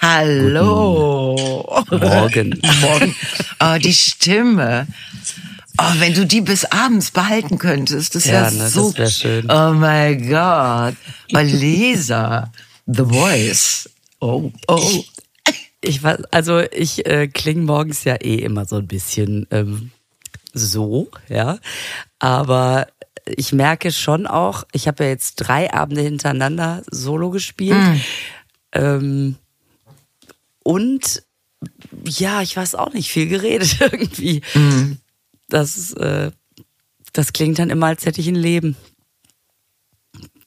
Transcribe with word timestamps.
Hallo. 0.00 1.36
Morgen. 1.90 2.60
Morgen. 2.80 3.14
Oh, 3.60 3.76
die 3.78 3.92
Stimme. 3.92 4.86
Oh, 5.78 5.92
wenn 5.98 6.14
du 6.14 6.26
die 6.26 6.40
bis 6.40 6.64
abends 6.64 7.10
behalten 7.10 7.58
könntest, 7.58 8.14
das 8.14 8.26
wäre 8.26 8.44
Ja, 8.44 8.50
ne, 8.50 8.68
so. 8.68 8.88
das 8.90 8.98
wär 8.98 9.10
schön. 9.10 9.50
Oh 9.50 9.72
mein 9.74 10.28
Gott. 10.28 10.94
Oh, 11.34 11.38
Lisa. 11.38 12.50
The 12.86 13.04
Voice. 13.04 13.90
Oh, 14.20 14.50
oh. 14.68 15.04
Ich 15.82 16.02
weiß, 16.02 16.24
also 16.30 16.60
ich 16.60 17.06
äh, 17.06 17.28
klinge 17.28 17.62
morgens 17.62 18.04
ja 18.04 18.16
eh 18.16 18.36
immer 18.36 18.66
so 18.66 18.76
ein 18.76 18.86
bisschen 18.86 19.46
ähm, 19.50 19.90
so, 20.52 21.10
ja. 21.28 21.58
Aber 22.18 22.86
ich 23.24 23.52
merke 23.52 23.92
schon 23.92 24.26
auch, 24.26 24.64
ich 24.72 24.88
habe 24.88 25.04
ja 25.04 25.10
jetzt 25.10 25.36
drei 25.36 25.72
Abende 25.72 26.02
hintereinander 26.02 26.82
Solo 26.90 27.30
gespielt. 27.30 27.78
Ähm, 28.72 29.36
und 30.70 31.24
ja, 32.04 32.42
ich 32.42 32.56
weiß 32.56 32.76
auch 32.76 32.92
nicht, 32.92 33.10
viel 33.10 33.26
geredet 33.26 33.78
irgendwie. 33.80 34.40
Das, 35.48 35.92
äh, 35.94 36.30
das 37.12 37.32
klingt 37.32 37.58
dann 37.58 37.70
immer, 37.70 37.86
als 37.86 38.06
hätte 38.06 38.20
ich 38.20 38.28
ein 38.28 38.36
Leben. 38.36 38.76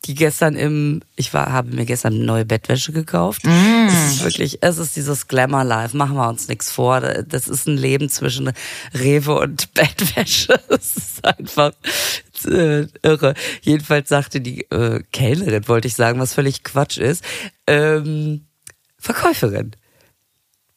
Die 0.06 0.16
gestern 0.16 0.56
im, 0.56 1.02
ich 1.18 1.34
war, 1.34 1.52
habe 1.52 1.76
mir 1.76 1.86
gestern 1.86 2.14
eine 2.14 2.24
neue 2.24 2.46
Bettwäsche 2.46 2.94
gekauft. 2.94 3.42
Es 3.90 4.14
ist 4.14 4.24
wirklich, 4.24 4.60
es 4.62 4.78
ist 4.78 4.96
dieses 4.96 5.28
Glamour 5.28 5.66
Life, 5.66 5.96
machen 5.98 6.16
wir 6.16 6.30
uns 6.30 6.48
nichts 6.48 6.72
vor. 6.72 7.02
Das 7.02 7.50
ist 7.50 7.68
ein 7.68 7.78
Leben 7.78 8.08
zwischen 8.08 8.54
Rewe 8.94 9.38
und 9.40 9.74
Bettwäsche. 9.74 10.58
Das 10.70 10.96
ist 10.96 11.26
einfach 11.26 11.74
äh, 12.46 12.88
irre. 13.02 13.34
Jedenfalls 13.62 14.08
sagte 14.08 14.40
die 14.40 14.62
äh, 14.72 15.04
Kellnerin, 15.12 15.68
wollte 15.68 15.90
ich 15.90 15.96
sagen, 15.96 16.22
was 16.22 16.34
völlig 16.34 16.64
Quatsch 16.64 16.98
ist, 16.98 17.26
ähm, 17.68 18.46
Verkäuferin. 18.98 19.76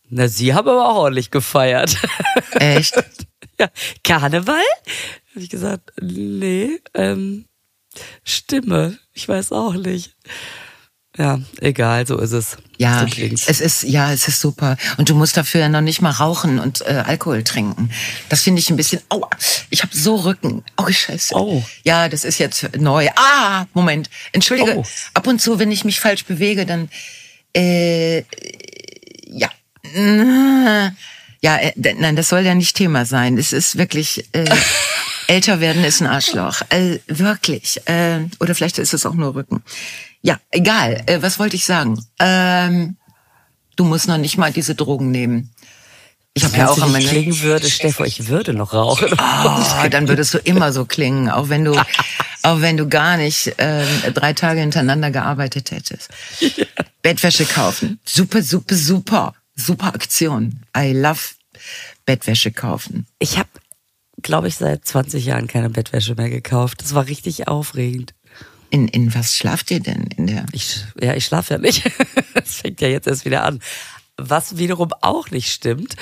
Na, 0.09 0.29
sie 0.29 0.55
haben 0.55 0.69
aber 0.69 0.89
auch 0.89 0.97
ordentlich 0.97 1.31
gefeiert. 1.31 1.97
Echt? 2.55 2.95
ja, 3.59 3.69
Karneval? 4.05 4.63
Habe 5.31 5.41
ich 5.41 5.51
gesagt, 5.51 5.93
nee, 6.01 6.81
ähm, 6.95 7.47
Stimme. 8.25 8.99
Ich 9.13 9.29
weiß 9.29 9.53
auch 9.53 9.75
nicht. 9.75 10.15
Ja, 11.19 11.41
egal, 11.61 12.07
so 12.07 12.19
ist 12.19 12.33
es. 12.33 12.59
Ja, 12.77 13.07
so 13.09 13.23
es 13.23 13.61
ist 13.61 13.85
ja, 13.85 14.13
es 14.13 14.29
ist 14.29 14.39
super. 14.39 14.77
Und 14.99 15.09
du 15.09 15.15
musst 15.15 15.37
dafür 15.37 15.63
ja 15.63 15.69
noch 15.71 15.81
nicht 15.81 16.03
mal 16.03 16.11
rauchen 16.11 16.59
und 16.59 16.83
äh, 16.83 17.05
Alkohol 17.07 17.43
trinken. 17.43 17.91
Das 18.29 18.43
finde 18.43 18.61
ich 18.61 18.69
ein 18.69 18.77
bisschen. 18.77 19.01
Aua, 19.09 19.31
ich 19.71 19.83
habe 19.83 19.97
so 19.97 20.17
Rücken. 20.17 20.63
Oh 20.77 20.91
Scheiße. 20.91 21.35
Oh. 21.35 21.65
Ja, 21.85 22.11
das 22.11 22.25
ist 22.25 22.39
jetzt 22.39 22.77
neu. 22.77 23.09
Ah, 23.17 23.65
Moment. 23.73 24.11
Entschuldige. 24.33 24.77
Oh. 24.77 24.85
Ab 25.15 25.27
und 25.27 25.41
zu, 25.41 25.59
wenn 25.59 25.73
ich 25.73 25.87
mich 25.87 26.01
falsch 26.01 26.27
bewege, 26.27 26.67
dann 26.67 26.91
äh, 27.57 28.19
ja. 29.27 29.51
Ja, 31.43 31.59
äh, 31.59 31.73
nein, 31.77 32.17
das 32.17 32.31
soll 32.31 32.41
ja 32.41 32.55
nicht 32.55 32.77
Thema 32.77 33.05
sein. 33.05 33.39
Es 33.39 33.53
ist 33.53 33.77
wirklich 33.77 34.25
äh, 34.33 34.47
älter 35.29 35.61
werden 35.61 35.85
ist 35.85 36.01
ein 36.01 36.07
Arschloch. 36.07 36.63
Äh, 36.71 36.99
wirklich. 37.07 37.81
Äh, 37.87 38.21
oder 38.41 38.55
vielleicht 38.55 38.79
ist 38.79 38.95
es 38.95 39.07
auch 39.07 39.15
nur 39.15 39.35
Rücken. 39.35 39.63
Ja, 40.23 40.41
egal. 40.51 41.03
Äh, 41.07 41.23
was 41.23 41.39
wollte 41.39 41.55
ich 41.57 41.65
sagen? 41.65 42.05
Ähm, 42.19 42.97
du 43.77 43.85
musst 43.85 44.09
noch 44.09 44.19
nicht 44.19 44.39
mal 44.39 44.53
diese 44.53 44.75
Drogen 44.75 45.11
nehmen. 45.11 45.51
Ich 46.35 46.45
habe 46.45 46.57
ja 46.59 46.69
auch 46.69 46.77
immer 46.77 46.99
klingen 46.99 47.41
würde, 47.41 47.71
Stefan, 47.71 48.07
ich 48.07 48.29
würde 48.29 48.53
noch 48.53 48.75
rauchen. 48.75 49.09
Oh, 49.13 49.89
dann 49.89 50.07
würdest 50.07 50.35
du 50.35 50.39
immer 50.39 50.71
so 50.71 50.85
klingen, 50.85 51.31
auch 51.31 51.49
wenn 51.49 51.65
du, 51.65 51.75
auch 52.43 52.61
wenn 52.61 52.77
du 52.77 52.89
gar 52.89 53.17
nicht 53.17 53.55
ähm, 53.57 53.87
drei 54.13 54.35
Tage 54.35 54.61
hintereinander 54.61 55.11
gearbeitet 55.11 55.71
hättest. 55.71 56.11
Bettwäsche 57.01 57.47
kaufen, 57.47 58.01
super, 58.05 58.43
super, 58.43 58.75
super, 58.75 59.35
super 59.57 59.95
Aktion. 59.95 60.61
I 60.77 60.93
love 60.93 61.21
Bettwäsche 62.05 62.53
kaufen. 62.53 63.07
Ich 63.19 63.39
habe, 63.39 63.49
glaube 64.23 64.49
ich, 64.49 64.57
seit 64.57 64.85
20 64.85 65.25
Jahren 65.25 65.49
keine 65.49 65.71
Bettwäsche 65.71 66.15
mehr 66.15 66.31
gekauft. 66.31 66.83
Das 66.83 66.95
war 66.95 67.07
richtig 67.07 67.49
aufregend. 67.49 68.15
In 68.71 68.89
in 68.89 69.15
was 69.15 69.35
schlaft 69.35 69.71
ihr 69.71 69.81
denn 69.81 70.09
in 70.17 70.27
der? 70.27 70.45
Ich, 70.53 70.85
ja, 71.01 71.15
ich 71.15 71.25
schlafe 71.25 71.55
ja 71.55 71.59
nicht. 71.59 71.91
Das 72.35 72.57
fängt 72.57 72.83
ja 72.83 72.89
jetzt 72.89 73.07
erst 73.07 73.25
wieder 73.25 73.45
an. 73.45 73.61
Was 74.19 74.59
wiederum 74.59 74.91
auch 75.01 75.31
nicht 75.31 75.51
stimmt. 75.51 75.97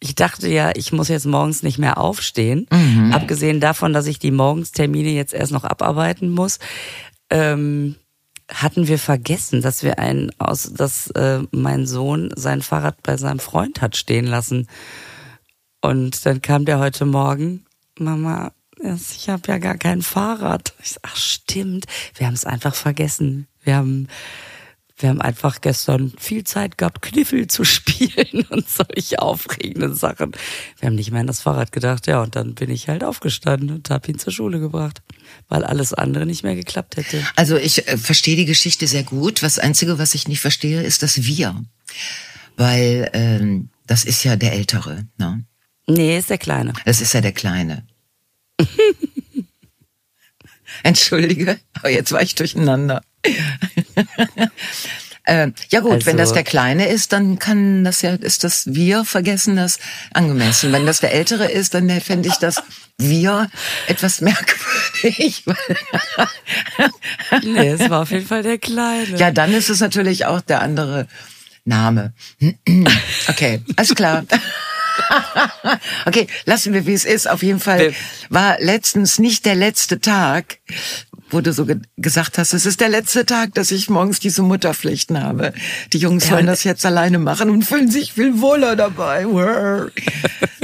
Ich 0.00 0.14
dachte 0.14 0.48
ja, 0.48 0.72
ich 0.74 0.92
muss 0.92 1.08
jetzt 1.08 1.26
morgens 1.26 1.62
nicht 1.62 1.78
mehr 1.78 1.98
aufstehen. 1.98 2.66
Abgesehen 3.12 3.60
davon, 3.60 3.92
dass 3.92 4.06
ich 4.06 4.18
die 4.18 4.30
Morgenstermine 4.30 5.10
jetzt 5.10 5.34
erst 5.34 5.52
noch 5.52 5.64
abarbeiten 5.64 6.30
muss, 6.30 6.58
ähm, 7.28 7.96
hatten 8.48 8.88
wir 8.88 8.98
vergessen, 8.98 9.62
dass 9.62 9.82
wir 9.82 9.98
einen 9.98 10.30
aus, 10.38 10.72
dass 10.72 11.10
äh, 11.12 11.42
mein 11.50 11.86
Sohn 11.86 12.30
sein 12.36 12.62
Fahrrad 12.62 13.02
bei 13.02 13.16
seinem 13.16 13.38
Freund 13.38 13.80
hat 13.80 13.96
stehen 13.96 14.26
lassen. 14.26 14.68
Und 15.80 16.24
dann 16.26 16.42
kam 16.42 16.64
der 16.64 16.78
heute 16.78 17.04
Morgen, 17.06 17.64
Mama, 17.98 18.52
ich 18.80 19.28
habe 19.28 19.42
ja 19.48 19.58
gar 19.58 19.78
kein 19.78 20.02
Fahrrad. 20.02 20.74
Ich 20.82 20.90
sag, 20.90 21.02
ach 21.04 21.16
stimmt, 21.16 21.86
wir 22.16 22.26
haben 22.26 22.34
es 22.34 22.44
einfach 22.44 22.74
vergessen. 22.74 23.46
Wir 23.62 23.76
haben, 23.76 24.08
wir 24.98 25.08
haben 25.08 25.20
einfach 25.20 25.60
gestern 25.60 26.12
viel 26.18 26.44
Zeit 26.44 26.76
gehabt, 26.76 27.02
Kniffel 27.02 27.46
zu 27.46 27.64
spielen 27.64 28.46
und 28.50 28.68
solche 28.68 29.20
aufregenden 29.20 29.94
Sachen. 29.94 30.32
Wir 30.78 30.88
haben 30.88 30.96
nicht 30.96 31.10
mehr 31.10 31.20
an 31.20 31.26
das 31.26 31.40
Fahrrad 31.40 31.72
gedacht, 31.72 32.06
ja, 32.06 32.22
und 32.22 32.36
dann 32.36 32.54
bin 32.54 32.70
ich 32.70 32.88
halt 32.88 33.04
aufgestanden 33.04 33.70
und 33.70 33.90
habe 33.90 34.10
ihn 34.10 34.18
zur 34.18 34.32
Schule 34.32 34.60
gebracht, 34.60 35.02
weil 35.48 35.64
alles 35.64 35.92
andere 35.92 36.26
nicht 36.26 36.42
mehr 36.42 36.54
geklappt 36.54 36.96
hätte. 36.96 37.22
Also 37.36 37.56
ich 37.56 37.86
äh, 37.88 37.96
verstehe 37.96 38.36
die 38.36 38.44
Geschichte 38.44 38.86
sehr 38.86 39.02
gut. 39.02 39.42
Das 39.42 39.58
Einzige, 39.58 39.98
was 39.98 40.14
ich 40.14 40.28
nicht 40.28 40.40
verstehe, 40.40 40.82
ist 40.82 41.02
das 41.02 41.24
Wir, 41.24 41.64
weil 42.56 43.10
ähm, 43.12 43.70
das 43.86 44.04
ist 44.04 44.24
ja 44.24 44.36
der 44.36 44.52
Ältere. 44.52 45.06
Ne? 45.18 45.44
Nee, 45.86 46.18
ist 46.18 46.30
der 46.30 46.38
Kleine. 46.38 46.72
Das 46.84 47.00
ist 47.00 47.12
ja 47.12 47.20
der 47.20 47.32
Kleine. 47.32 47.86
Entschuldige, 50.82 51.58
aber 51.74 51.90
jetzt 51.90 52.12
war 52.12 52.22
ich 52.22 52.34
durcheinander. 52.34 53.02
äh, 55.24 55.48
ja 55.70 55.80
gut, 55.80 55.92
Also- 55.92 56.06
wenn 56.06 56.16
das 56.16 56.32
der 56.32 56.44
Kleine 56.44 56.88
ist, 56.88 57.12
dann 57.12 57.38
kann 57.38 57.84
das 57.84 58.02
ja, 58.02 58.14
ist 58.14 58.44
das 58.44 58.74
Wir 58.74 59.04
vergessen 59.04 59.56
das 59.56 59.78
angemessen. 60.12 60.72
Wenn 60.72 60.86
das 60.86 61.00
der 61.00 61.12
Ältere 61.12 61.50
ist, 61.50 61.74
dann 61.74 61.88
fände 62.00 62.28
ich 62.28 62.36
das 62.36 62.62
Wir 62.98 63.50
etwas 63.86 64.20
merkwürdig. 64.20 65.44
Nee, 67.42 67.68
es 67.70 67.90
war 67.90 68.02
auf 68.02 68.10
jeden 68.10 68.26
Fall 68.26 68.42
der 68.42 68.58
Kleine. 68.58 69.16
ja, 69.16 69.30
dann 69.30 69.52
ist 69.52 69.68
es 69.70 69.80
natürlich 69.80 70.26
auch 70.26 70.40
der 70.40 70.62
andere 70.62 71.06
Name. 71.64 72.12
Okay, 73.28 73.60
alles 73.76 73.94
klar. 73.94 74.24
Okay, 76.06 76.28
lassen 76.44 76.72
wir, 76.72 76.86
wie 76.86 76.92
es 76.92 77.04
ist. 77.04 77.28
Auf 77.28 77.42
jeden 77.42 77.58
Fall 77.58 77.92
war 78.28 78.60
letztens 78.60 79.18
nicht 79.18 79.44
der 79.44 79.56
letzte 79.56 80.00
Tag, 80.00 80.58
wo 81.30 81.40
du 81.40 81.52
so 81.52 81.66
ge 81.66 81.80
gesagt 81.96 82.38
hast, 82.38 82.54
es 82.54 82.66
ist 82.66 82.80
der 82.80 82.88
letzte 82.88 83.26
Tag, 83.26 83.54
dass 83.54 83.70
ich 83.70 83.88
morgens 83.88 84.20
diese 84.20 84.42
Mutterpflichten 84.42 85.22
habe. 85.22 85.52
Die 85.92 85.98
Jungs 85.98 86.30
wollen 86.30 86.46
das 86.46 86.64
jetzt 86.64 86.84
alleine 86.84 87.18
machen 87.18 87.50
und 87.50 87.64
fühlen 87.64 87.90
sich 87.90 88.12
viel 88.12 88.40
wohler 88.40 88.76
dabei. 88.76 89.26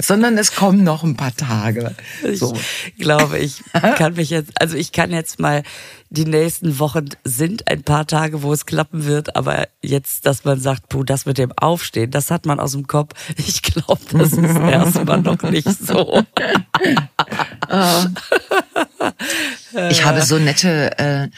Sondern 0.03 0.39
es 0.39 0.55
kommen 0.55 0.85
noch 0.85 1.03
ein 1.03 1.17
paar 1.17 1.35
Tage. 1.35 1.95
So. 2.35 2.57
Ich 2.97 3.03
glaube, 3.03 3.39
ich 3.39 3.63
kann 3.97 4.15
mich 4.15 4.31
jetzt, 4.31 4.53
also 4.61 4.77
ich 4.77 4.93
kann 4.93 5.11
jetzt 5.11 5.41
mal, 5.41 5.63
die 6.11 6.25
nächsten 6.25 6.81
Wochen 6.81 7.09
sind 7.23 7.69
ein 7.69 7.85
paar 7.85 8.05
Tage, 8.07 8.43
wo 8.43 8.53
es 8.53 8.67
klappen 8.67 9.05
wird, 9.05 9.37
aber 9.37 9.69
jetzt, 9.81 10.27
dass 10.27 10.45
man 10.45 10.61
sagt, 10.61 10.89
puh, 10.89 11.05
das 11.05 11.25
mit 11.25 11.39
dem 11.39 11.53
Aufstehen, 11.53 12.11
das 12.11 12.33
hat 12.33 12.47
man 12.47 12.59
aus 12.59 12.73
dem 12.73 12.89
Kopf. 12.89 13.15
Ich 13.37 13.63
glaube, 13.63 14.01
das 14.11 14.33
ist 14.33 14.57
erstmal 14.57 15.23
noch 15.23 15.41
nicht 15.43 15.69
so. 15.69 16.23
Ich 19.91 20.05
habe 20.05 20.23
so 20.23 20.39
nette 20.39 20.99
äh, 20.99 21.29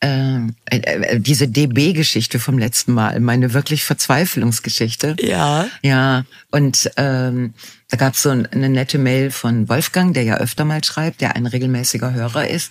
äh, 0.00 0.38
äh, 0.66 1.18
diese 1.20 1.48
DB-Geschichte 1.48 2.38
vom 2.38 2.58
letzten 2.58 2.92
Mal, 2.92 3.18
meine 3.20 3.52
wirklich 3.54 3.84
Verzweiflungsgeschichte. 3.84 5.16
Ja. 5.20 5.66
Ja, 5.82 6.24
und 6.50 6.90
ähm, 6.96 7.54
da 7.90 7.96
gab 7.96 8.14
es 8.14 8.22
so 8.22 8.30
ein- 8.30 8.46
eine 8.46 8.68
nette 8.68 8.98
Mail 8.98 9.30
von 9.30 9.68
Wolfgang, 9.68 10.14
der 10.14 10.22
ja 10.22 10.36
öfter 10.36 10.64
mal 10.64 10.84
schreibt, 10.84 11.20
der 11.20 11.36
ein 11.36 11.46
regelmäßiger 11.46 12.12
Hörer 12.12 12.48
ist. 12.48 12.70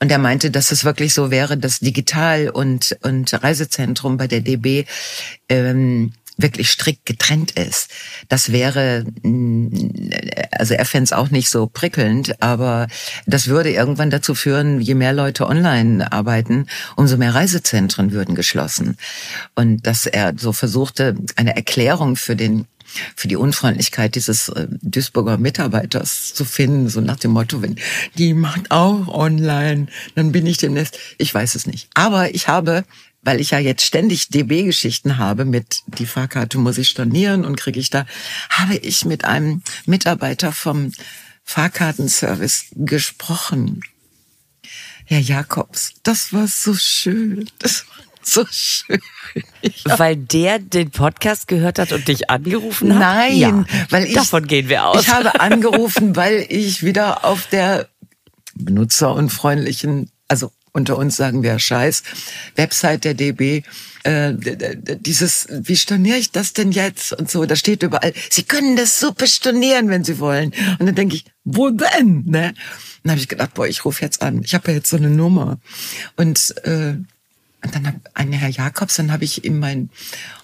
Und 0.00 0.08
der 0.10 0.18
meinte, 0.18 0.50
dass 0.50 0.72
es 0.72 0.84
wirklich 0.84 1.12
so 1.14 1.30
wäre, 1.30 1.58
dass 1.58 1.80
Digital 1.80 2.48
und, 2.48 2.96
und 3.02 3.32
Reisezentrum 3.42 4.16
bei 4.16 4.26
der 4.28 4.40
DB 4.40 4.84
ähm, 5.48 6.12
wirklich 6.42 6.70
strikt 6.70 7.06
getrennt 7.06 7.52
ist. 7.52 7.90
Das 8.28 8.52
wäre, 8.52 9.04
mh, 9.22 9.70
also 10.50 10.74
er 10.74 10.84
fände 10.84 11.04
es 11.04 11.12
auch 11.12 11.30
nicht 11.30 11.48
so 11.48 11.66
prickelnd, 11.66 12.42
aber 12.42 12.88
das 13.26 13.48
würde 13.48 13.70
irgendwann 13.70 14.10
dazu 14.10 14.34
führen, 14.34 14.80
je 14.80 14.94
mehr 14.94 15.12
Leute 15.12 15.46
online 15.46 16.10
arbeiten, 16.12 16.66
umso 16.96 17.16
mehr 17.16 17.34
Reisezentren 17.34 18.12
würden 18.12 18.34
geschlossen. 18.34 18.96
Und 19.54 19.86
dass 19.86 20.06
er 20.06 20.34
so 20.36 20.52
versuchte, 20.52 21.14
eine 21.36 21.56
Erklärung 21.56 22.16
für 22.16 22.36
den 22.36 22.66
für 23.16 23.28
die 23.28 23.36
Unfreundlichkeit 23.36 24.14
dieses 24.14 24.48
äh, 24.48 24.66
Duisburger 24.82 25.38
Mitarbeiters 25.38 26.34
zu 26.34 26.44
finden, 26.44 26.88
so 26.88 27.00
nach 27.00 27.16
dem 27.16 27.30
Motto, 27.30 27.62
wenn 27.62 27.76
die 28.18 28.34
macht 28.34 28.70
auch 28.70 29.08
online, 29.08 29.86
dann 30.14 30.32
bin 30.32 30.46
ich 30.46 30.58
demnächst, 30.58 30.98
ich 31.18 31.32
weiß 31.32 31.54
es 31.54 31.66
nicht. 31.66 31.88
Aber 31.94 32.34
ich 32.34 32.48
habe 32.48 32.84
weil 33.22 33.40
ich 33.40 33.50
ja 33.50 33.58
jetzt 33.58 33.84
ständig 33.84 34.28
DB-Geschichten 34.28 35.18
habe 35.18 35.44
mit 35.44 35.82
die 35.86 36.06
Fahrkarte 36.06 36.58
muss 36.58 36.78
ich 36.78 36.88
stornieren 36.88 37.44
und 37.44 37.56
kriege 37.56 37.80
ich 37.80 37.90
da, 37.90 38.06
habe 38.50 38.76
ich 38.76 39.04
mit 39.04 39.24
einem 39.24 39.62
Mitarbeiter 39.86 40.52
vom 40.52 40.92
Fahrkartenservice 41.44 42.66
gesprochen. 42.72 43.82
Herr 45.04 45.20
Jakobs, 45.20 45.94
das 46.02 46.32
war 46.32 46.46
so 46.46 46.74
schön. 46.74 47.48
Das 47.58 47.84
war 47.88 48.04
so 48.22 48.46
schön. 48.50 49.00
Weil 49.84 50.16
der 50.16 50.58
den 50.58 50.90
Podcast 50.90 51.48
gehört 51.48 51.78
hat 51.78 51.92
und 51.92 52.06
dich 52.06 52.30
angerufen 52.30 52.94
hat? 52.94 53.00
Nein, 53.00 53.36
ja, 53.36 53.64
weil 53.90 54.04
ich. 54.06 54.14
Davon 54.14 54.46
gehen 54.46 54.68
wir 54.68 54.86
aus. 54.86 55.02
Ich 55.02 55.08
habe 55.08 55.40
angerufen, 55.40 56.14
weil 56.16 56.46
ich 56.48 56.84
wieder 56.84 57.24
auf 57.24 57.46
der 57.48 57.88
benutzerunfreundlichen, 58.54 60.10
also 60.28 60.52
unter 60.72 60.96
uns 60.96 61.16
sagen 61.16 61.42
wir 61.42 61.58
Scheiß, 61.58 62.02
Website 62.56 63.04
der 63.04 63.14
DB, 63.14 63.62
äh, 64.04 64.32
dieses, 64.96 65.46
wie 65.50 65.76
storniere 65.76 66.18
ich 66.18 66.32
das 66.32 66.54
denn 66.54 66.72
jetzt? 66.72 67.12
Und 67.12 67.30
so, 67.30 67.44
da 67.44 67.56
steht 67.56 67.82
überall, 67.82 68.12
Sie 68.30 68.42
können 68.42 68.76
das 68.76 68.98
super 68.98 69.26
stornieren, 69.26 69.88
wenn 69.90 70.04
Sie 70.04 70.18
wollen. 70.18 70.52
Und 70.78 70.86
dann 70.86 70.94
denke 70.94 71.16
ich, 71.16 71.24
wo 71.44 71.70
denn? 71.70 72.24
Ne? 72.26 72.54
dann 73.02 73.12
habe 73.12 73.20
ich 73.20 73.28
gedacht, 73.28 73.54
boah, 73.54 73.66
ich 73.66 73.84
rufe 73.84 74.02
jetzt 74.02 74.22
an. 74.22 74.42
Ich 74.44 74.54
habe 74.54 74.70
ja 74.70 74.76
jetzt 74.76 74.90
so 74.90 74.96
eine 74.96 75.10
Nummer. 75.10 75.58
Und, 76.16 76.54
äh, 76.64 76.96
und 77.64 77.74
dann 77.74 77.86
hab 77.86 77.94
ein 78.14 78.32
Herr 78.32 78.48
Jakobs, 78.48 78.96
dann 78.96 79.12
habe 79.12 79.24
ich 79.24 79.44
ihm 79.44 79.58
mein, 79.58 79.90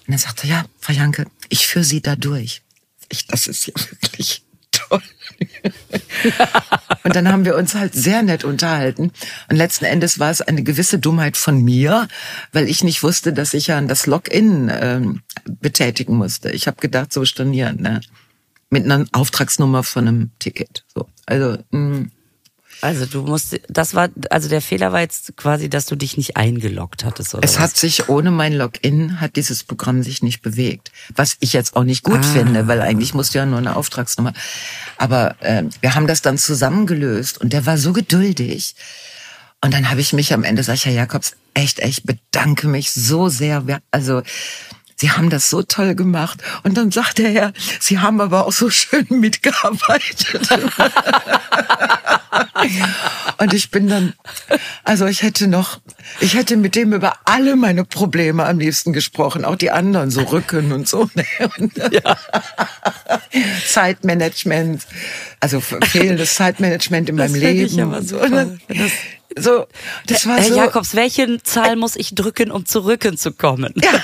und 0.07 0.13
er 0.13 0.19
sagte, 0.19 0.47
ja, 0.47 0.65
Frau 0.81 0.93
Janke, 0.93 1.27
ich 1.49 1.67
führe 1.67 1.85
Sie 1.85 2.01
da 2.01 2.17
durch. 2.17 2.63
Ich, 3.09 3.27
das 3.27 3.47
ist 3.47 3.67
ja 3.67 3.75
wirklich 4.01 4.43
und 7.05 7.17
dann 7.17 7.29
haben 7.29 7.45
wir 7.45 7.57
uns 7.57 7.75
halt 7.75 7.95
sehr 7.95 8.23
nett 8.23 8.45
unterhalten. 8.45 9.13
Und 9.49 9.57
letzten 9.57 9.85
Endes 9.85 10.19
war 10.19 10.31
es 10.31 10.41
eine 10.41 10.63
gewisse 10.63 10.99
Dummheit 10.99 11.37
von 11.37 11.63
mir, 11.63 12.09
weil 12.53 12.69
ich 12.69 12.85
nicht 12.85 13.03
wusste, 13.03 13.33
dass 13.33 13.55
ich 13.55 13.69
ja 13.69 13.81
das 13.81 14.07
Login 14.07 14.71
ähm, 14.73 15.23
betätigen 15.45 16.17
musste. 16.17 16.51
Ich 16.51 16.67
habe 16.67 16.81
gedacht, 16.81 17.13
so 17.13 17.25
stornieren, 17.25 17.81
ne? 17.81 18.01
Mit 18.71 18.85
einer 18.85 19.07
Auftragsnummer 19.13 19.83
von 19.83 20.09
einem 20.09 20.31
Ticket. 20.39 20.85
So. 20.95 21.09
Also, 21.25 21.57
mh. 21.71 22.09
Also 22.81 23.07
du 23.07 23.23
musst, 23.23 23.59
das 23.69 23.95
war, 23.95 24.09
also 24.31 24.49
der 24.49 24.61
Fehler 24.63 24.93
war 24.93 25.01
jetzt 25.01 25.37
quasi, 25.37 25.69
dass 25.69 25.87
du 25.87 25.97
dich 25.97 26.17
nicht 26.17 26.37
eingeloggt 26.37 27.05
hattest, 27.05 27.35
oder? 27.35 27.43
Es 27.45 27.55
was? 27.57 27.61
hat 27.61 27.77
sich 27.77 28.09
ohne 28.09 28.31
mein 28.31 28.53
Login 28.55 29.21
hat 29.21 29.37
dieses 29.37 29.65
Programm 29.65 30.03
sich 30.03 30.23
nicht 30.23 30.43
bewegt, 30.43 30.93
was 31.15 31.37
ich 31.41 31.53
jetzt 31.53 31.75
auch 31.77 31.85
nicht 31.85 32.05
gut 32.05 32.21
Ah. 32.21 32.23
finde, 32.23 32.69
weil 32.69 32.81
eigentlich 32.81 33.15
musst 33.15 33.35
du 33.35 33.39
ja 33.39 33.47
nur 33.47 33.59
eine 33.59 33.75
Auftragsnummer. 33.77 34.33
Aber 34.97 35.35
äh, 35.43 35.65
wir 35.81 35.95
haben 35.95 36.07
das 36.07 36.23
dann 36.23 36.39
zusammengelöst 36.39 37.39
und 37.41 37.53
der 37.53 37.67
war 37.67 37.79
so 37.79 37.93
geduldig. 37.93 38.75
Und 39.61 39.75
dann 39.75 39.91
habe 39.91 40.01
ich 40.01 40.13
mich 40.13 40.33
am 40.33 40.45
Ende, 40.45 40.63
sag 40.63 40.75
ich, 40.75 40.87
Herr 40.87 40.93
Jakobs, 40.93 41.33
echt, 41.55 41.81
echt 41.81 42.05
bedanke 42.07 42.69
mich 42.69 42.93
so 42.93 43.29
sehr. 43.29 43.65
Also 43.91 44.23
Sie 45.01 45.11
haben 45.13 45.31
das 45.31 45.49
so 45.49 45.63
toll 45.63 45.95
gemacht. 45.95 46.43
Und 46.65 46.77
dann 46.77 46.91
sagt 46.91 47.21
er 47.21 47.31
ja, 47.31 47.53
Sie 47.81 48.01
haben 48.01 48.21
aber 48.21 48.47
auch 48.47 48.53
so 48.53 48.69
schön 48.69 49.07
mitgearbeitet. 49.11 50.49
Und 53.39 53.55
ich 53.55 53.71
bin 53.71 53.89
dann, 53.89 54.15
also 54.85 55.07
ich 55.07 55.23
hätte 55.23 55.47
noch, 55.47 55.81
ich 56.21 56.35
hätte 56.35 56.57
mit 56.57 56.75
dem 56.75 56.93
über 56.93 57.15
alle 57.25 57.55
meine 57.55 57.85
Probleme 57.85 58.45
am 58.45 58.59
liebsten 58.59 58.93
gesprochen, 58.93 59.45
auch 59.45 59.55
die 59.57 59.71
anderen, 59.71 60.11
so 60.11 60.23
Rücken 60.23 60.73
und 60.73 60.89
so. 60.89 61.09
Zeitmanagement, 63.67 64.87
also 65.41 65.61
fehlendes 65.61 66.35
Zeitmanagement 66.35 67.09
in 67.09 67.17
Das 67.17 67.31
meinem 67.31 67.41
fänd 67.41 67.61
ich 67.61 67.73
Leben. 67.73 67.93
aber 67.95 68.03
so, 68.03 68.17
ne? 68.27 68.59
So, 69.41 69.67
das 70.07 70.27
war 70.27 70.37
Herr 70.37 70.49
so. 70.49 70.57
Jakobs, 70.57 70.95
welchen 70.95 71.45
Zahl 71.45 71.77
muss 71.77 71.97
ich 71.97 72.15
drücken, 72.15 72.51
um 72.51 72.67
zu 72.67 72.85
Rücken 72.85 73.17
zu 73.17 73.33
kommen? 73.33 73.73
Ja. 73.83 74.03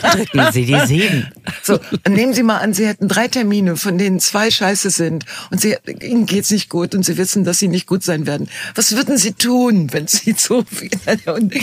Dann 0.00 0.12
drücken 0.16 0.52
Sie 0.52 0.66
die 0.66 0.80
sieben. 0.86 1.32
So, 1.62 1.78
nehmen 2.08 2.34
Sie 2.34 2.42
mal 2.42 2.58
an, 2.58 2.74
Sie 2.74 2.86
hätten 2.86 3.08
drei 3.08 3.28
Termine, 3.28 3.76
von 3.76 3.98
denen 3.98 4.20
zwei 4.20 4.50
scheiße 4.50 4.90
sind 4.90 5.24
und 5.50 5.60
Sie, 5.60 5.76
Ihnen 6.00 6.26
geht's 6.26 6.50
nicht 6.50 6.68
gut 6.68 6.94
und 6.94 7.04
Sie 7.04 7.16
wissen, 7.16 7.44
dass 7.44 7.58
Sie 7.58 7.68
nicht 7.68 7.86
gut 7.86 8.02
sein 8.02 8.26
werden. 8.26 8.48
Was 8.74 8.94
würden 8.96 9.18
Sie 9.18 9.32
tun, 9.32 9.92
wenn 9.92 10.06
Sie 10.06 10.32
so 10.38 10.64
viel... 10.64 10.90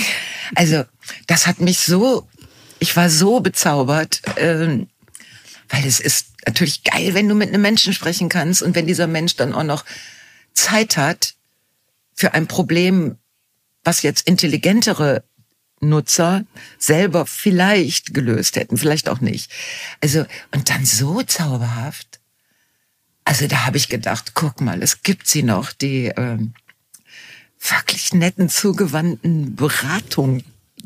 Also, 0.55 0.83
das 1.27 1.47
hat 1.47 1.59
mich 1.59 1.79
so... 1.79 2.27
Ich 2.79 2.95
war 2.95 3.09
so 3.09 3.41
bezaubert, 3.41 4.21
ähm, 4.37 4.87
weil 5.67 5.85
es 5.85 5.99
ist 5.99 6.27
natürlich 6.47 6.83
geil, 6.85 7.13
wenn 7.13 7.27
du 7.27 7.35
mit 7.35 7.49
einem 7.49 7.61
Menschen 7.61 7.91
sprechen 7.93 8.29
kannst 8.29 8.61
und 8.61 8.73
wenn 8.73 8.87
dieser 8.87 9.05
Mensch 9.05 9.35
dann 9.35 9.53
auch 9.53 9.63
noch 9.63 9.83
Zeit 10.53 10.95
hat 10.95 11.35
für 12.19 12.33
ein 12.33 12.47
Problem, 12.47 13.15
was 13.85 14.01
jetzt 14.01 14.27
intelligentere 14.27 15.23
Nutzer 15.79 16.43
selber 16.77 17.25
vielleicht 17.25 18.13
gelöst 18.13 18.57
hätten, 18.57 18.77
vielleicht 18.77 19.07
auch 19.07 19.21
nicht. 19.21 19.49
Also, 20.03 20.25
und 20.53 20.69
dann 20.69 20.85
so 20.85 21.23
zauberhaft. 21.23 22.19
Also 23.23 23.47
da 23.47 23.65
habe 23.65 23.77
ich 23.77 23.87
gedacht, 23.87 24.33
guck 24.33 24.59
mal, 24.59 24.83
es 24.83 25.01
gibt 25.01 25.27
sie 25.27 25.43
noch, 25.43 25.71
die 25.71 26.07
ähm, 26.07 26.53
wirklich 27.57 28.13
netten, 28.13 28.49
zugewandten 28.49 29.55
Beratung, 29.55 30.43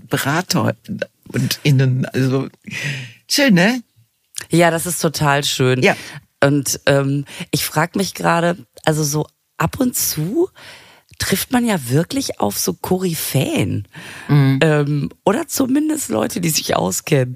Berater 0.10 0.76
und 1.30 1.60
Innen. 1.64 2.06
Also 2.06 2.48
schön, 3.28 3.56
ne? 3.56 3.82
Ja, 4.52 4.70
das 4.70 4.86
ist 4.86 5.02
total 5.02 5.44
schön. 5.44 5.82
Ja. 5.82 5.96
Und 6.44 6.80
ähm, 6.86 7.26
ich 7.50 7.66
frage 7.66 7.98
mich 7.98 8.14
gerade, 8.14 8.58
also 8.84 9.04
so 9.04 9.26
ab 9.58 9.80
und 9.80 9.96
zu 9.96 10.50
trifft 11.24 11.52
man 11.52 11.66
ja 11.66 11.90
wirklich 11.90 12.42
auf 12.42 12.58
so 12.58 12.74
Koryphäen. 12.74 13.88
Ähm, 14.62 15.10
oder 15.24 15.48
zumindest 15.48 16.10
Leute, 16.10 16.42
die 16.42 16.50
sich 16.50 16.76
auskennen 16.76 17.36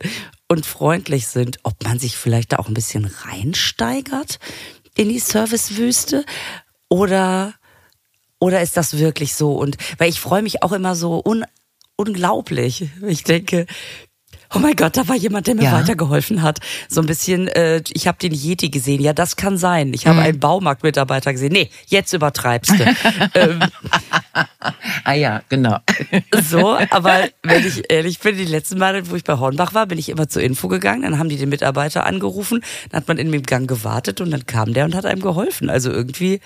und 0.50 0.66
freundlich 0.66 1.28
sind. 1.28 1.60
Ob 1.64 1.82
man 1.86 1.98
sich 1.98 2.18
vielleicht 2.18 2.52
da 2.52 2.58
auch 2.58 2.68
ein 2.68 2.74
bisschen 2.74 3.06
reinsteigert 3.06 4.40
in 4.96 5.08
die 5.08 5.20
Servicewüste 5.20 6.26
oder 6.90 7.54
oder 8.40 8.62
ist 8.62 8.76
das 8.76 8.98
wirklich 8.98 9.34
so? 9.34 9.54
Und 9.54 9.78
weil 9.98 10.10
ich 10.10 10.20
freue 10.20 10.42
mich 10.42 10.64
auch 10.64 10.74
immer 10.74 10.94
so 10.94 11.24
un, 11.26 11.46
unglaublich. 11.96 12.90
Ich 13.08 13.24
denke, 13.24 13.68
oh 14.54 14.60
mein 14.60 14.76
Gott, 14.76 14.98
da 14.98 15.08
war 15.08 15.16
jemand, 15.16 15.48
der 15.48 15.56
mir 15.56 15.64
Ja. 15.64 15.72
weitergeholfen 15.74 16.42
hat. 16.42 16.60
So 16.90 17.02
ein 17.02 17.08
bisschen, 17.08 17.48
äh, 17.50 17.82
ich 17.94 18.08
habe 18.08 18.18
den 18.18 18.34
Yeti 18.34 18.70
gesehen. 18.70 19.02
Ja, 19.02 19.14
das 19.14 19.36
kann 19.36 19.58
sein. 19.58 19.94
Ich 19.94 20.06
Mhm. 20.06 20.10
habe 20.10 20.22
einen 20.22 20.40
Baumarktmitarbeiter 20.40 21.34
gesehen. 21.34 21.54
Nee, 21.54 21.70
jetzt 21.88 22.14
übertreibst 22.14 22.72
du. 22.72 22.76
ähm, 23.36 23.60
Ah 25.04 25.14
ja, 25.14 25.42
genau. 25.50 25.80
so, 26.50 26.78
aber 26.90 27.30
wenn 27.44 27.66
ich 27.66 27.90
ehrlich 27.90 28.20
bin, 28.20 28.38
die 28.38 28.46
letzten 28.46 28.78
Male, 28.78 29.10
wo 29.10 29.16
ich 29.16 29.24
bei 29.24 29.38
Hornbach 29.38 29.74
war, 29.74 29.86
bin 29.88 29.98
ich 29.98 30.10
immer 30.10 30.28
zur 30.28 30.42
Info 30.42 30.68
gegangen, 30.68 31.04
dann 31.04 31.18
haben 31.20 31.30
die 31.30 31.38
den 31.38 31.50
Mitarbeiter 31.50 32.06
angerufen, 32.06 32.62
dann 32.90 33.02
hat 33.02 33.08
man 33.08 33.18
in 33.18 33.32
dem 33.32 33.44
Gang 33.44 33.68
gewartet 33.68 34.22
und 34.22 34.32
dann 34.32 34.46
kam 34.46 34.74
der 34.74 34.86
und 34.86 34.96
hat 34.96 35.06
einem 35.06 35.22
geholfen. 35.22 35.70
Also 35.70 35.92
irgendwie, 35.92 36.42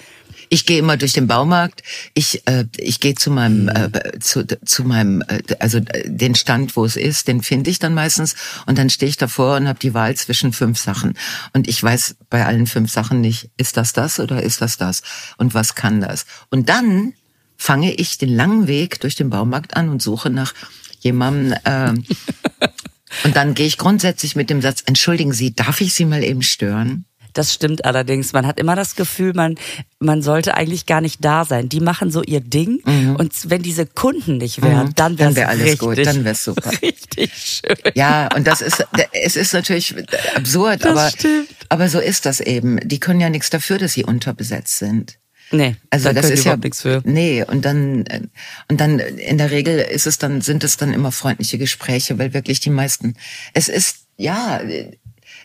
Ich 0.49 0.65
gehe 0.65 0.79
immer 0.79 0.97
durch 0.97 1.13
den 1.13 1.27
Baumarkt. 1.27 1.81
Ich 2.13 2.45
äh, 2.45 2.65
ich 2.77 2.99
gehe 2.99 3.15
zu 3.15 3.31
meinem 3.31 3.69
äh, 3.69 4.19
zu, 4.19 4.45
zu 4.45 4.83
meinem 4.83 5.21
äh, 5.21 5.41
also 5.59 5.77
äh, 5.77 6.09
den 6.09 6.35
Stand, 6.35 6.75
wo 6.75 6.85
es 6.85 6.95
ist, 6.95 7.27
den 7.27 7.41
finde 7.41 7.69
ich 7.69 7.79
dann 7.79 7.93
meistens 7.93 8.35
und 8.65 8.77
dann 8.77 8.89
stehe 8.89 9.09
ich 9.09 9.17
davor 9.17 9.55
und 9.57 9.67
habe 9.67 9.79
die 9.79 9.93
Wahl 9.93 10.15
zwischen 10.15 10.53
fünf 10.53 10.79
Sachen 10.79 11.13
und 11.53 11.67
ich 11.67 11.81
weiß 11.81 12.15
bei 12.29 12.45
allen 12.45 12.67
fünf 12.67 12.91
Sachen 12.91 13.21
nicht, 13.21 13.49
ist 13.57 13.77
das 13.77 13.93
das 13.93 14.19
oder 14.19 14.43
ist 14.43 14.61
das 14.61 14.77
das 14.77 15.03
und 15.37 15.53
was 15.53 15.75
kann 15.75 16.01
das? 16.01 16.25
Und 16.49 16.69
dann 16.69 17.13
fange 17.61 17.93
ich 17.93 18.17
den 18.17 18.35
langen 18.35 18.67
Weg 18.67 18.99
durch 19.01 19.13
den 19.15 19.29
Baumarkt 19.29 19.75
an 19.77 19.89
und 19.89 20.01
suche 20.01 20.31
nach 20.31 20.53
jemandem 20.99 21.53
äh, 21.63 21.93
und 23.23 23.35
dann 23.35 23.53
gehe 23.53 23.67
ich 23.67 23.77
grundsätzlich 23.77 24.35
mit 24.35 24.49
dem 24.49 24.61
Satz, 24.61 24.81
entschuldigen 24.87 25.31
Sie, 25.31 25.53
darf 25.53 25.79
ich 25.79 25.93
Sie 25.93 26.05
mal 26.05 26.23
eben 26.23 26.41
stören? 26.41 27.05
das 27.33 27.53
stimmt 27.53 27.85
allerdings. 27.85 28.33
Man 28.33 28.45
hat 28.45 28.59
immer 28.59 28.75
das 28.75 28.97
Gefühl, 28.97 29.31
man, 29.33 29.55
man 29.99 30.21
sollte 30.21 30.53
eigentlich 30.55 30.85
gar 30.85 30.99
nicht 30.99 31.23
da 31.23 31.45
sein. 31.45 31.69
Die 31.69 31.79
machen 31.79 32.11
so 32.11 32.21
ihr 32.21 32.41
Ding 32.41 32.81
und 33.17 33.49
wenn 33.49 33.61
diese 33.61 33.85
Kunden 33.85 34.35
nicht 34.35 34.61
wären, 34.61 34.87
Mhm. 34.87 34.95
dann 34.95 35.17
wäre 35.17 35.29
Dann 35.29 35.35
wär 35.37 35.47
alles 35.47 35.63
richtig, 35.63 35.79
gut, 35.79 36.05
dann 36.05 36.25
wär's 36.25 36.43
super. 36.43 36.71
Richtig 36.81 37.31
schön. 37.33 37.77
Ja, 37.95 38.27
und 38.35 38.47
das 38.47 38.59
ist, 38.61 38.85
es 39.13 39.37
ist 39.37 39.53
natürlich 39.53 39.95
absurd, 40.35 40.83
Das 40.83 40.91
aber, 40.91 41.09
stimmt. 41.09 41.47
aber 41.69 41.87
so 41.87 41.99
ist 42.01 42.25
das 42.25 42.41
eben. 42.41 42.79
Die 42.85 42.99
können 42.99 43.21
ja 43.21 43.29
nichts 43.29 43.49
dafür, 43.49 43.77
dass 43.77 43.93
sie 43.93 44.03
unterbesetzt 44.03 44.77
sind. 44.79 45.17
Nee, 45.51 45.75
Also 45.89 46.09
da 46.09 46.13
das 46.13 46.29
ist 46.29 46.45
ja 46.45 46.55
nichts 46.55 46.81
für. 46.81 47.01
nee 47.05 47.43
und 47.43 47.65
dann 47.65 48.05
äh, 48.05 48.21
und 48.69 48.79
dann 48.79 48.99
in 48.99 49.37
der 49.37 49.51
Regel 49.51 49.79
ist 49.79 50.07
es 50.07 50.17
dann 50.17 50.41
sind 50.41 50.63
es 50.63 50.77
dann 50.77 50.93
immer 50.93 51.11
freundliche 51.11 51.57
Gespräche, 51.57 52.17
weil 52.17 52.33
wirklich 52.33 52.59
die 52.59 52.69
meisten 52.69 53.15
es 53.53 53.67
ist 53.67 54.05
ja 54.17 54.61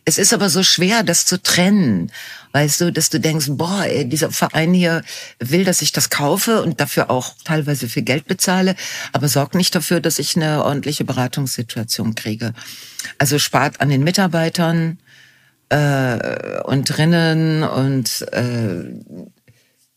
es 0.09 0.19
ist 0.19 0.33
aber 0.33 0.49
so 0.51 0.63
schwer, 0.63 1.03
das 1.03 1.25
zu 1.25 1.43
trennen. 1.43 2.13
Weißt 2.53 2.81
du, 2.81 2.93
dass 2.93 3.11
du 3.11 3.19
denkst, 3.19 3.47
boah, 3.51 3.85
ey, 3.85 4.09
dieser 4.09 4.31
Verein 4.31 4.73
hier 4.73 5.03
will, 5.41 5.65
dass 5.65 5.83
ich 5.83 5.91
das 5.91 6.11
kaufe 6.11 6.63
und 6.63 6.81
dafür 6.81 7.11
auch 7.11 7.35
teilweise 7.45 7.89
viel 7.89 8.05
Geld 8.05 8.27
bezahle, 8.27 8.77
aber 9.13 9.29
sorgt 9.29 9.57
nicht 9.57 9.75
dafür, 9.75 10.01
dass 10.01 10.21
ich 10.21 10.37
eine 10.37 10.65
ordentliche 10.65 11.05
Beratungssituation 11.05 12.15
kriege. 12.15 12.53
Also 13.19 13.41
spart 13.41 13.81
an 13.81 13.89
den 13.89 14.05
Mitarbeitern 14.05 14.99
äh, 15.71 16.61
und 16.63 16.85
drinnen 16.85 17.65
und 17.65 18.23
äh, 18.33 18.85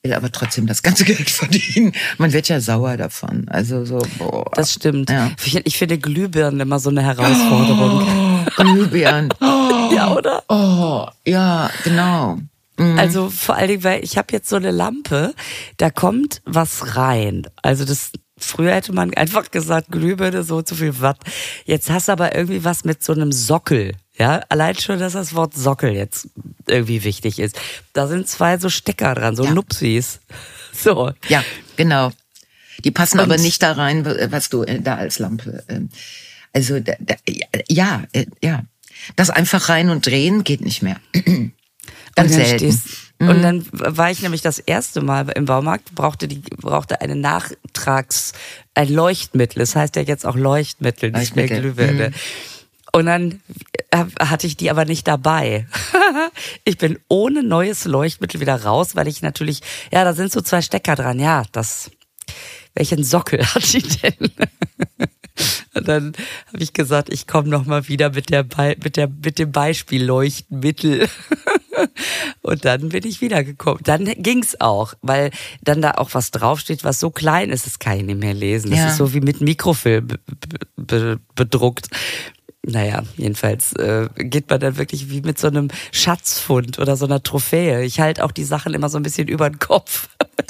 will 0.04 0.14
aber 0.14 0.32
trotzdem 0.32 0.68
das 0.68 0.84
ganze 0.84 1.04
Geld 1.06 1.30
verdienen. 1.30 1.94
Man 2.18 2.34
wird 2.34 2.50
ja 2.50 2.60
sauer 2.60 2.98
davon. 2.98 3.48
Also 3.50 3.86
so, 3.86 4.00
boah. 4.18 4.50
Das 4.54 4.74
stimmt. 4.74 5.10
Ja. 5.10 5.32
Ich, 5.64 5.78
finde 5.78 5.98
Glühbirnen 5.98 6.60
immer 6.60 6.80
so 6.80 6.90
eine 6.90 7.02
Herausforderung. 7.02 8.08
Oh, 8.08 8.50
Glühbirnen. 8.64 9.34
Oh, 9.42 9.92
ja, 9.94 10.14
oder? 10.16 10.44
Oh, 10.48 11.08
ja, 11.26 11.70
genau. 11.84 12.40
Mhm. 12.78 12.98
Also 12.98 13.30
vor 13.30 13.56
allen 13.56 13.68
Dingen, 13.68 13.84
weil 13.84 14.04
ich 14.04 14.18
habe 14.18 14.28
jetzt 14.32 14.50
so 14.50 14.56
eine 14.56 14.72
Lampe, 14.72 15.34
da 15.78 15.90
kommt 15.90 16.42
was 16.46 16.96
rein. 16.96 17.48
Also 17.62 17.84
das 17.84 18.12
Früher 18.42 18.74
hätte 18.74 18.94
man 18.94 19.14
einfach 19.14 19.52
gesagt, 19.52 19.92
Glühbirne, 19.92 20.44
so 20.44 20.62
zu 20.62 20.76
viel 20.76 21.02
Watt. 21.02 21.18
Jetzt 21.66 21.90
hast 21.90 22.08
du 22.08 22.14
aber 22.14 22.36
irgendwie 22.36 22.64
was 22.64 22.86
mit 22.86 23.04
so 23.04 23.14
einem 23.14 23.32
Sockel. 23.32 23.94
Ja, 24.20 24.42
allein 24.50 24.76
schon, 24.78 25.00
dass 25.00 25.14
das 25.14 25.34
Wort 25.34 25.54
Sockel 25.56 25.92
jetzt 25.92 26.28
irgendwie 26.68 27.04
wichtig 27.04 27.40
ist. 27.40 27.60
Da 27.94 28.08
sind 28.08 28.28
zwei 28.28 28.58
so 28.58 28.70
Stecker 28.70 29.16
dran, 29.16 29.36
so 29.36 29.44
ja. 29.44 29.52
Nupsis. 29.52 30.20
So. 30.72 31.12
Ja, 31.28 31.44
genau. 31.76 32.14
Die 32.86 32.92
passen 32.92 33.20
Und 33.20 33.26
aber 33.26 33.38
nicht 33.38 33.62
da 33.62 33.74
rein, 33.74 34.06
was 34.32 34.48
du 34.48 34.64
äh, 34.64 34.80
da 34.80 34.96
als 34.96 35.20
Lampe. 35.20 35.66
Ähm, 35.68 35.90
also, 36.54 36.80
ja, 37.68 38.04
äh, 38.14 38.28
ja. 38.42 38.64
Das 39.18 39.30
einfach 39.30 39.68
rein 39.68 39.90
und 39.90 40.06
drehen 40.06 40.46
geht 40.46 40.62
nicht 40.62 40.82
mehr. 40.82 40.96
Ganz 42.16 42.34
selten. 42.34 42.82
Mhm. 43.20 43.30
Und 43.30 43.42
dann 43.42 43.66
war 43.72 44.10
ich 44.12 44.22
nämlich 44.22 44.42
das 44.42 44.60
erste 44.60 45.02
Mal 45.02 45.28
im 45.36 45.46
Baumarkt, 45.46 45.94
brauchte 45.96 46.30
die, 46.30 46.40
brauchte 46.40 47.02
eine 47.02 47.16
Nachtrags, 47.16 48.32
ein 48.74 48.88
Leuchtmittel. 48.88 49.60
Das 49.60 49.76
heißt 49.76 49.98
ja 49.98 50.04
jetzt 50.04 50.26
auch 50.26 50.38
Leuchtmittel, 50.38 51.12
nicht 51.12 51.36
mehr 51.36 51.48
Glühbirne. 51.48 52.10
Mhm. 52.10 52.14
Und 52.92 53.06
dann 53.06 53.42
hatte 54.20 54.48
ich 54.48 54.58
die 54.58 54.70
aber 54.70 54.86
nicht 54.86 55.08
dabei. 55.08 55.68
ich 56.66 56.78
bin 56.78 57.00
ohne 57.08 57.44
neues 57.44 57.86
Leuchtmittel 57.86 58.40
wieder 58.40 58.64
raus, 58.64 58.96
weil 58.96 59.08
ich 59.08 59.22
natürlich, 59.22 59.62
ja, 59.92 60.04
da 60.04 60.14
sind 60.14 60.32
so 60.32 60.42
zwei 60.42 60.62
Stecker 60.62 60.96
dran. 60.96 61.20
Ja, 61.20 61.44
das, 61.52 61.92
welchen 62.74 63.04
Sockel 63.04 63.46
hat 63.54 63.74
die 63.74 63.82
denn? 63.82 64.32
Und 65.74 65.88
dann 65.88 66.14
habe 66.48 66.62
ich 66.62 66.74
gesagt, 66.74 67.10
ich 67.10 67.26
komme 67.26 67.48
noch 67.48 67.66
mal 67.66 67.88
wieder 67.88 68.10
mit 68.10 68.30
der 68.30 68.46
mit 68.84 68.98
der 68.98 69.08
mit 69.08 69.40
dem 69.40 69.54
Beispiel 69.54 70.04
Leuchtmittel. 70.04 71.08
Und 72.42 72.66
dann 72.66 72.90
bin 72.90 73.06
ich 73.06 73.22
wiedergekommen. 73.22 73.82
Dann 73.84 74.06
ging's 74.06 74.60
auch, 74.60 74.96
weil 75.02 75.32
dann 75.62 75.82
da 75.82 75.92
auch 75.92 76.14
was 76.14 76.32
draufsteht, 76.32 76.84
was 76.84 77.00
so 77.00 77.10
klein 77.10 77.52
ist, 77.52 77.66
das 77.66 77.80
kann 77.80 77.98
ich 77.98 78.04
nicht 78.04 78.20
mehr 78.20 78.34
lesen. 78.34 78.72
Das 78.72 78.80
ja. 78.80 78.88
ist 78.90 78.98
so 78.98 79.14
wie 79.14 79.22
mit 79.22 79.40
Mikrofilm 79.40 80.08
bedruckt. 81.36 81.88
Naja, 82.66 83.04
jedenfalls 83.16 83.74
äh, 83.74 84.10
geht 84.16 84.50
man 84.50 84.60
dann 84.60 84.78
wirklich 84.78 85.10
wie 85.10 85.22
mit 85.22 85.40
so 85.40 85.48
einem 85.48 85.70
Schatzfund 85.92 86.78
oder 86.78 86.98
so 86.98 87.06
einer 87.06 87.24
Trophäe. 87.24 87.84
Ich 87.84 88.02
halte 88.02 88.24
auch 88.24 88.34
die 88.34 88.44
Sachen 88.44 88.74
immer 88.74 88.90
so 88.90 88.98
ein 88.98 89.04
bisschen 89.04 89.30
über 89.30 89.50
den 89.50 89.60
Kopf. 89.60 90.10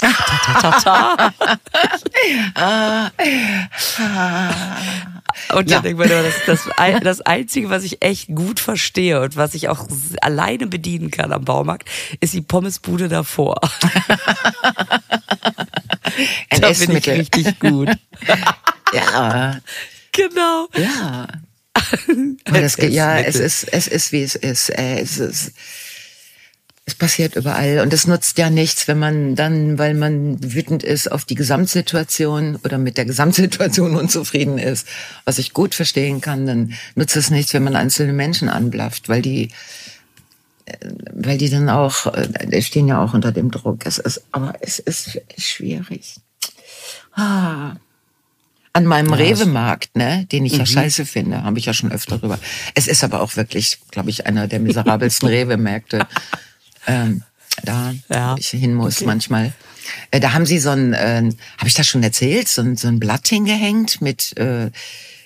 Und 5.54 5.70
dann 5.70 5.76
ja. 5.76 5.80
denkt 5.80 5.98
man 5.98 6.08
das, 6.08 6.34
das, 6.46 6.68
das 7.02 7.20
Einzige, 7.20 7.70
was 7.70 7.84
ich 7.84 8.02
echt 8.02 8.28
gut 8.34 8.60
verstehe 8.60 9.20
und 9.20 9.36
was 9.36 9.54
ich 9.54 9.68
auch 9.68 9.86
alleine 10.20 10.66
bedienen 10.66 11.10
kann 11.10 11.32
am 11.32 11.44
Baumarkt, 11.44 11.88
ist 12.20 12.34
die 12.34 12.40
Pommesbude 12.40 13.08
davor. 13.08 13.60
Ein 16.50 16.60
da 16.60 16.72
bin 16.72 16.96
ich 16.96 17.08
richtig 17.08 17.58
gut. 17.60 17.90
ja. 18.92 19.60
Genau. 20.12 20.68
Ja. 20.74 21.26
Das, 22.44 22.76
ja, 22.76 23.18
es 23.18 23.36
ist, 23.36 23.64
es 23.72 23.86
ist, 23.86 24.12
wie 24.12 24.22
es 24.22 24.34
ist. 24.34 24.70
Es 24.70 25.18
ist, 25.18 25.52
es 26.84 26.94
passiert 26.94 27.36
überall 27.36 27.80
und 27.80 27.92
es 27.92 28.06
nutzt 28.06 28.38
ja 28.38 28.50
nichts, 28.50 28.88
wenn 28.88 28.98
man 28.98 29.36
dann, 29.36 29.78
weil 29.78 29.94
man 29.94 30.42
wütend 30.54 30.82
ist 30.82 31.10
auf 31.10 31.24
die 31.24 31.36
Gesamtsituation 31.36 32.56
oder 32.64 32.78
mit 32.78 32.96
der 32.96 33.04
Gesamtsituation 33.04 33.94
unzufrieden 33.96 34.58
ist, 34.58 34.88
was 35.24 35.38
ich 35.38 35.52
gut 35.52 35.74
verstehen 35.74 36.20
kann, 36.20 36.46
dann 36.46 36.74
nutzt 36.96 37.16
es 37.16 37.30
nichts, 37.30 37.54
wenn 37.54 37.62
man 37.62 37.76
einzelne 37.76 38.12
Menschen 38.12 38.48
anblafft, 38.48 39.08
weil 39.08 39.22
die, 39.22 39.50
äh, 40.64 40.76
weil 41.12 41.38
die 41.38 41.50
dann 41.50 41.68
auch, 41.68 42.06
äh, 42.06 42.28
die 42.46 42.62
stehen 42.62 42.88
ja 42.88 43.02
auch 43.04 43.14
unter 43.14 43.30
dem 43.30 43.52
Druck. 43.52 43.86
Es 43.86 43.98
ist, 43.98 44.22
aber 44.32 44.54
es 44.60 44.80
ist 44.80 45.20
schwierig. 45.38 46.16
Ah 47.12 47.76
an 48.72 48.86
meinem 48.86 49.10
ja, 49.10 49.16
Rewe-Markt, 49.16 49.96
ne, 49.96 50.26
den 50.30 50.46
ich 50.46 50.52
mhm. 50.52 50.58
ja 50.60 50.66
scheiße 50.66 51.06
finde, 51.06 51.42
habe 51.42 51.58
ich 51.58 51.66
ja 51.66 51.74
schon 51.74 51.90
öfter 51.90 52.18
drüber. 52.18 52.38
Es 52.74 52.86
ist 52.86 53.02
aber 53.02 53.20
auch 53.20 53.36
wirklich, 53.36 53.78
glaube 53.90 54.10
ich, 54.10 54.26
einer 54.26 54.46
der 54.46 54.60
miserabelsten 54.60 55.28
Rewe-Märkte, 55.28 56.06
ähm, 56.86 57.22
da 57.64 57.92
ja. 58.08 58.36
ich 58.38 58.48
hin 58.48 58.74
muss 58.74 58.98
okay. 58.98 59.06
manchmal. 59.06 59.52
Äh, 60.10 60.20
da 60.20 60.32
haben 60.32 60.46
sie 60.46 60.58
so 60.58 60.70
ein, 60.70 60.92
äh, 60.92 61.30
habe 61.58 61.66
ich 61.66 61.74
das 61.74 61.86
schon 61.86 62.02
erzählt, 62.02 62.48
so 62.48 62.62
ein, 62.62 62.76
so 62.76 62.88
ein 62.88 63.00
Blatt 63.00 63.26
hingehängt 63.28 64.00
mit 64.00 64.36
äh, 64.38 64.70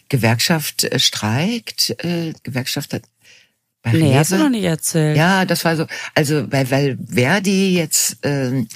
Gewerkschaft 0.09 0.85
äh, 0.85 0.99
streikt, 0.99 1.91
äh, 2.05 2.33
Gewerkschaft 2.43 2.95
hat 2.95 3.03
bei 3.83 3.93
nee, 3.93 4.09
Rewe. 4.09 4.19
hast 4.19 4.33
du 4.33 4.37
noch 4.37 4.49
nicht 4.49 4.65
erzählt. 4.65 5.17
Ja, 5.17 5.45
das 5.45 5.65
war 5.67 5.77
so, 5.77 5.87
also 6.15 6.51
weil, 6.51 6.71
weil 6.71 6.99
Verdi 7.07 7.75
jetzt 7.77 8.17
ähm, 8.23 8.67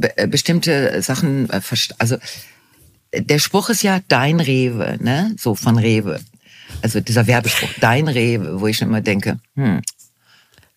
äh, 0.00 0.26
bestimmte 0.26 1.02
Sachen, 1.02 1.50
äh, 1.50 1.60
also 1.98 2.16
der 3.20 3.38
Spruch 3.38 3.70
ist 3.70 3.82
ja 3.82 4.00
dein 4.08 4.40
Rewe, 4.40 4.98
ne? 5.00 5.34
So 5.38 5.54
von 5.54 5.78
Rewe. 5.78 6.20
Also 6.82 7.00
dieser 7.00 7.26
Werbespruch, 7.26 7.68
dein 7.80 8.08
Rewe, 8.08 8.60
wo 8.60 8.66
ich 8.66 8.80
immer 8.80 9.00
denke, 9.00 9.38
hm, 9.54 9.80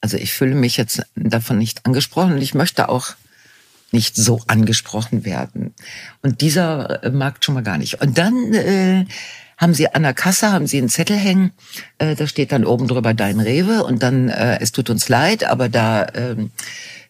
also 0.01 0.17
ich 0.17 0.33
fühle 0.33 0.55
mich 0.55 0.77
jetzt 0.77 1.01
davon 1.15 1.57
nicht 1.57 1.85
angesprochen 1.85 2.33
und 2.33 2.41
ich 2.41 2.53
möchte 2.53 2.89
auch 2.89 3.15
nicht 3.91 4.15
so 4.15 4.41
angesprochen 4.47 5.25
werden. 5.25 5.73
Und 6.21 6.41
dieser 6.41 7.03
äh, 7.03 7.09
mag 7.09 7.43
schon 7.43 7.55
mal 7.55 7.63
gar 7.63 7.77
nicht. 7.77 8.01
Und 8.01 8.17
dann 8.17 8.53
äh, 8.53 9.05
haben 9.57 9.73
sie 9.73 9.93
an 9.93 10.03
der 10.03 10.13
Kasse, 10.13 10.51
haben 10.51 10.67
sie 10.67 10.77
einen 10.77 10.89
Zettel 10.89 11.17
hängen, 11.17 11.51
äh, 11.97 12.15
da 12.15 12.27
steht 12.27 12.51
dann 12.51 12.65
oben 12.65 12.87
drüber 12.87 13.13
dein 13.13 13.39
Rewe 13.39 13.83
und 13.83 14.03
dann, 14.03 14.29
äh, 14.29 14.59
es 14.61 14.71
tut 14.71 14.89
uns 14.89 15.09
leid, 15.09 15.45
aber 15.45 15.69
da 15.69 16.03
äh, 16.03 16.35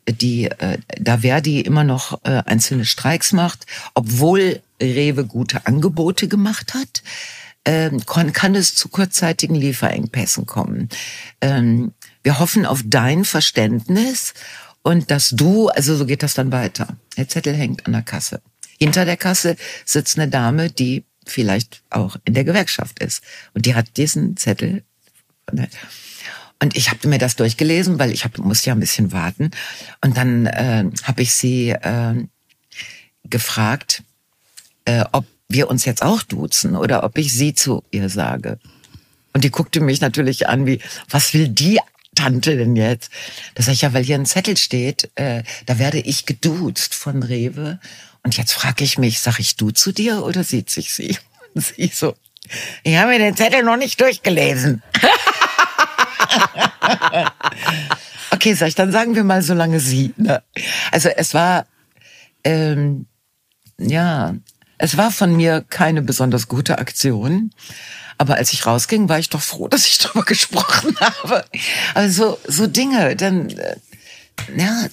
die, 0.09 0.45
äh, 0.45 0.77
da 0.99 1.19
Verdi 1.19 1.61
immer 1.61 1.83
noch 1.83 2.23
äh, 2.23 2.41
einzelne 2.45 2.85
Streiks 2.85 3.33
macht, 3.33 3.65
obwohl 3.93 4.61
Rewe 4.81 5.25
gute 5.25 5.65
Angebote 5.65 6.27
gemacht 6.27 6.73
hat, 6.73 7.03
ähm, 7.65 8.05
kann, 8.05 8.55
es 8.55 8.75
zu 8.75 8.89
kurzzeitigen 8.89 9.55
Lieferengpässen 9.55 10.45
kommen. 10.45 10.89
Ähm, 11.41 11.93
wir 12.23 12.39
hoffen 12.39 12.65
auf 12.65 12.81
dein 12.85 13.25
Verständnis 13.25 14.33
und 14.83 15.11
dass 15.11 15.29
du, 15.31 15.67
also 15.67 15.95
so 15.95 16.05
geht 16.05 16.23
das 16.23 16.33
dann 16.33 16.51
weiter. 16.51 16.95
Der 17.17 17.27
Zettel 17.27 17.53
hängt 17.53 17.85
an 17.85 17.91
der 17.91 18.03
Kasse. 18.03 18.41
Hinter 18.79 19.05
der 19.05 19.17
Kasse 19.17 19.57
sitzt 19.85 20.17
eine 20.17 20.29
Dame, 20.29 20.69
die 20.69 21.03
vielleicht 21.25 21.83
auch 21.89 22.15
in 22.25 22.33
der 22.33 22.45
Gewerkschaft 22.45 22.99
ist. 22.99 23.21
Und 23.53 23.65
die 23.65 23.75
hat 23.75 23.97
diesen 23.97 24.37
Zettel. 24.37 24.83
Und 26.61 26.75
ich 26.75 26.89
habe 26.89 27.07
mir 27.07 27.17
das 27.17 27.35
durchgelesen, 27.35 27.99
weil 27.99 28.11
ich 28.11 28.23
hab, 28.23 28.37
musste 28.37 28.69
ja 28.69 28.75
ein 28.75 28.79
bisschen 28.79 29.11
warten. 29.11 29.51
Und 30.01 30.17
dann 30.17 30.45
äh, 30.45 30.85
habe 31.03 31.21
ich 31.21 31.33
sie 31.33 31.69
äh, 31.69 32.15
gefragt, 33.23 34.03
äh, 34.87 35.03
ob 35.11 35.25
wir 35.49 35.69
uns 35.69 35.85
jetzt 35.85 36.01
auch 36.01 36.23
duzen 36.23 36.75
oder 36.75 37.03
ob 37.03 37.17
ich 37.17 37.33
sie 37.33 37.53
zu 37.53 37.83
ihr 37.91 38.09
sage. 38.09 38.57
Und 39.33 39.43
die 39.43 39.51
guckte 39.51 39.81
mich 39.81 40.01
natürlich 40.01 40.49
an, 40.49 40.65
wie, 40.65 40.79
was 41.09 41.33
will 41.33 41.49
die 41.49 41.79
Tante 42.15 42.57
denn 42.57 42.75
jetzt? 42.75 43.11
Da 43.53 43.63
sag 43.63 43.73
ich 43.73 43.81
ja, 43.81 43.93
weil 43.93 44.03
hier 44.03 44.15
ein 44.15 44.25
Zettel 44.25 44.57
steht, 44.57 45.11
äh, 45.15 45.43
da 45.65 45.77
werde 45.77 45.99
ich 45.99 46.25
geduzt 46.25 46.95
von 46.95 47.21
Rewe. 47.21 47.79
Und 48.23 48.37
jetzt 48.37 48.53
frage 48.53 48.83
ich 48.83 48.97
mich, 48.97 49.19
sag 49.19 49.39
ich 49.39 49.57
du 49.57 49.71
zu 49.71 49.91
dir 49.91 50.23
oder 50.23 50.43
sieht 50.43 50.69
sich 50.69 50.93
sie? 50.93 51.17
Und 51.53 51.63
sie 51.63 51.91
so, 51.93 52.15
ich 52.83 52.95
habe 52.95 53.11
mir 53.11 53.19
den 53.19 53.35
Zettel 53.35 53.63
noch 53.63 53.77
nicht 53.77 53.99
durchgelesen. 53.99 54.81
okay, 58.31 58.53
sag 58.53 58.69
ich, 58.69 58.75
dann 58.75 58.91
sagen 58.91 59.15
wir 59.15 59.23
mal 59.23 59.41
so 59.41 59.53
lange 59.53 59.79
sie. 59.79 60.13
Ne? 60.17 60.41
Also 60.91 61.09
es 61.09 61.33
war, 61.33 61.67
ähm, 62.43 63.05
ja, 63.77 64.35
es 64.77 64.97
war 64.97 65.11
von 65.11 65.35
mir 65.35 65.65
keine 65.67 66.01
besonders 66.01 66.47
gute 66.47 66.77
Aktion. 66.79 67.51
Aber 68.17 68.35
als 68.35 68.53
ich 68.53 68.65
rausging, 68.65 69.09
war 69.09 69.19
ich 69.19 69.29
doch 69.29 69.41
froh, 69.41 69.67
dass 69.69 69.85
ich 69.85 69.97
darüber 69.97 70.25
gesprochen 70.25 70.95
habe. 70.99 71.45
Also 71.93 72.37
so 72.47 72.67
Dinge, 72.67 73.15
dann 73.15 73.49
äh, 73.49 73.75
ja. 74.55 74.87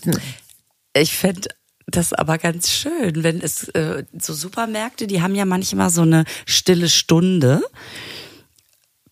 Ich 0.94 1.16
fände 1.16 1.48
das 1.86 2.12
aber 2.12 2.38
ganz 2.38 2.70
schön, 2.70 3.22
wenn 3.22 3.40
es 3.40 3.68
äh, 3.70 4.04
so 4.18 4.32
Supermärkte, 4.32 5.06
die 5.06 5.20
haben 5.20 5.34
ja 5.34 5.44
manchmal 5.44 5.90
so 5.90 6.02
eine 6.02 6.24
stille 6.46 6.88
Stunde, 6.88 7.62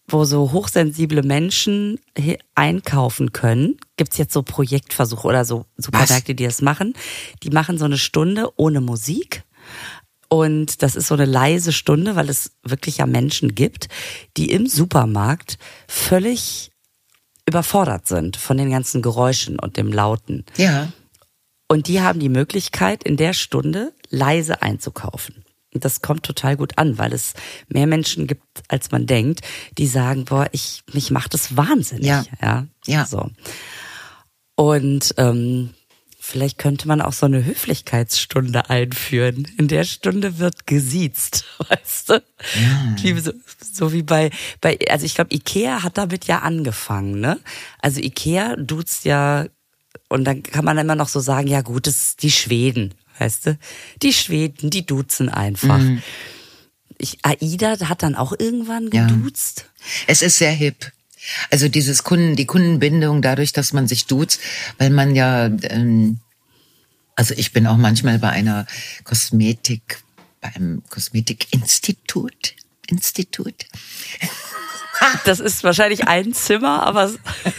wo 0.09 0.25
so 0.25 0.53
hochsensible 0.53 1.23
Menschen 1.23 1.99
einkaufen 2.55 3.33
können. 3.33 3.79
Gibt's 3.97 4.19
jetzt 4.19 4.33
so 4.33 4.43
Projektversuche 4.43 5.27
oder 5.27 5.45
so 5.45 5.67
Supermärkte, 5.77 6.35
die 6.35 6.45
das 6.45 6.63
machen? 6.63 6.95
Die 7.43 7.51
machen 7.51 7.79
so 7.79 7.85
eine 7.85 7.99
Stunde 7.99 8.49
ohne 8.57 8.81
Musik 8.81 9.45
und 10.33 10.83
das 10.83 10.97
ist 10.97 11.09
so 11.09 11.15
eine 11.15 11.27
leise 11.27 11.73
Stunde, 11.73 12.17
weil 12.17 12.31
es 12.31 12.53
wirklich 12.63 12.97
ja 12.97 13.07
Menschen 13.07 13.55
gibt, 13.55 13.89
die 14.39 14.51
im 14.51 14.67
Supermarkt 14.67 15.59
völlig 15.87 16.71
überfordert 17.47 18.07
sind 18.07 18.39
von 18.39 18.57
den 18.57 18.71
ganzen 18.71 19.03
Geräuschen 19.03 19.59
und 19.59 19.77
dem 19.77 19.93
Lauten. 19.93 20.47
Ja. 20.57 20.91
Und 21.69 21.87
die 21.87 22.01
haben 22.01 22.19
die 22.19 22.31
Möglichkeit, 22.31 23.03
in 23.05 23.19
der 23.19 23.35
Stunde 23.35 23.93
leise 24.09 24.63
einzukaufen. 24.63 25.45
Und 25.75 25.85
das 25.85 26.01
kommt 26.01 26.23
total 26.23 26.57
gut 26.57 26.79
an, 26.79 26.97
weil 26.97 27.13
es 27.13 27.35
mehr 27.69 27.87
Menschen 27.87 28.27
gibt, 28.27 28.63
als 28.69 28.91
man 28.91 29.05
denkt, 29.07 29.43
die 29.77 29.87
sagen, 29.87 30.25
boah, 30.25 30.49
ich, 30.53 30.83
mich 30.95 31.11
macht 31.11 31.35
das 31.35 31.59
wahnsinnig. 31.59 32.07
Ja. 32.07 32.25
Ja. 32.41 32.67
Ja. 32.87 33.05
So. 33.05 33.29
Und 34.57 35.15
ähm, 35.19 35.75
vielleicht 36.25 36.57
könnte 36.57 36.87
man 36.87 37.01
auch 37.03 37.13
so 37.13 37.27
eine 37.27 37.45
Höflichkeitsstunde 37.45 38.71
einführen. 38.71 39.49
In 39.59 39.67
der 39.67 39.83
Stunde 39.83 40.39
wird 40.39 40.69
gesiezt, 40.69 41.45
weißt 41.69 42.11
du? 42.11 42.23
Wie, 43.03 43.19
so, 43.21 43.33
so 43.73 43.93
wie 43.93 44.03
bei, 44.03 44.31
bei, 44.61 44.79
also 44.89 45.05
ich 45.05 45.17
glaube, 45.17 45.35
Ikea 45.35 45.83
hat 45.83 45.99
damit 45.99 46.27
ja 46.29 46.39
angefangen, 46.39 47.19
ne? 47.21 47.41
Also 47.81 48.01
Ikea 48.01 48.55
duzt 48.57 49.05
ja, 49.05 49.47
und 50.09 50.23
dann 50.25 50.45
kann 50.45 50.65
man 50.65 50.79
immer 50.79 50.95
noch 50.95 51.09
so 51.09 51.19
sagen, 51.19 51.49
ja 51.49 51.61
gut, 51.61 51.89
das 51.89 51.97
ist 51.97 52.23
die 52.23 52.31
Schweden, 52.31 52.95
weißt 53.19 53.47
du? 53.47 53.59
Die 54.03 54.13
Schweden, 54.13 54.71
die 54.71 54.87
duzen 54.87 55.29
einfach. 55.29 55.81
Ich, 56.99 57.19
Aida 57.23 57.89
hat 57.89 58.05
dann 58.05 58.15
auch 58.15 58.33
irgendwann 58.39 58.89
Ja. 58.93 59.07
geduzt. 59.09 59.69
Es 60.07 60.23
ist 60.23 60.39
sehr 60.39 60.53
hip. 60.53 60.93
Also 61.51 61.69
dieses 61.69 62.05
Kunden, 62.05 62.37
die 62.37 62.47
Kundenbindung 62.47 63.23
dadurch, 63.23 63.53
dass 63.53 63.73
man 63.73 63.87
sich 63.89 64.07
duzt, 64.07 64.41
weil 64.79 64.91
man 64.91 65.15
ja, 65.15 65.47
ähm, 65.47 66.19
also 67.17 67.35
ich 67.37 67.53
bin 67.53 67.67
auch 67.67 67.77
manchmal 67.77 68.19
bei 68.19 68.31
einer 68.31 68.67
Kosmetik, 69.05 70.03
bei 70.41 70.49
einem 70.55 70.83
Kosmetikinstitut, 70.89 72.55
Institut. 72.89 73.67
Das 75.25 75.41
ist 75.41 75.65
wahrscheinlich 75.65 76.07
ein 76.07 76.33
Zimmer, 76.33 76.85
aber 76.85 77.11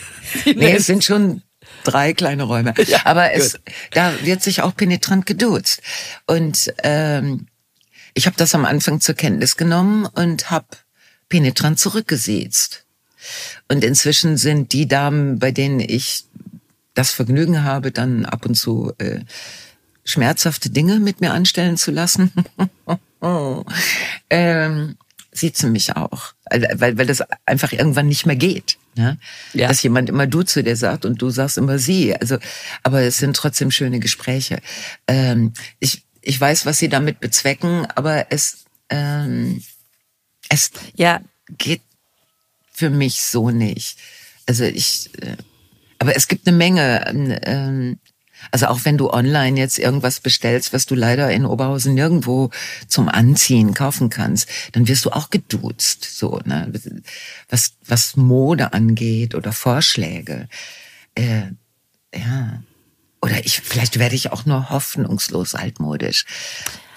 Nee, 0.45 0.75
es 0.75 0.85
sind 0.85 1.03
schon 1.03 1.41
drei 1.83 2.13
kleine 2.13 2.43
Räume. 2.43 2.73
Aber 3.03 3.33
es, 3.33 3.59
da 3.91 4.13
wird 4.23 4.41
sich 4.41 4.61
auch 4.61 4.75
penetrant 4.75 5.25
geduzt. 5.25 5.81
Und 6.25 6.73
ähm, 6.83 7.47
ich 8.13 8.25
habe 8.25 8.37
das 8.37 8.55
am 8.55 8.65
Anfang 8.65 9.01
zur 9.01 9.15
Kenntnis 9.15 9.57
genommen 9.57 10.05
und 10.05 10.49
habe 10.49 10.67
penetrant 11.29 11.79
zurückgesiezt. 11.79 12.82
Und 13.67 13.83
inzwischen 13.83 14.37
sind 14.37 14.73
die 14.73 14.87
Damen, 14.87 15.39
bei 15.39 15.51
denen 15.51 15.79
ich 15.79 16.25
das 16.93 17.11
Vergnügen 17.11 17.63
habe, 17.63 17.91
dann 17.91 18.25
ab 18.25 18.45
und 18.45 18.55
zu 18.55 18.93
äh, 18.97 19.21
schmerzhafte 20.05 20.69
Dinge 20.69 20.99
mit 20.99 21.21
mir 21.21 21.33
anstellen 21.33 21.77
zu 21.77 21.91
lassen, 21.91 22.31
ähm, 24.29 24.97
sieht 25.31 25.57
sie 25.57 25.69
mich 25.69 25.95
auch. 25.95 26.33
Also, 26.45 26.67
Weil, 26.75 26.97
weil 26.97 27.07
das 27.07 27.23
einfach 27.45 27.71
irgendwann 27.71 28.07
nicht 28.07 28.25
mehr 28.25 28.35
geht. 28.35 28.77
Ne? 28.95 29.17
Ja. 29.53 29.67
Dass 29.67 29.81
jemand 29.81 30.09
immer 30.09 30.27
du 30.27 30.43
zu 30.43 30.63
dir 30.63 30.75
sagt 30.75 31.05
und 31.05 31.21
du 31.21 31.29
sagst 31.29 31.57
immer 31.57 31.79
sie. 31.79 32.15
Also, 32.15 32.37
aber 32.83 33.01
es 33.01 33.17
sind 33.17 33.35
trotzdem 33.35 33.71
schöne 33.71 33.99
Gespräche. 33.99 34.59
Ähm, 35.07 35.53
ich, 35.79 36.03
ich 36.21 36.39
weiß, 36.39 36.65
was 36.65 36.77
sie 36.77 36.89
damit 36.89 37.19
bezwecken, 37.19 37.87
aber 37.95 38.31
es, 38.31 38.65
ähm, 38.89 39.63
es 40.49 40.71
ja, 40.95 41.21
geht 41.57 41.81
für 42.73 42.89
mich 42.89 43.21
so 43.21 43.49
nicht. 43.49 43.97
Also 44.45 44.63
ich, 44.63 45.11
äh, 45.21 45.37
aber 45.99 46.15
es 46.15 46.27
gibt 46.27 46.47
eine 46.47 46.57
Menge, 46.57 47.39
ähm, 47.45 47.99
also 48.51 48.67
auch 48.67 48.81
wenn 48.83 48.97
du 48.97 49.09
online 49.09 49.57
jetzt 49.57 49.79
irgendwas 49.79 50.19
bestellst, 50.19 50.73
was 50.73 50.85
du 50.85 50.95
leider 50.95 51.31
in 51.31 51.45
Oberhausen 51.45 51.93
nirgendwo 51.93 52.49
zum 52.87 53.07
Anziehen 53.07 53.73
kaufen 53.73 54.09
kannst, 54.09 54.49
dann 54.73 54.87
wirst 54.87 55.05
du 55.05 55.11
auch 55.11 55.29
geduzt, 55.29 56.03
so, 56.03 56.41
ne, 56.43 56.71
was, 57.47 57.73
was 57.85 58.17
Mode 58.17 58.73
angeht 58.73 59.33
oder 59.35 59.53
Vorschläge, 59.53 60.49
äh, 61.15 61.43
ja. 62.13 62.61
Oder 63.21 63.45
ich, 63.45 63.61
vielleicht 63.61 63.99
werde 63.99 64.15
ich 64.15 64.33
auch 64.33 64.45
nur 64.45 64.69
hoffnungslos 64.69 65.55
altmodisch. 65.55 66.25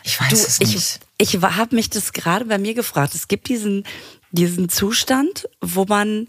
Ich 0.03 0.21
weiß 0.21 0.29
Du, 0.31 0.35
es 0.37 0.61
ich, 0.61 0.75
nicht. 0.75 1.01
ich 1.19 1.35
habe 1.41 1.75
mich 1.75 1.89
das 1.91 2.13
gerade 2.13 2.45
bei 2.47 2.59
mir 2.59 2.75
gefragt. 2.75 3.15
Es 3.15 3.29
gibt 3.29 3.49
diesen, 3.49 3.85
diesen 4.31 4.69
Zustand, 4.69 5.49
wo 5.61 5.85
man 5.85 6.29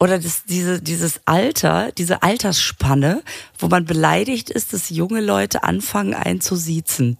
oder 0.00 0.18
das, 0.18 0.44
diese, 0.44 0.80
dieses 0.80 1.20
Alter, 1.24 1.90
diese 1.92 2.22
Altersspanne, 2.22 3.22
wo 3.58 3.66
man 3.66 3.84
beleidigt 3.84 4.48
ist, 4.48 4.72
dass 4.72 4.90
junge 4.90 5.20
Leute 5.20 5.64
anfangen 5.64 6.14
einzusiezen. 6.14 7.18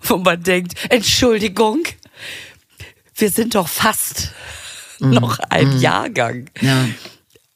Wo 0.00 0.16
man 0.16 0.42
denkt, 0.42 0.74
Entschuldigung, 0.90 1.82
wir 3.16 3.30
sind 3.30 3.54
doch 3.54 3.68
fast 3.68 4.30
noch 5.00 5.38
ein 5.40 5.78
Jahrgang. 5.80 6.48
Ja. 6.60 6.86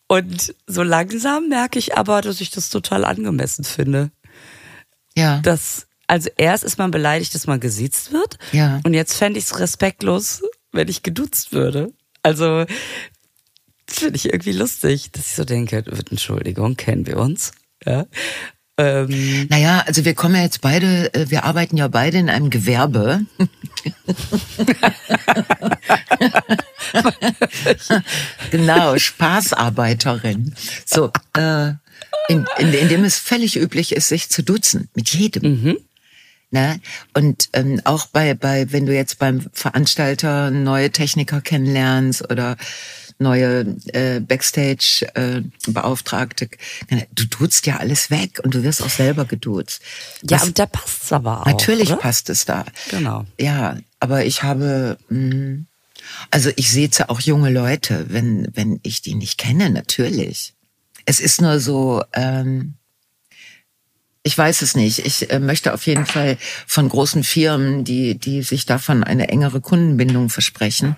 Und 0.09 0.55
so 0.67 0.83
langsam 0.83 1.49
merke 1.49 1.79
ich 1.79 1.97
aber, 1.97 2.21
dass 2.21 2.41
ich 2.41 2.51
das 2.51 2.69
total 2.69 3.05
angemessen 3.05 3.65
finde. 3.65 4.11
Ja. 5.17 5.39
dass, 5.39 5.87
also 6.09 6.29
erst 6.37 6.65
ist 6.65 6.79
man 6.79 6.91
beleidigt, 6.91 7.35
dass 7.35 7.47
man 7.47 7.61
gesiezt 7.61 8.13
wird. 8.13 8.37
Ja. 8.53 8.81
Und 8.85 8.95
jetzt 8.95 9.15
fände 9.15 9.39
ich 9.39 9.45
es 9.45 9.59
respektlos, 9.61 10.43
wenn 10.73 10.89
ich 10.89 11.03
geduzt 11.03 11.53
würde. 11.53 11.93
Also, 12.25 12.65
das 13.87 13.99
finde 13.99 14.17
ich 14.17 14.27
irgendwie 14.27 14.53
lustig, 14.53 15.11
dass 15.13 15.27
ich 15.27 15.35
so 15.35 15.45
denke, 15.45 15.85
Entschuldigung, 16.11 16.77
kennen 16.77 17.07
wir 17.07 17.19
uns? 17.19 17.53
Ja. 17.85 18.07
Ähm, 18.77 19.47
Naja, 19.51 19.85
also 19.87 20.05
wir 20.05 20.15
kommen 20.15 20.35
ja 20.35 20.43
jetzt 20.43 20.61
beide, 20.61 21.15
äh, 21.15 21.31
wir 21.31 21.45
arbeiten 21.45 21.77
ja 21.77 21.87
beide 21.87 22.19
in 22.19 22.29
einem 22.29 22.51
Gewerbe. 22.51 23.25
genau, 28.51 28.99
Spaßarbeiterin. 28.99 30.55
So, 30.87 31.13
äh, 31.37 31.69
in, 32.29 32.47
in, 32.59 32.73
in 32.73 32.89
dem 32.89 33.05
es 33.05 33.19
völlig 33.19 33.57
üblich 33.57 33.93
ist, 33.93 34.09
sich 34.09 34.29
zu 34.29 34.43
duzen. 34.43 34.89
Mit 34.95 35.11
jedem. 35.11 35.45
Ne? 36.55 36.81
Und 37.15 37.49
ähm, 37.53 37.81
auch 37.83 38.07
bei, 38.07 38.35
bei, 38.35 38.71
wenn 38.71 38.87
du 38.87 38.95
jetzt 38.95 39.19
beim 39.19 39.45
Veranstalter 39.53 40.53
neue 40.53 40.93
Techniker 40.93 41.41
kennenlernst 41.41 42.31
oder 42.31 42.57
neue 43.19 43.77
äh, 43.93 44.21
Backstage-Beauftragte, 44.21 46.49
du 47.13 47.25
duzt 47.25 47.67
ja 47.67 47.79
alles 47.79 48.13
weg 48.13 48.39
und 48.45 48.55
du 48.55 48.63
wirst 48.63 48.85
auch 48.85 48.89
selber 48.89 49.25
geduzt. 49.25 49.83
ja, 50.23 50.37
Was- 50.37 50.47
und 50.47 50.61
da 50.61 50.67
passt's 50.67 51.13
aber 51.13 51.41
auch. 51.41 51.47
Natürlich 51.47 51.91
oder? 51.91 52.01
passt 52.01 52.31
es 52.31 52.45
da. 52.45 52.65
Genau. 52.89 53.27
Ja, 53.37 53.77
aber 53.99 54.25
ich 54.25 54.45
habe, 54.45 54.97
mh, 55.09 55.65
also 56.31 56.51
ich 56.55 56.71
sehe 56.71 56.89
ja 56.93 57.09
auch 57.09 57.19
junge 57.19 57.51
Leute, 57.51 58.07
wenn, 58.11 58.47
wenn 58.55 58.79
ich 58.85 59.03
die 59.03 59.17
nicht 59.17 59.39
kenne, 59.39 59.71
natürlich. 59.71 60.55
Es 61.05 61.19
ist 61.19 61.41
nur 61.41 61.59
so, 61.59 62.05
ähm, 62.13 62.75
ich 64.27 64.39
weiß 64.39 64.63
es 64.63 64.75
nicht. 64.75 65.01
Ich 65.01 65.31
äh, 65.31 65.39
möchte 65.39 65.75
auf 65.75 65.87
jeden 65.87 66.07
Fall 66.07 66.39
von 66.67 66.89
großen 66.89 67.25
Firmen, 67.25 67.85
die, 67.85 68.19
die 68.19 68.43
sich 68.43 68.65
davon 68.65 69.05
eine 69.05 69.29
engere 69.29 69.61
Kundenbindung 69.61 70.31
versprechen 70.31 70.97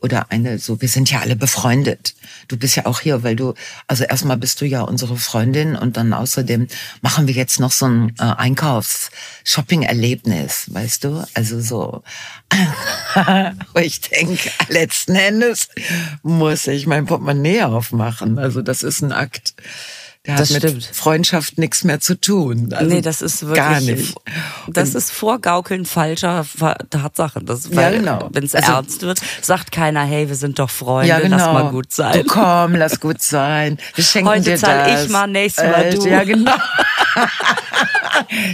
oder 0.00 0.32
eine, 0.32 0.58
so, 0.58 0.80
wir 0.80 0.88
sind 0.88 1.08
ja 1.08 1.20
alle 1.20 1.36
befreundet. 1.36 2.16
Du 2.48 2.56
bist 2.56 2.74
ja 2.74 2.86
auch 2.86 2.98
hier, 2.98 3.22
weil 3.22 3.36
du, 3.36 3.54
also 3.86 4.02
erstmal 4.02 4.38
bist 4.38 4.60
du 4.60 4.66
ja 4.66 4.82
unsere 4.82 5.16
Freundin 5.16 5.76
und 5.76 5.96
dann 5.96 6.12
außerdem 6.12 6.66
machen 7.00 7.28
wir 7.28 7.34
jetzt 7.34 7.60
noch 7.60 7.70
so 7.70 7.86
ein 7.86 8.12
äh, 8.18 8.24
Einkaufs-Shopping-Erlebnis, 8.24 10.64
weißt 10.72 11.04
du? 11.04 11.24
Also 11.32 11.60
so, 11.60 12.02
ich 13.80 14.00
denke, 14.00 14.50
letzten 14.66 15.14
Endes 15.14 15.68
muss 16.24 16.66
ich 16.66 16.88
mein 16.88 17.06
Portemonnaie 17.06 17.62
aufmachen. 17.62 18.40
Also 18.40 18.62
das 18.62 18.82
ist 18.82 19.00
ein 19.00 19.12
Akt. 19.12 19.54
Der 20.26 20.36
Das 20.36 20.54
hat 20.54 20.62
mit 20.62 20.70
stimmt. 20.70 20.84
Freundschaft 20.96 21.58
nichts 21.58 21.84
mehr 21.84 22.00
zu 22.00 22.18
tun. 22.18 22.72
Also 22.72 22.94
nee, 22.94 23.02
das 23.02 23.20
ist 23.20 23.42
wirklich. 23.42 23.56
gar 23.58 23.80
nicht. 23.80 24.14
Das 24.68 24.94
ist 24.94 25.10
Vorgaukeln 25.12 25.84
falscher 25.84 26.46
Tatsachen. 26.88 27.44
Das, 27.44 27.68
Ja, 27.68 27.76
weil, 27.76 27.98
genau. 27.98 28.30
Wenn 28.32 28.44
es 28.44 28.54
Also- 28.54 28.72
ernst 28.72 29.02
wird, 29.02 29.20
sagt 29.42 29.70
keiner, 29.70 30.02
hey, 30.04 30.28
wir 30.30 30.36
sind 30.36 30.58
doch 30.58 30.70
Freunde, 30.70 31.10
Ja, 31.10 31.20
genau. 31.20 31.36
lass 31.36 31.46
mal 31.52 31.70
gut 31.70 31.92
sein. 31.92 32.14
Du 32.14 32.24
komm, 32.24 32.74
lass 32.74 33.00
gut 33.00 33.20
sein. 33.20 33.76
Wir 33.94 34.04
schenken 34.04 34.30
Heute 34.30 34.44
dir 34.44 34.56
zahl 34.56 34.90
das. 34.90 35.04
ich 35.04 35.10
mal, 35.10 35.26
nächstes 35.26 35.64
Mal 35.64 35.84
Äh, 35.84 35.94
du. 35.94 36.08
Ja, 36.08 36.24
genau. 36.24 36.56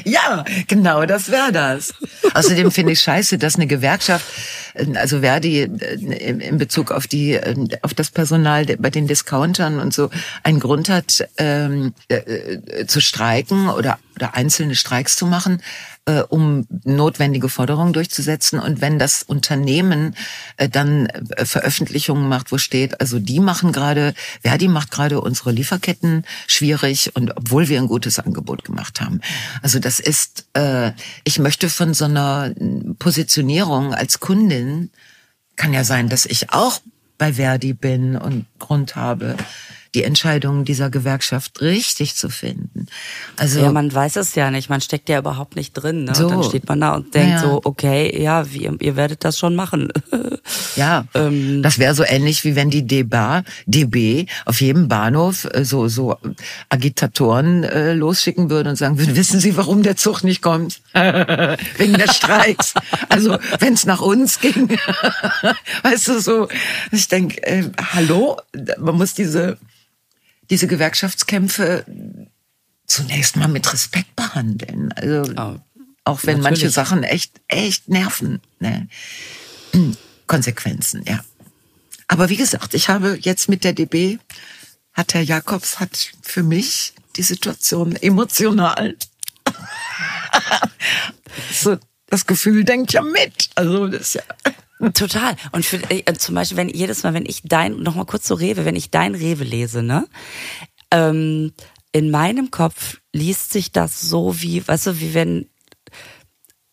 ja, 0.04 0.44
genau, 0.68 1.04
das 1.06 1.30
wäre 1.30 1.52
das. 1.52 1.94
Außerdem 2.34 2.70
finde 2.70 2.92
ich 2.92 3.00
scheiße, 3.00 3.38
dass 3.38 3.56
eine 3.56 3.66
Gewerkschaft, 3.66 4.24
äh, 4.74 4.86
also 4.96 5.20
Verdi 5.20 5.62
äh, 5.62 5.94
in 5.94 6.58
Bezug 6.58 6.90
auf 6.90 7.06
die, 7.06 7.32
äh, 7.34 7.54
auf 7.82 7.94
das 7.94 8.10
Personal 8.10 8.64
bei 8.78 8.90
den 8.90 9.06
Discountern 9.06 9.78
und 9.80 9.94
so 9.94 10.10
einen 10.42 10.60
Grund 10.60 10.88
hat, 10.88 11.26
ähm, 11.66 11.94
äh, 12.08 12.16
äh, 12.16 12.86
zu 12.86 13.00
streiken 13.00 13.68
oder, 13.68 13.98
oder 14.16 14.34
einzelne 14.34 14.74
Streiks 14.74 15.16
zu 15.16 15.26
machen, 15.26 15.62
äh, 16.06 16.22
um 16.22 16.66
notwendige 16.84 17.48
Forderungen 17.48 17.92
durchzusetzen. 17.92 18.58
Und 18.58 18.80
wenn 18.80 18.98
das 18.98 19.22
Unternehmen 19.22 20.14
äh, 20.56 20.68
dann 20.68 21.06
äh, 21.06 21.44
Veröffentlichungen 21.44 22.28
macht, 22.28 22.52
wo 22.52 22.58
steht, 22.58 23.00
also 23.00 23.18
die 23.18 23.40
machen 23.40 23.72
gerade, 23.72 24.14
Verdi 24.42 24.68
macht 24.68 24.90
gerade 24.90 25.20
unsere 25.20 25.52
Lieferketten 25.52 26.24
schwierig 26.46 27.14
und 27.14 27.36
obwohl 27.36 27.68
wir 27.68 27.80
ein 27.80 27.88
gutes 27.88 28.18
Angebot 28.18 28.64
gemacht 28.64 29.00
haben. 29.00 29.20
Also 29.62 29.78
das 29.78 30.00
ist, 30.00 30.46
äh, 30.54 30.92
ich 31.24 31.38
möchte 31.38 31.68
von 31.68 31.94
so 31.94 32.06
einer 32.06 32.52
Positionierung 32.98 33.94
als 33.94 34.20
Kundin, 34.20 34.90
kann 35.56 35.74
ja 35.74 35.84
sein, 35.84 36.08
dass 36.08 36.24
ich 36.24 36.52
auch 36.52 36.80
bei 37.18 37.34
Verdi 37.34 37.74
bin 37.74 38.16
und 38.16 38.46
Grund 38.58 38.96
habe, 38.96 39.36
die 39.94 40.04
Entscheidungen 40.04 40.64
dieser 40.64 40.90
Gewerkschaft 40.90 41.60
richtig 41.60 42.14
zu 42.14 42.28
finden. 42.28 42.86
Also 43.36 43.60
ja, 43.60 43.72
man 43.72 43.92
weiß 43.92 44.16
es 44.16 44.34
ja 44.34 44.50
nicht, 44.50 44.70
man 44.70 44.80
steckt 44.80 45.08
ja 45.08 45.18
überhaupt 45.18 45.56
nicht 45.56 45.72
drin. 45.72 46.04
Ne? 46.04 46.14
So. 46.14 46.24
Und 46.26 46.30
dann 46.32 46.42
steht 46.44 46.68
man 46.68 46.80
da 46.80 46.94
und 46.94 47.14
denkt 47.14 47.30
Ja. 47.32 47.40
so, 47.40 47.60
okay, 47.64 48.22
ja, 48.22 48.52
wie, 48.52 48.70
ihr 48.80 48.96
werdet 48.96 49.24
das 49.24 49.38
schon 49.38 49.54
machen. 49.56 49.88
Ja, 50.76 51.04
Ähm, 51.14 51.62
das 51.62 51.78
wäre 51.78 51.94
so 51.94 52.04
ähnlich 52.04 52.44
wie 52.44 52.54
wenn 52.56 52.70
die 52.70 52.86
DBA, 52.86 53.42
DB 53.66 54.26
auf 54.46 54.60
jedem 54.60 54.88
Bahnhof 54.88 55.44
äh, 55.52 55.64
so 55.64 55.88
so 55.88 56.16
Agitatoren 56.68 57.64
äh, 57.64 57.92
losschicken 57.92 58.50
würde 58.50 58.70
und 58.70 58.76
sagen 58.76 58.98
würde, 58.98 59.16
wissen 59.16 59.40
Sie, 59.40 59.56
warum 59.56 59.82
der 59.82 59.96
Zug 59.96 60.22
nicht 60.24 60.42
kommt? 60.42 60.80
Wegen 60.94 61.94
der 61.94 62.12
Streiks. 62.12 62.74
also 63.08 63.36
wenn 63.58 63.74
es 63.74 63.84
nach 63.84 64.00
uns 64.00 64.40
ging, 64.40 64.68
weißt 65.82 66.08
du 66.08 66.20
so. 66.20 66.48
Ich 66.92 67.08
denke, 67.08 67.42
äh, 67.42 67.64
hallo, 67.92 68.38
man 68.78 68.96
muss 68.96 69.14
diese 69.14 69.58
diese 70.50 70.66
Gewerkschaftskämpfe 70.66 71.86
zunächst 72.86 73.36
mal 73.36 73.48
mit 73.48 73.72
Respekt 73.72 74.14
behandeln. 74.16 74.92
Also 74.92 75.32
Ja, 75.32 75.60
auch 76.04 76.20
wenn 76.24 76.40
manche 76.40 76.66
natürlich. 76.66 76.74
Sachen 76.74 77.02
echt 77.04 77.40
echt 77.48 77.88
nerven. 77.88 78.40
Ne? 78.58 78.88
Konsequenzen, 80.26 81.04
ja. 81.06 81.24
Aber 82.08 82.28
wie 82.28 82.36
gesagt, 82.36 82.74
ich 82.74 82.88
habe 82.88 83.16
jetzt 83.20 83.48
mit 83.48 83.62
der 83.62 83.72
DB, 83.72 84.18
hat 84.92 85.14
Herr 85.14 85.22
Jakobs, 85.22 85.78
hat 85.78 86.12
für 86.22 86.42
mich 86.42 86.92
die 87.16 87.22
Situation 87.22 87.94
emotional. 87.94 88.96
so, 91.52 91.78
das 92.06 92.26
Gefühl 92.26 92.64
denkt 92.64 92.92
ja 92.92 93.02
mit. 93.02 93.50
Also 93.54 93.86
das 93.86 94.00
ist 94.00 94.14
ja. 94.14 94.22
Total. 94.94 95.36
Und 95.52 95.64
für, 95.66 95.76
äh, 95.90 96.12
zum 96.14 96.34
Beispiel, 96.34 96.56
wenn 96.56 96.68
jedes 96.68 97.02
Mal, 97.02 97.12
wenn 97.14 97.26
ich 97.26 97.42
dein, 97.44 97.76
noch 97.80 97.94
mal 97.94 98.06
kurz 98.06 98.24
zu 98.24 98.34
Rewe, 98.34 98.64
wenn 98.64 98.76
ich 98.76 98.90
dein 98.90 99.14
Rewe 99.14 99.44
lese, 99.44 99.82
ne, 99.82 100.06
ähm, 100.90 101.52
in 101.92 102.10
meinem 102.10 102.50
Kopf 102.50 102.98
liest 103.12 103.52
sich 103.52 103.72
das 103.72 104.00
so 104.00 104.40
wie, 104.40 104.66
weißt 104.66 104.86
du, 104.88 105.00
wie 105.00 105.12
wenn, 105.14 105.48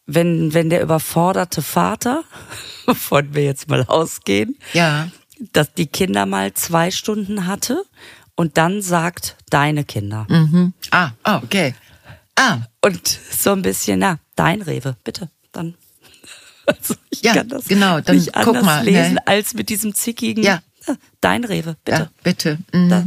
wenn, 0.06 0.54
wenn 0.54 0.70
der 0.70 0.82
überforderte 0.82 1.62
Vater, 1.62 2.24
von 2.93 3.34
wir 3.36 3.43
jetzt 3.43 3.67
mal 3.67 3.84
ausgehen, 3.88 4.58
Ja. 4.74 5.10
dass 5.52 5.74
die 5.74 5.88
Kinder 5.88 6.26
mal 6.26 6.54
zwei 6.54 6.91
Stunden 6.91 7.46
hatte 7.48 7.84
und 8.36 8.58
dann 8.58 8.82
sagt 8.82 9.36
deine 9.50 9.84
Kinder. 9.84 10.26
Mhm. 10.30 10.74
Ah, 10.91 11.12
ah, 11.24 11.38
okay. 11.43 11.76
Ah, 12.36 12.60
Und 12.82 13.08
so 13.08 13.52
ein 13.52 13.63
bisschen, 13.63 14.00
na, 14.00 14.20
dein 14.36 14.62
Rewe, 14.62 14.96
bitte, 15.04 15.30
dann. 15.52 15.76
Also 16.80 16.95
ich 17.10 17.21
Ja, 17.23 17.34
kann 17.34 17.47
das 17.47 17.65
genau, 17.65 18.01
dann 18.01 18.17
nicht 18.17 18.34
guck 18.34 18.47
anders 18.47 18.63
mal, 18.63 18.84
lesen 18.84 19.13
ne? 19.13 19.25
als 19.27 19.53
mit 19.53 19.69
diesem 19.69 19.95
zickigen. 19.95 20.43
Ja. 20.43 20.62
Dein 21.19 21.43
Rewe, 21.43 21.75
bitte. 21.84 21.97
ja, 21.97 22.10
bitte. 22.23 22.60
Mhm. 22.73 22.89
Da, 22.89 23.06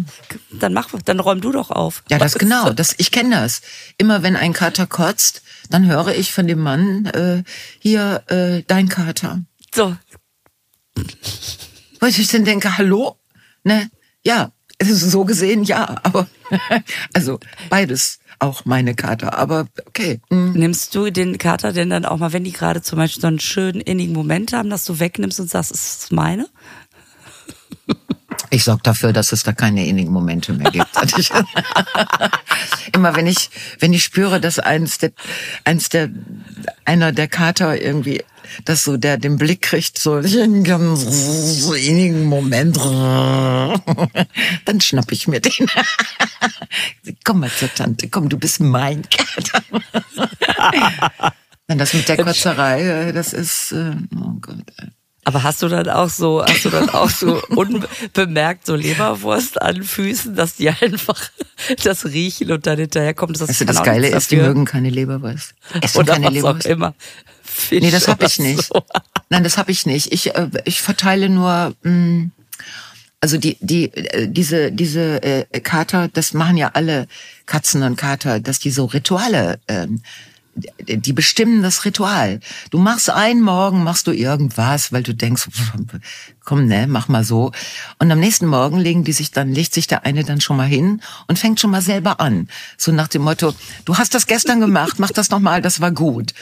dann 0.52 0.74
mach, 0.74 0.88
dann 1.04 1.20
räum 1.20 1.40
du 1.40 1.50
doch 1.52 1.70
auf. 1.70 2.02
Ja, 2.10 2.18
das 2.18 2.34
genau. 2.34 2.72
Das, 2.72 2.94
ich 2.98 3.10
kenne 3.10 3.36
das. 3.36 3.62
Immer 3.96 4.22
wenn 4.22 4.36
ein 4.36 4.52
Kater 4.52 4.86
kotzt, 4.86 5.42
dann 5.70 5.86
höre 5.86 6.14
ich 6.14 6.32
von 6.32 6.46
dem 6.46 6.60
Mann 6.60 7.06
äh, 7.06 7.42
hier 7.78 8.22
äh, 8.28 8.62
dein 8.66 8.88
Kater. 8.88 9.40
So, 9.74 9.96
Wo 12.00 12.06
ich 12.06 12.28
dann 12.28 12.44
denke, 12.44 12.78
hallo, 12.78 13.16
ne? 13.64 13.90
Ja, 14.22 14.52
es 14.78 14.88
ist 14.88 15.10
so 15.10 15.24
gesehen 15.24 15.64
ja, 15.64 15.96
aber 16.02 16.26
also 17.12 17.38
beides 17.68 18.19
auch 18.40 18.64
meine 18.64 18.94
Kater. 18.94 19.38
Aber 19.38 19.66
okay. 19.86 20.20
hm. 20.30 20.52
nimmst 20.52 20.94
du 20.94 21.10
den 21.10 21.38
Kater 21.38 21.72
denn 21.72 21.90
dann 21.90 22.04
auch 22.04 22.18
mal, 22.18 22.32
wenn 22.32 22.44
die 22.44 22.52
gerade 22.52 22.82
zum 22.82 22.98
Beispiel 22.98 23.20
so 23.20 23.28
einen 23.28 23.40
schönen 23.40 23.80
innigen 23.80 24.14
Moment 24.14 24.52
haben, 24.52 24.70
dass 24.70 24.84
du 24.84 24.98
wegnimmst 24.98 25.38
und 25.40 25.50
sagst, 25.50 25.70
es 25.70 25.98
ist 26.00 26.12
meine? 26.12 26.48
Ich 28.52 28.64
sorge 28.64 28.82
dafür, 28.82 29.12
dass 29.12 29.32
es 29.32 29.44
da 29.44 29.52
keine 29.52 29.86
innigen 29.86 30.12
Momente 30.12 30.52
mehr 30.52 30.70
gibt. 30.70 30.88
Immer 32.94 33.14
wenn 33.14 33.26
ich, 33.26 33.50
wenn 33.78 33.92
ich 33.92 34.02
spüre, 34.02 34.40
dass 34.40 34.58
eins 34.58 34.98
der, 34.98 35.12
eins 35.64 35.88
der, 35.88 36.10
einer 36.84 37.12
der 37.12 37.28
Kater 37.28 37.80
irgendwie, 37.80 38.24
dass 38.64 38.84
so 38.84 38.96
der 38.96 39.16
den 39.16 39.36
Blick 39.36 39.62
kriegt, 39.62 39.98
so 39.98 40.14
einen 40.16 40.64
ganz 40.64 41.02
so 41.62 41.74
innigen 41.74 42.24
Moment, 42.24 42.76
dann 44.64 44.80
schnapp 44.80 45.10
ich 45.12 45.28
mir 45.28 45.40
den. 45.40 45.66
komm 47.24 47.40
mal 47.40 47.50
zur 47.50 47.72
Tante, 47.72 48.08
komm, 48.08 48.28
du 48.28 48.38
bist 48.38 48.60
mein 48.60 49.02
Kater. 49.08 49.62
Dann 51.66 51.78
das 51.78 51.94
mit 51.94 52.08
der 52.08 52.16
Kotzerei, 52.16 52.82
äh, 52.82 53.12
das 53.12 53.32
ist, 53.32 53.72
äh, 53.72 53.92
oh 54.16 54.32
Gott. 54.40 54.56
Aber 55.24 55.42
hast 55.42 55.62
du 55.62 55.68
dann 55.68 55.88
auch 55.88 56.08
so, 56.08 56.42
hast 56.44 56.64
du 56.64 56.70
dann 56.70 56.88
auch 56.90 57.10
so 57.10 57.40
unbemerkt 57.50 58.66
so 58.66 58.74
Leberwurst 58.74 59.60
an 59.60 59.82
Füßen, 59.82 60.34
dass 60.34 60.56
die 60.56 60.70
einfach 60.70 61.30
das 61.84 62.06
riechen 62.06 62.50
und 62.50 62.66
dann 62.66 62.78
hinterherkommt? 62.78 63.38
Das 63.38 63.48
Weißt 63.48 63.60
du, 63.60 63.64
das 63.66 63.82
Geile 63.82 64.08
ist, 64.08 64.30
die 64.30 64.36
dafür. 64.36 64.48
mögen 64.48 64.64
keine 64.64 64.88
Leberwurst. 64.88 65.54
Essen 65.82 65.98
oder 65.98 66.14
keine 66.14 66.26
was 66.26 66.32
Leberwurst. 66.34 66.66
auch 66.66 66.70
immer. 66.70 66.94
Fisch 67.60 67.82
Nee, 67.82 67.90
das 67.90 68.08
habe 68.08 68.24
ich 68.24 68.38
nicht. 68.38 68.64
So. 68.64 68.82
Nein, 69.28 69.44
das 69.44 69.58
habe 69.58 69.70
ich 69.70 69.86
nicht. 69.86 70.12
Ich, 70.12 70.34
äh, 70.34 70.48
ich 70.64 70.80
verteile 70.82 71.28
nur, 71.28 71.74
mh, 71.82 72.30
also 73.20 73.36
die, 73.36 73.56
die, 73.60 73.92
äh, 73.94 74.28
diese, 74.28 74.72
diese 74.72 75.22
äh, 75.22 75.60
Kater, 75.60 76.08
das 76.08 76.34
machen 76.34 76.56
ja 76.56 76.70
alle 76.74 77.06
Katzen 77.46 77.82
und 77.82 77.96
Kater, 77.96 78.40
dass 78.40 78.58
die 78.58 78.70
so 78.70 78.86
Rituale, 78.86 79.58
die 79.68 80.00
die 80.98 81.12
bestimmen 81.12 81.62
das 81.62 81.84
Ritual. 81.84 82.40
Du 82.70 82.78
machst 82.78 83.10
einen 83.10 83.42
Morgen, 83.42 83.84
machst 83.84 84.06
du 84.06 84.12
irgendwas, 84.12 84.92
weil 84.92 85.02
du 85.02 85.14
denkst, 85.14 85.48
komm, 86.44 86.66
ne, 86.66 86.86
mach 86.88 87.08
mal 87.08 87.24
so. 87.24 87.52
Und 87.98 88.10
am 88.10 88.18
nächsten 88.18 88.46
Morgen 88.46 88.78
legen 88.78 89.04
die 89.04 89.12
sich 89.12 89.30
dann, 89.30 89.52
legt 89.52 89.74
sich 89.74 89.86
der 89.86 90.04
eine 90.04 90.24
dann 90.24 90.40
schon 90.40 90.56
mal 90.56 90.66
hin 90.66 91.00
und 91.28 91.38
fängt 91.38 91.60
schon 91.60 91.70
mal 91.70 91.82
selber 91.82 92.20
an. 92.20 92.48
So 92.76 92.92
nach 92.92 93.08
dem 93.08 93.22
Motto, 93.22 93.54
du 93.84 93.96
hast 93.96 94.14
das 94.14 94.26
gestern 94.26 94.60
gemacht, 94.60 94.98
mach 94.98 95.10
das 95.10 95.30
nochmal, 95.30 95.62
das 95.62 95.80
war 95.80 95.92
gut. 95.92 96.34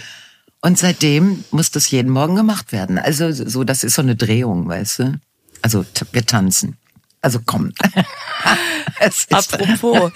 Und 0.60 0.78
seitdem 0.78 1.44
muss 1.50 1.70
das 1.70 1.90
jeden 1.90 2.10
Morgen 2.10 2.34
gemacht 2.34 2.72
werden. 2.72 2.98
Also 2.98 3.32
so, 3.32 3.64
das 3.64 3.84
ist 3.84 3.94
so 3.94 4.02
eine 4.02 4.16
Drehung, 4.16 4.68
weißt 4.68 4.98
du? 4.98 5.20
Also 5.62 5.84
wir 6.12 6.26
tanzen. 6.26 6.76
Also 7.20 7.40
komm. 7.44 7.72
Apropos, 9.30 10.12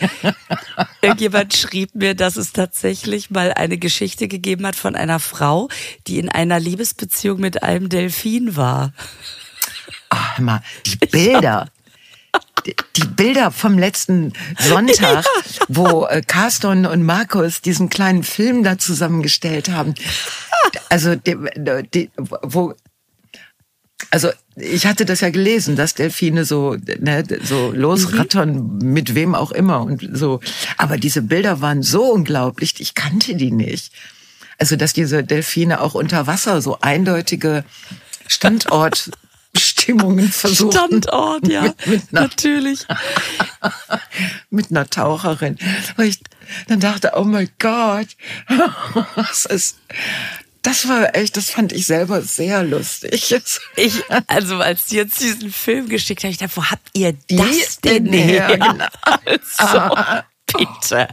irgendjemand 1.01 1.55
schrieb 1.55 1.95
mir, 1.95 2.15
dass 2.15 2.37
es 2.37 2.53
tatsächlich 2.53 3.31
mal 3.31 3.53
eine 3.53 3.79
Geschichte 3.79 4.29
gegeben 4.29 4.67
hat 4.67 4.77
von 4.77 4.97
einer 4.97 5.21
Frau, 5.21 5.69
die 6.07 6.19
in 6.19 6.29
einer 6.29 6.59
Liebesbeziehung 6.59 7.41
mit 7.41 7.63
einem 7.63 7.89
Delfin 7.89 8.57
war. 8.57 8.93
Ah, 10.11 10.37
hör 10.37 10.45
mal, 10.45 10.63
die 10.87 10.97
Bilder. 10.97 11.69
Die, 12.67 12.75
Bilder 13.17 13.51
vom 13.51 13.79
letzten 13.79 14.33
Sonntag, 14.59 15.25
wo 15.69 16.07
äh, 16.07 16.23
Carston 16.23 16.87
und 16.87 17.03
Markus 17.03 17.61
diesen 17.61 17.89
kleinen 17.89 18.23
Film 18.23 18.63
da 18.63 18.79
zusammengestellt 18.79 19.69
haben. 19.71 19.95
Also, 20.89 21.17
die, 21.17 21.37
die, 21.93 22.11
wo, 22.43 22.75
also 24.11 24.31
ich 24.57 24.87
hatte 24.87 25.05
das 25.05 25.21
ja 25.21 25.31
gelesen, 25.31 25.77
dass 25.77 25.95
Delfine 25.95 26.45
so, 26.45 26.77
ne, 26.99 27.25
so 27.43 27.73
losrattern 27.73 28.79
mit 28.79 29.15
wem 29.15 29.35
auch 29.35 29.53
immer 29.53 29.81
und 29.83 30.07
so. 30.13 30.41
Aber 30.77 30.99
diese 30.99 31.23
Bilder 31.23 31.61
waren 31.61 31.83
so 31.83 32.05
unglaublich, 32.05 32.75
ich 32.79 32.95
kannte 32.95 33.35
die 33.35 33.51
nicht. 33.51 33.93
Also, 34.59 34.77
dass 34.77 34.93
diese 34.93 35.25
Delfine 35.25 35.81
auch 35.81 35.95
unter 35.95 36.27
Wasser 36.27 36.61
so 36.61 36.79
eindeutige 36.81 37.65
Standortbestimmungen 39.83 40.31
versuchen. 40.31 40.73
Standort, 40.73 41.49
ja, 41.49 41.63
Mit, 41.63 41.87
mit, 41.87 42.03
einer, 42.13 42.21
natürlich. 42.23 42.87
mit 44.51 44.71
einer 44.71 44.89
Taucherin. 44.89 45.59
Weil 45.97 46.09
ich 46.09 46.21
dann 46.69 46.81
dachte, 46.81 47.13
oh 47.17 47.25
mein 47.25 47.51
Gott, 47.59 48.09
das 49.17 49.47
ist, 49.47 49.79
das 50.63 50.89
war 50.89 51.15
echt, 51.17 51.37
das 51.37 51.51
fand 51.51 51.73
ich 51.73 51.87
selber 51.87 52.23
sehr 52.23 52.63
lustig. 52.63 53.35
Ich, 53.77 54.03
also 54.29 54.57
als 54.59 54.87
die 54.87 54.97
jetzt 54.97 55.21
diesen 55.21 55.53
Film 55.53 55.89
geschickt 55.89 56.23
haben, 56.23 56.31
ich 56.31 56.39
dachte, 56.39 56.57
wo 56.57 56.65
habt 56.65 56.89
ihr 56.93 57.13
Die 57.13 57.37
das 57.37 57.81
denn 57.81 58.07
her? 58.07 58.49
her? 58.49 58.59
Genau. 58.59 58.87
Also, 59.59 59.97
bitte. 60.47 61.09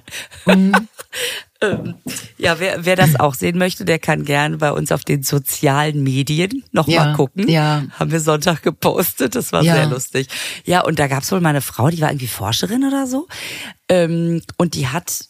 Ähm, 1.62 1.96
ja, 2.38 2.58
wer, 2.60 2.86
wer 2.86 2.96
das 2.96 3.20
auch 3.20 3.34
sehen 3.34 3.58
möchte, 3.58 3.84
der 3.84 4.00
kann 4.00 4.24
gerne 4.24 4.58
bei 4.58 4.72
uns 4.72 4.92
auf 4.94 5.04
den 5.04 5.24
sozialen 5.24 6.04
Medien 6.04 6.64
nochmal 6.72 6.96
Ja, 6.96 7.14
gucken. 7.16 7.50
ja. 7.50 7.84
Haben 8.00 8.12
wir 8.12 8.22
Sonntag 8.22 8.62
gepostet, 8.64 9.36
das 9.36 9.52
war 9.52 9.62
Ja. 9.64 9.74
sehr 9.74 9.86
lustig. 9.88 10.28
Ja, 10.66 10.82
und 10.86 11.00
da 11.00 11.08
gab's 11.08 11.32
wohl 11.34 11.42
mal 11.42 11.50
eine 11.50 11.62
Frau, 11.62 11.90
die 11.90 12.00
war 12.00 12.10
irgendwie 12.12 12.28
Forscherin 12.28 12.86
oder 12.86 13.08
so. 13.08 13.28
Ähm, 13.90 14.42
und 14.58 14.76
die 14.76 14.88
hat 14.88 15.26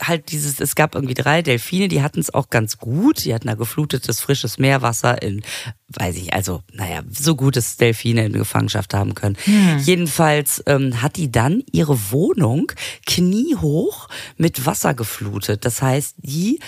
halt 0.00 0.30
dieses, 0.32 0.60
es 0.60 0.74
gab 0.74 0.94
irgendwie 0.94 1.14
drei 1.14 1.42
Delfine, 1.42 1.88
die 1.88 2.02
hatten 2.02 2.20
es 2.20 2.32
auch 2.32 2.50
ganz 2.50 2.78
gut. 2.78 3.24
Die 3.24 3.34
hatten 3.34 3.48
da 3.48 3.54
geflutetes, 3.54 4.20
frisches 4.20 4.58
Meerwasser 4.58 5.20
in, 5.22 5.42
weiß 5.88 6.16
ich, 6.16 6.32
also, 6.32 6.62
naja, 6.72 7.02
so 7.10 7.36
gut, 7.36 7.56
dass 7.56 7.76
Delfine 7.76 8.26
in 8.26 8.32
Gefangenschaft 8.32 8.94
haben 8.94 9.14
können. 9.14 9.36
Jedenfalls 9.78 10.62
ähm, 10.66 11.02
hat 11.02 11.16
die 11.16 11.30
dann 11.30 11.62
ihre 11.72 12.10
Wohnung 12.10 12.72
kniehoch 13.06 14.08
mit 14.36 14.66
Wasser 14.66 14.94
geflutet. 14.94 15.64
Das 15.64 15.82
heißt, 15.82 16.16
die 16.18 16.60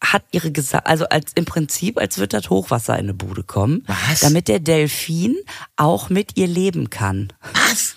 hat 0.00 0.24
ihre 0.30 0.52
Gesa 0.52 0.78
also 0.78 1.08
als 1.08 1.32
im 1.34 1.44
Prinzip, 1.44 1.98
als 1.98 2.18
wird 2.18 2.32
das 2.32 2.50
Hochwasser 2.50 2.94
in 2.94 3.06
eine 3.06 3.14
Bude 3.14 3.42
kommen, 3.42 3.84
Was? 3.86 4.20
damit 4.20 4.46
der 4.46 4.60
Delfin 4.60 5.36
auch 5.76 6.08
mit 6.08 6.36
ihr 6.36 6.46
leben 6.46 6.88
kann. 6.88 7.32
Was? 7.52 7.96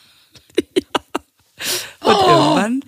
Und 2.01 2.15
oh. 2.15 2.27
irgendwann 2.27 2.81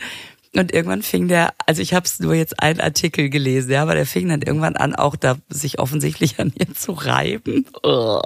und 0.55 0.71
irgendwann 0.71 1.01
fing 1.01 1.27
der, 1.27 1.53
also 1.65 1.81
ich 1.81 1.93
habe 1.93 2.05
es 2.05 2.19
nur 2.19 2.35
jetzt 2.35 2.61
einen 2.61 2.79
Artikel 2.79 3.29
gelesen, 3.29 3.71
ja, 3.71 3.81
aber 3.81 3.95
der 3.95 4.05
fing 4.05 4.29
dann 4.29 4.43
irgendwann 4.43 4.75
an, 4.75 4.93
auch 4.93 5.15
da 5.15 5.37
sich 5.49 5.79
offensichtlich 5.79 6.39
an 6.39 6.53
ihr 6.55 6.73
zu 6.75 6.91
reiben. 6.91 7.65
Und, 7.81 8.23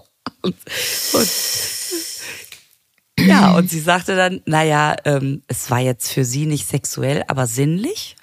und, 1.13 1.29
ja, 3.19 3.55
und 3.55 3.69
sie 3.69 3.79
sagte 3.79 4.15
dann, 4.15 4.41
naja, 4.45 4.97
ähm, 5.05 5.41
es 5.47 5.71
war 5.71 5.79
jetzt 5.79 6.11
für 6.11 6.25
sie 6.25 6.45
nicht 6.45 6.67
sexuell, 6.67 7.23
aber 7.27 7.47
sinnlich. 7.47 8.17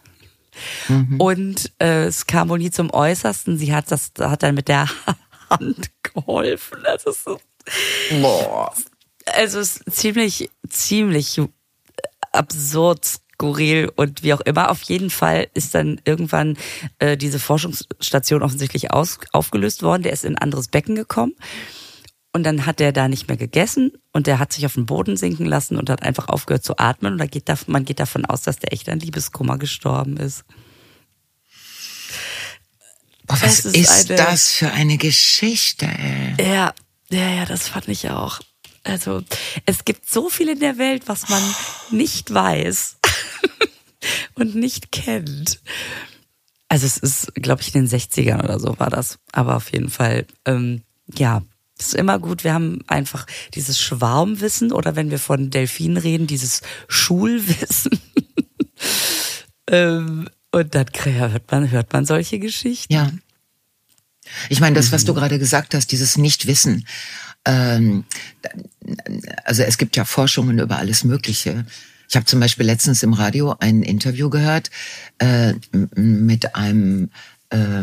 Mhm. 0.89 1.21
Und 1.21 1.73
äh, 1.81 2.05
es 2.05 2.27
kam 2.27 2.51
wohl 2.51 2.59
nie 2.59 2.71
zum 2.71 2.93
Äußersten. 2.93 3.59
Sie 3.59 3.75
hat 3.75 3.91
das, 3.91 4.13
hat 4.21 4.43
dann 4.43 4.55
mit 4.55 4.69
der 4.69 4.89
Hand 5.51 5.91
geholfen. 6.03 6.79
Das 6.85 7.05
ist 7.05 7.25
so. 7.25 7.41
Boah. 8.21 8.73
Also 9.27 9.59
es 9.59 9.79
ist 9.79 9.97
ziemlich, 9.97 10.51
ziemlich 10.69 11.41
absurd, 12.35 13.05
skurril 13.35 13.91
und 13.95 14.23
wie 14.23 14.33
auch 14.35 14.41
immer. 14.41 14.71
Auf 14.71 14.83
jeden 14.83 15.11
Fall 15.11 15.49
ist 15.55 15.75
dann 15.75 16.01
irgendwann 16.05 16.57
äh, 16.99 17.17
diese 17.17 17.39
Forschungsstation 17.39 18.43
offensichtlich 18.43 18.93
aus, 18.93 19.19
aufgelöst 19.33 19.83
worden. 19.83 20.03
Der 20.03 20.13
ist 20.13 20.25
in 20.25 20.37
ein 20.37 20.43
anderes 20.43 20.69
Becken 20.69 20.95
gekommen. 20.95 21.35
Und 22.33 22.43
dann 22.43 22.67
hat 22.67 22.81
er 22.81 22.93
da 22.93 23.07
nicht 23.07 23.29
mehr 23.29 23.37
gegessen 23.37 23.93
und 24.13 24.27
der 24.27 24.41
hat 24.41 24.53
sich 24.53 24.67
auf 24.67 24.75
den 24.75 24.87
Boden 24.87 25.17
sinken 25.17 25.47
lassen 25.47 25.77
und 25.77 25.89
hat 25.89 26.03
einfach 26.03 26.29
aufgehört 26.29 26.65
zu 26.65 26.79
atmen. 26.79 27.13
Und 27.13 27.19
da 27.19 27.27
geht 27.27 27.49
da, 27.49 27.55
man 27.69 27.85
geht 27.85 28.01
davon 28.01 28.25
aus, 28.25 28.43
dass 28.43 28.59
der 28.59 28.73
echt 28.73 28.89
an 28.89 28.99
Liebeskummer 28.99 29.57
gestorben 29.57 30.17
ist. 30.17 30.45
Boah, 33.27 33.41
was 33.41 33.65
ist, 33.65 33.77
ist 33.77 34.11
eine, 34.11 34.19
das 34.19 34.51
für 34.51 34.73
eine 34.73 34.99
Geschichte? 34.99 35.87
Ey? 35.87 36.35
Ja, 36.45 36.75
ja, 37.11 37.31
ja, 37.31 37.45
das 37.47 37.69
fand 37.69 37.87
ich 37.87 38.11
auch. 38.11 38.41
Also 38.85 39.23
es 39.65 39.85
gibt 39.85 40.09
so 40.09 40.29
viel 40.29 40.51
in 40.51 40.61
der 40.61 40.79
Welt, 40.79 41.09
was 41.09 41.29
man 41.29 41.43
nicht 41.91 42.33
weiß 42.33 42.99
und 44.35 44.55
nicht 44.55 44.93
kennt. 44.93 45.61
Also 46.69 46.87
es 46.87 46.99
ist, 46.99 47.35
glaube 47.35 47.63
ich, 47.63 47.75
in 47.75 47.87
den 47.87 48.01
60ern 48.01 48.43
oder 48.43 48.61
so 48.61 48.79
war 48.79 48.91
das. 48.91 49.19
Aber 49.33 49.57
auf 49.57 49.73
jeden 49.73 49.91
Fall, 49.91 50.27
ähm, 50.45 50.83
ja, 51.15 51.43
das 51.79 51.89
ist 51.89 51.95
immer 51.95 52.19
gut. 52.19 52.45
Wir 52.45 52.55
haben 52.55 52.81
einfach 52.87 53.27
dieses 53.55 53.81
Schwarmwissen 53.81 54.71
oder 54.71 54.97
wenn 54.97 55.11
wir 55.11 55.19
von 55.19 55.51
Delfinen 55.51 55.97
reden, 55.97 56.27
dieses 56.27 56.61
Schulwissen. 56.87 57.99
ähm, 59.71 60.29
und 60.53 60.75
dann 60.75 60.87
hört 61.05 61.51
man, 61.51 61.71
hört 61.71 61.93
man 61.93 62.05
solche 62.07 62.39
Geschichten. 62.39 62.93
Ja. 62.93 63.11
Ich 64.49 64.61
meine, 64.61 64.77
das, 64.77 64.93
was 64.93 65.05
du 65.05 65.13
mhm. 65.13 65.17
gerade 65.17 65.39
gesagt 65.39 65.75
hast, 65.75 65.91
dieses 65.91 66.17
Nichtwissen. 66.17 66.87
Ähm, 67.45 68.05
also 69.45 69.63
es 69.63 69.79
gibt 69.79 69.97
ja 69.97 70.05
Forschungen 70.05 70.59
über 70.59 70.79
alles 70.79 71.05
Mögliche. 71.05 71.67
Ich 72.09 72.17
habe 72.17 72.27
zum 72.27 72.41
Beispiel 72.41 72.67
letztens 72.67 73.03
im 73.03 73.13
Radio 73.13 73.55
ein 73.61 73.83
Interview 73.83 74.31
gehört 74.31 74.71
äh, 75.19 75.55
mit 75.95 76.55
einem 76.55 77.11
äh, 77.51 77.83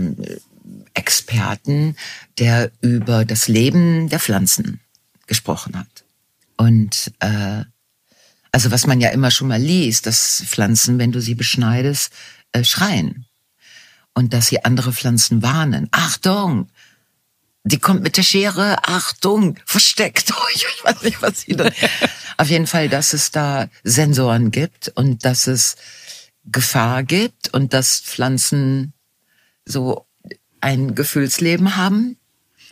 Experten, 0.93 1.95
der 2.37 2.71
über 2.81 3.25
das 3.25 3.47
Leben 3.47 4.09
der 4.09 4.19
Pflanzen 4.19 4.79
gesprochen 5.27 5.77
hat. 5.77 6.03
Und 6.57 7.11
äh, 7.19 7.63
also 8.51 8.71
was 8.71 8.85
man 8.85 8.99
ja 9.01 9.09
immer 9.09 9.31
schon 9.31 9.47
mal 9.47 9.61
liest, 9.61 10.05
dass 10.05 10.43
Pflanzen, 10.45 10.99
wenn 10.99 11.11
du 11.11 11.21
sie 11.21 11.35
beschneidest, 11.35 12.11
äh, 12.51 12.63
schreien. 12.63 13.25
Und 14.13 14.33
dass 14.33 14.47
sie 14.47 14.65
andere 14.65 14.91
Pflanzen 14.91 15.41
warnen. 15.41 15.87
Achtung! 15.91 16.67
Die 17.63 17.79
kommt 17.79 18.01
mit 18.01 18.17
der 18.17 18.23
Schere, 18.23 18.87
Achtung, 18.87 19.57
versteckt 19.65 20.31
euch. 20.47 20.65
Ich 20.75 20.83
weiß 20.83 21.01
nicht, 21.03 21.21
was 21.21 21.41
sie 21.41 21.55
da. 21.55 21.69
Auf 22.37 22.49
jeden 22.49 22.67
Fall, 22.67 22.89
dass 22.89 23.13
es 23.13 23.31
da 23.31 23.69
Sensoren 23.83 24.51
gibt 24.51 24.89
und 24.95 25.25
dass 25.25 25.47
es 25.47 25.75
Gefahr 26.45 27.03
gibt 27.03 27.53
und 27.53 27.73
dass 27.73 27.99
Pflanzen 27.99 28.93
so 29.65 30.05
ein 30.59 30.95
Gefühlsleben 30.95 31.75
haben. 31.75 32.17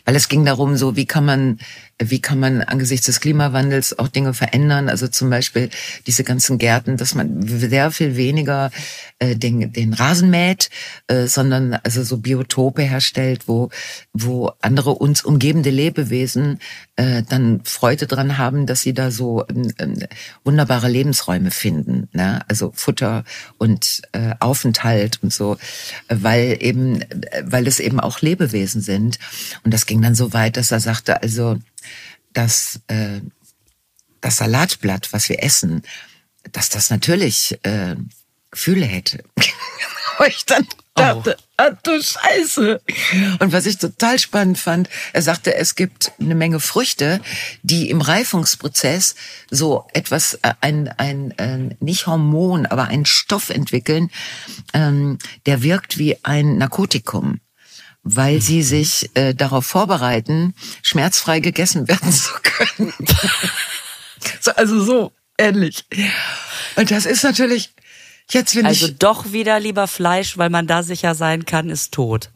Weil 0.04 0.16
es 0.16 0.28
ging 0.28 0.44
darum, 0.44 0.76
so 0.76 0.96
wie 0.96 1.06
kann 1.06 1.24
man 1.24 1.60
wie 2.00 2.20
kann 2.20 2.40
man 2.40 2.62
angesichts 2.62 3.06
des 3.06 3.20
Klimawandels 3.20 3.98
auch 3.98 4.08
Dinge 4.08 4.34
verändern? 4.34 4.88
Also 4.88 5.08
zum 5.08 5.30
Beispiel 5.30 5.70
diese 6.06 6.24
ganzen 6.24 6.58
Gärten, 6.58 6.96
dass 6.96 7.14
man 7.14 7.42
sehr 7.46 7.90
viel 7.90 8.16
weniger 8.16 8.70
äh, 9.18 9.36
den, 9.36 9.72
den 9.72 9.92
Rasen 9.92 10.30
mäht, 10.30 10.70
äh, 11.08 11.26
sondern 11.26 11.74
also 11.74 12.02
so 12.02 12.16
Biotope 12.16 12.82
herstellt, 12.82 13.46
wo, 13.46 13.70
wo 14.12 14.52
andere 14.60 14.90
uns 14.94 15.22
umgebende 15.22 15.70
Lebewesen 15.70 16.58
äh, 16.96 17.22
dann 17.28 17.60
Freude 17.64 18.06
dran 18.06 18.38
haben, 18.38 18.66
dass 18.66 18.80
sie 18.80 18.94
da 18.94 19.10
so 19.10 19.44
äh, 19.46 20.06
wunderbare 20.44 20.88
Lebensräume 20.88 21.50
finden. 21.50 22.08
Ne? 22.12 22.40
Also 22.48 22.72
Futter 22.74 23.24
und 23.58 24.02
äh, 24.12 24.34
Aufenthalt 24.40 25.22
und 25.22 25.32
so, 25.32 25.58
weil 26.08 26.56
eben, 26.60 27.04
weil 27.44 27.66
es 27.66 27.78
eben 27.78 28.00
auch 28.00 28.20
Lebewesen 28.20 28.80
sind. 28.80 29.18
Und 29.64 29.74
das 29.74 29.86
ging 29.86 30.00
dann 30.00 30.14
so 30.14 30.32
weit, 30.32 30.56
dass 30.56 30.70
er 30.70 30.80
sagte, 30.80 31.22
also 31.22 31.58
dass 32.32 32.80
äh, 32.88 33.20
das 34.20 34.36
Salatblatt, 34.36 35.12
was 35.12 35.28
wir 35.28 35.42
essen, 35.42 35.82
dass 36.52 36.68
das 36.68 36.90
natürlich 36.90 37.58
äh, 37.62 37.96
Gefühle 38.50 38.86
hätte. 38.86 39.22
Wo 40.18 40.24
ich 40.24 40.44
dann 40.44 40.66
dachte, 40.94 41.36
oh. 41.38 41.42
ah, 41.56 41.70
du 41.82 42.02
Scheiße. 42.02 42.80
Und 43.38 43.52
was 43.52 43.66
ich 43.66 43.78
total 43.78 44.18
spannend 44.18 44.58
fand, 44.58 44.88
er 45.12 45.22
sagte, 45.22 45.54
es 45.54 45.74
gibt 45.74 46.12
eine 46.20 46.34
Menge 46.34 46.60
Früchte, 46.60 47.20
die 47.62 47.88
im 47.88 48.00
Reifungsprozess 48.00 49.14
so 49.50 49.86
etwas, 49.94 50.34
äh, 50.42 50.52
ein, 50.60 50.88
ein, 50.88 51.34
ein 51.38 51.76
nicht 51.80 52.06
Hormon, 52.06 52.66
aber 52.66 52.88
einen 52.88 53.06
Stoff 53.06 53.50
entwickeln, 53.50 54.10
ähm, 54.74 55.18
der 55.46 55.62
wirkt 55.62 55.98
wie 55.98 56.22
ein 56.22 56.58
Narkotikum 56.58 57.40
weil 58.02 58.40
sie 58.40 58.62
sich 58.62 59.10
äh, 59.14 59.34
darauf 59.34 59.66
vorbereiten, 59.66 60.54
schmerzfrei 60.82 61.40
gegessen 61.40 61.88
werden 61.88 62.12
zu 62.12 62.32
können. 62.42 62.92
so, 64.40 64.52
also 64.52 64.82
so 64.82 65.12
ähnlich. 65.38 65.84
Und 66.76 66.90
das 66.90 67.06
ist 67.06 67.24
natürlich 67.24 67.70
jetzt 68.30 68.56
wenn 68.56 68.66
also 68.66 68.86
ich 68.86 68.98
doch 68.98 69.32
wieder 69.32 69.60
lieber 69.60 69.86
Fleisch, 69.86 70.38
weil 70.38 70.50
man 70.50 70.66
da 70.66 70.82
sicher 70.82 71.14
sein 71.14 71.44
kann, 71.44 71.68
ist 71.68 71.92
tot. 71.92 72.30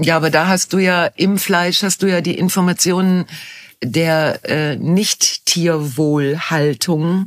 Ja, 0.00 0.16
aber 0.16 0.30
da 0.30 0.46
hast 0.46 0.72
du 0.72 0.78
ja 0.78 1.06
im 1.06 1.38
Fleisch 1.38 1.82
hast 1.82 2.02
du 2.02 2.06
ja 2.10 2.20
die 2.20 2.38
Informationen 2.38 3.26
der 3.82 4.40
äh, 4.44 4.76
Nicht-Tierwohlhaltung 5.50 7.26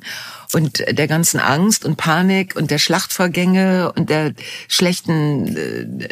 und 0.53 0.83
der 0.87 1.07
ganzen 1.07 1.39
Angst 1.39 1.83
und 1.85 1.97
Panik 1.97 2.55
und 2.55 2.71
der 2.71 2.77
Schlachtvorgänge 2.77 3.91
und 3.93 4.09
der 4.09 4.33
schlechten, 4.67 5.57
äh, 5.57 6.07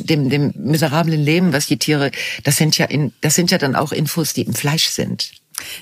dem, 0.00 0.30
dem 0.30 0.52
miserablen 0.56 1.20
Leben, 1.20 1.52
was 1.52 1.66
die 1.66 1.78
Tiere, 1.78 2.10
das 2.44 2.56
sind 2.56 2.78
ja 2.78 2.86
in, 2.86 3.12
das 3.20 3.34
sind 3.34 3.50
ja 3.50 3.58
dann 3.58 3.76
auch 3.76 3.92
Infos, 3.92 4.32
die 4.32 4.42
im 4.42 4.54
Fleisch 4.54 4.88
sind. 4.88 5.32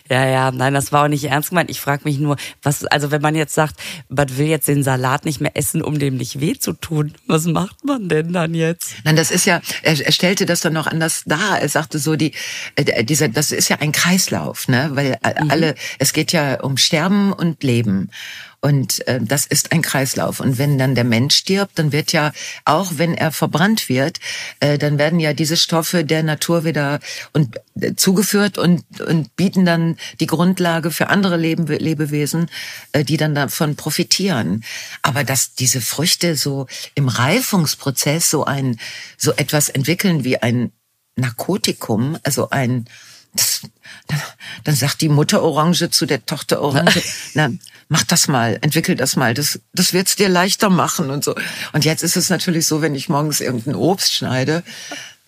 Ja, 0.08 0.26
ja, 0.26 0.50
nein, 0.50 0.74
das 0.74 0.92
war 0.92 1.04
auch 1.04 1.08
nicht 1.08 1.24
ernst 1.24 1.50
gemeint. 1.50 1.70
Ich 1.70 1.80
frage 1.80 2.02
mich 2.04 2.18
nur, 2.18 2.36
was, 2.62 2.84
also 2.84 3.10
wenn 3.10 3.22
man 3.22 3.34
jetzt 3.34 3.54
sagt, 3.54 3.76
man 4.08 4.36
will 4.36 4.46
jetzt 4.46 4.68
den 4.68 4.82
Salat 4.82 5.24
nicht 5.24 5.40
mehr 5.40 5.56
essen, 5.56 5.82
um 5.82 5.98
dem 5.98 6.16
nicht 6.16 6.40
weh 6.40 6.54
zu 6.54 6.72
tun, 6.72 7.14
was 7.26 7.46
macht 7.46 7.84
man 7.84 8.08
denn 8.08 8.32
dann 8.32 8.54
jetzt? 8.54 8.94
Nein, 9.04 9.16
das 9.16 9.30
ist 9.30 9.46
ja, 9.46 9.60
er, 9.82 10.00
er 10.00 10.12
stellte 10.12 10.46
das 10.46 10.60
dann 10.60 10.72
noch 10.72 10.86
anders 10.86 11.22
dar. 11.26 11.60
Er 11.60 11.68
sagte 11.68 11.98
so, 11.98 12.16
die, 12.16 12.32
äh, 12.76 13.04
dieser, 13.04 13.28
das 13.28 13.52
ist 13.52 13.68
ja 13.68 13.78
ein 13.80 13.92
Kreislauf, 13.92 14.68
ne, 14.68 14.90
weil 14.92 15.18
mhm. 15.40 15.50
alle, 15.50 15.74
es 15.98 16.12
geht 16.12 16.32
ja 16.32 16.60
um 16.60 16.76
Sterben 16.76 17.32
und 17.32 17.62
Leben. 17.62 18.10
Und 18.64 19.06
äh, 19.08 19.18
das 19.20 19.44
ist 19.44 19.72
ein 19.72 19.82
Kreislauf. 19.82 20.38
Und 20.38 20.56
wenn 20.56 20.78
dann 20.78 20.94
der 20.94 21.02
Mensch 21.02 21.34
stirbt, 21.34 21.80
dann 21.80 21.90
wird 21.90 22.12
ja, 22.12 22.32
auch 22.64 22.92
wenn 22.94 23.14
er 23.14 23.32
verbrannt 23.32 23.88
wird, 23.88 24.20
äh, 24.60 24.78
dann 24.78 24.98
werden 24.98 25.18
ja 25.18 25.32
diese 25.32 25.56
Stoffe 25.56 26.04
der 26.04 26.22
Natur 26.22 26.64
wieder 26.64 27.00
und 27.32 27.56
äh, 27.80 27.94
zugeführt 27.96 28.58
und, 28.58 28.84
und 29.00 29.34
bieten 29.34 29.64
dann 29.64 29.96
die 30.20 30.28
Grundlage 30.28 30.92
für 30.92 31.08
andere 31.08 31.36
Leben, 31.36 31.66
Lebewesen, 31.66 32.48
äh, 32.92 33.02
die 33.02 33.16
dann 33.16 33.34
davon 33.34 33.74
profitieren. 33.74 34.62
Aber 35.02 35.24
dass 35.24 35.54
diese 35.54 35.80
Früchte 35.80 36.36
so 36.36 36.68
im 36.94 37.08
Reifungsprozess 37.08 38.30
so 38.30 38.44
ein, 38.44 38.78
so 39.16 39.32
etwas 39.32 39.70
entwickeln 39.70 40.22
wie 40.22 40.38
ein 40.38 40.70
Narkotikum, 41.16 42.16
also 42.22 42.50
ein, 42.50 42.84
das, 43.34 43.62
dann 44.64 44.74
sagt 44.74 45.00
die 45.00 45.08
Mutter 45.08 45.42
Orange 45.42 45.90
zu 45.90 46.06
der 46.06 46.24
Tochter 46.26 46.60
Orange, 46.60 47.02
na, 47.34 47.50
mach 47.88 48.04
das 48.04 48.28
mal, 48.28 48.58
entwickel 48.62 48.96
das 48.96 49.16
mal, 49.16 49.34
das, 49.34 49.60
das 49.72 49.92
wird's 49.92 50.16
dir 50.16 50.28
leichter 50.28 50.70
machen 50.70 51.10
und 51.10 51.24
so. 51.24 51.34
Und 51.72 51.84
jetzt 51.84 52.02
ist 52.02 52.16
es 52.16 52.30
natürlich 52.30 52.66
so, 52.66 52.82
wenn 52.82 52.94
ich 52.94 53.08
morgens 53.08 53.40
irgendein 53.40 53.74
Obst 53.74 54.14
schneide, 54.14 54.62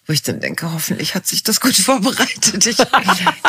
wo 0.07 0.13
ich 0.13 0.23
dann 0.23 0.41
denke, 0.41 0.71
hoffentlich 0.73 1.15
hat 1.15 1.27
sich 1.27 1.43
das 1.43 1.61
gut 1.61 1.75
vorbereitet. 1.77 2.67
Ich, 2.67 2.79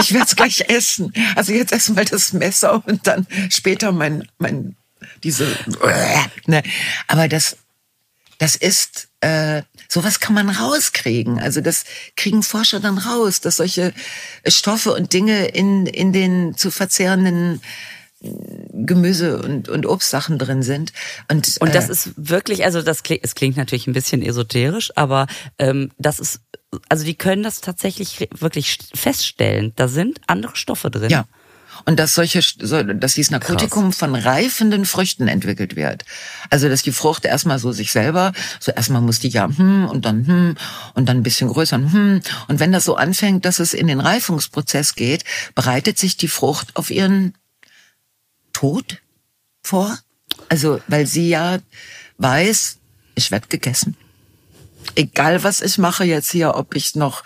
ich 0.01 0.13
werde 0.13 0.25
es 0.25 0.35
gleich 0.35 0.69
essen. 0.69 1.13
Also 1.35 1.51
jetzt 1.51 1.73
erstmal 1.73 2.05
das 2.05 2.33
Messer 2.33 2.85
und 2.85 3.07
dann 3.07 3.27
später 3.49 3.91
mein, 3.91 4.27
mein, 4.37 4.75
diese, 5.23 5.47
ne. 6.45 6.63
Aber 7.07 7.27
das, 7.27 7.57
das 8.37 8.55
ist, 8.55 9.07
äh, 9.25 9.63
sowas 9.87 10.19
kann 10.19 10.35
man 10.35 10.49
rauskriegen. 10.49 11.39
Also 11.39 11.59
das 11.59 11.85
kriegen 12.15 12.43
Forscher 12.43 12.79
dann 12.79 12.99
raus, 12.99 13.41
dass 13.41 13.55
solche 13.55 13.91
Stoffe 14.47 14.93
und 14.93 15.13
Dinge 15.13 15.47
in, 15.47 15.87
in 15.87 16.13
den 16.13 16.55
zu 16.55 16.69
verzehrenden 16.69 17.59
Gemüse 18.21 19.41
und, 19.41 19.67
und 19.67 19.87
Obstsachen 19.87 20.37
drin 20.37 20.61
sind. 20.61 20.93
Und, 21.29 21.57
und 21.59 21.73
das 21.73 21.89
äh, 21.89 21.93
ist 21.93 22.11
wirklich, 22.17 22.65
also 22.65 22.83
das 22.83 23.01
klingt, 23.01 23.23
es 23.23 23.33
klingt 23.33 23.57
natürlich 23.57 23.87
ein 23.87 23.93
bisschen 23.93 24.21
esoterisch, 24.21 24.91
aber 24.95 25.25
ähm, 25.57 25.91
das 25.97 26.19
ist, 26.19 26.41
also 26.89 27.03
die 27.03 27.15
können 27.15 27.41
das 27.41 27.61
tatsächlich 27.61 28.27
wirklich 28.37 28.77
feststellen. 28.93 29.73
Da 29.75 29.87
sind 29.87 30.21
andere 30.27 30.55
Stoffe 30.55 30.91
drin. 30.91 31.09
Ja. 31.09 31.25
Und 31.83 31.99
dass 31.99 32.15
solche, 32.15 32.39
dass 32.39 33.13
dieses 33.13 33.31
Narkotikum 33.31 33.85
Krass. 33.85 33.97
von 33.97 34.15
reifenden 34.15 34.85
Früchten 34.85 35.27
entwickelt 35.27 35.75
wird. 35.75 36.05
Also, 36.49 36.69
dass 36.69 36.83
die 36.83 36.91
Frucht 36.91 37.25
erstmal 37.25 37.59
so 37.59 37.71
sich 37.71 37.91
selber, 37.91 38.31
so 38.59 38.71
erstmal 38.71 39.01
muss 39.01 39.19
die 39.19 39.29
ja 39.29 39.47
hm 39.47 39.87
und 39.89 40.05
dann 40.05 40.25
hm 40.25 40.55
und 40.93 41.09
dann 41.09 41.17
ein 41.17 41.23
bisschen 41.23 41.49
größer 41.49 41.77
hm. 41.77 42.21
Und 42.47 42.59
wenn 42.59 42.71
das 42.71 42.85
so 42.85 42.95
anfängt, 42.95 43.45
dass 43.45 43.59
es 43.59 43.73
in 43.73 43.87
den 43.87 43.99
Reifungsprozess 43.99 44.95
geht, 44.95 45.25
bereitet 45.53 45.99
sich 45.99 46.17
die 46.17 46.27
Frucht 46.27 46.75
auf 46.75 46.89
ihren 46.89 47.33
Tod 48.53 49.01
vor. 49.61 49.97
Also, 50.49 50.79
weil 50.87 51.05
sie 51.05 51.29
ja 51.29 51.59
weiß, 52.17 52.77
ich 53.15 53.31
werde 53.31 53.47
gegessen. 53.47 53.97
Egal 54.95 55.43
was 55.43 55.61
ich 55.61 55.77
mache 55.77 56.05
jetzt 56.05 56.31
hier, 56.31 56.55
ob 56.55 56.75
ich 56.75 56.95
noch 56.95 57.23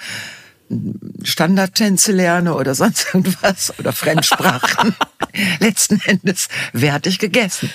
Standardtänze 1.24 2.12
lerne 2.12 2.56
oder 2.56 2.76
sonst 2.76 3.08
irgendwas 3.14 3.78
oder 3.80 3.94
Fremdsprachen. 3.94 4.96
Letzten 5.60 6.00
Endes 6.02 6.48
werde 6.74 7.10
ich 7.10 7.20
gegessen. 7.20 7.70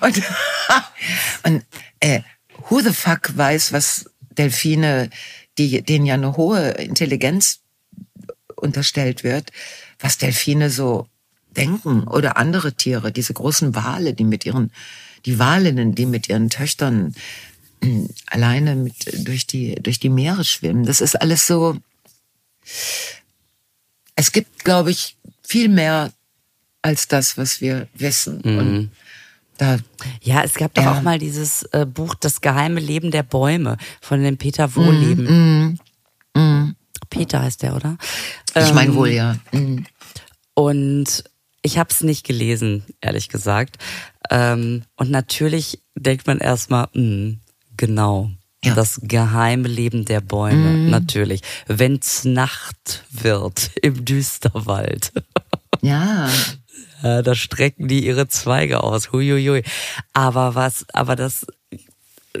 Und, 0.00 0.22
und 1.44 1.64
äh, 2.00 2.20
who 2.68 2.80
the 2.80 2.92
fuck 2.92 3.36
weiß, 3.36 3.72
was 3.72 4.10
Delfine, 4.30 5.10
die, 5.58 5.82
denen 5.82 6.06
ja 6.06 6.14
eine 6.14 6.36
hohe 6.36 6.70
Intelligenz 6.70 7.60
unterstellt 8.56 9.24
wird, 9.24 9.50
was 9.98 10.18
Delfine 10.18 10.70
so 10.70 11.06
denken 11.56 12.04
oder 12.04 12.36
andere 12.36 12.74
Tiere, 12.74 13.12
diese 13.12 13.34
großen 13.34 13.74
Wale, 13.74 14.14
die 14.14 14.24
mit 14.24 14.46
ihren, 14.46 14.70
die 15.26 15.38
Walinnen, 15.38 15.94
die 15.94 16.06
mit 16.06 16.28
ihren 16.28 16.48
Töchtern 16.48 17.14
äh, 17.82 18.06
alleine 18.26 18.76
mit, 18.76 19.26
durch 19.26 19.46
die, 19.46 19.74
durch 19.76 19.98
die 19.98 20.10
Meere 20.10 20.44
schwimmen. 20.44 20.84
Das 20.84 21.00
ist 21.00 21.20
alles 21.20 21.46
so, 21.46 21.76
es 24.14 24.32
gibt, 24.32 24.64
glaube 24.64 24.90
ich, 24.90 25.16
viel 25.42 25.68
mehr 25.68 26.12
als 26.82 27.08
das, 27.08 27.36
was 27.36 27.60
wir 27.60 27.88
wissen. 27.94 28.40
Mhm. 28.44 28.58
Und 28.58 28.90
da, 29.58 29.76
ja, 30.22 30.42
es 30.42 30.54
gab 30.54 30.72
doch 30.74 30.86
auch 30.86 31.02
mal 31.02 31.18
dieses 31.18 31.64
äh, 31.72 31.84
Buch 31.84 32.14
Das 32.14 32.40
geheime 32.40 32.80
Leben 32.80 33.10
der 33.10 33.22
Bäume 33.22 33.76
von 34.00 34.22
dem 34.22 34.38
Peter 34.38 34.74
Wohleben. 34.74 35.78
Mm, 36.34 36.38
mm, 36.38 36.40
mm. 36.40 36.76
Peter 37.10 37.42
heißt 37.42 37.62
der, 37.62 37.76
oder? 37.76 37.98
Ich 38.56 38.72
meine 38.72 38.92
ähm, 38.92 38.96
wohl, 38.96 39.10
ja. 39.10 39.36
Mm. 39.52 39.84
Und 40.54 41.24
ich 41.60 41.78
habe 41.78 41.90
es 41.90 42.00
nicht 42.00 42.26
gelesen, 42.26 42.84
ehrlich 43.02 43.28
gesagt. 43.28 43.76
Ähm, 44.30 44.82
und 44.96 45.10
natürlich 45.10 45.82
denkt 45.94 46.26
man 46.26 46.38
erstmal, 46.38 46.88
mh, 46.94 47.36
genau. 47.76 48.30
Ja. 48.64 48.74
Das 48.74 49.00
geheime 49.02 49.68
Leben 49.68 50.04
der 50.04 50.20
Bäume, 50.20 50.70
mm. 50.70 50.90
natürlich. 50.90 51.40
Wenn's 51.66 52.24
Nacht 52.24 53.04
wird 53.10 53.70
im 53.82 54.04
Düsterwald. 54.04 55.12
Ja. 55.82 56.28
ja. 57.02 57.22
Da 57.22 57.34
strecken 57.34 57.88
die 57.88 58.04
ihre 58.04 58.28
Zweige 58.28 58.82
aus. 58.84 59.12
Huiuiui. 59.12 59.62
Aber 60.12 60.54
was, 60.54 60.84
aber 60.92 61.16
das 61.16 61.46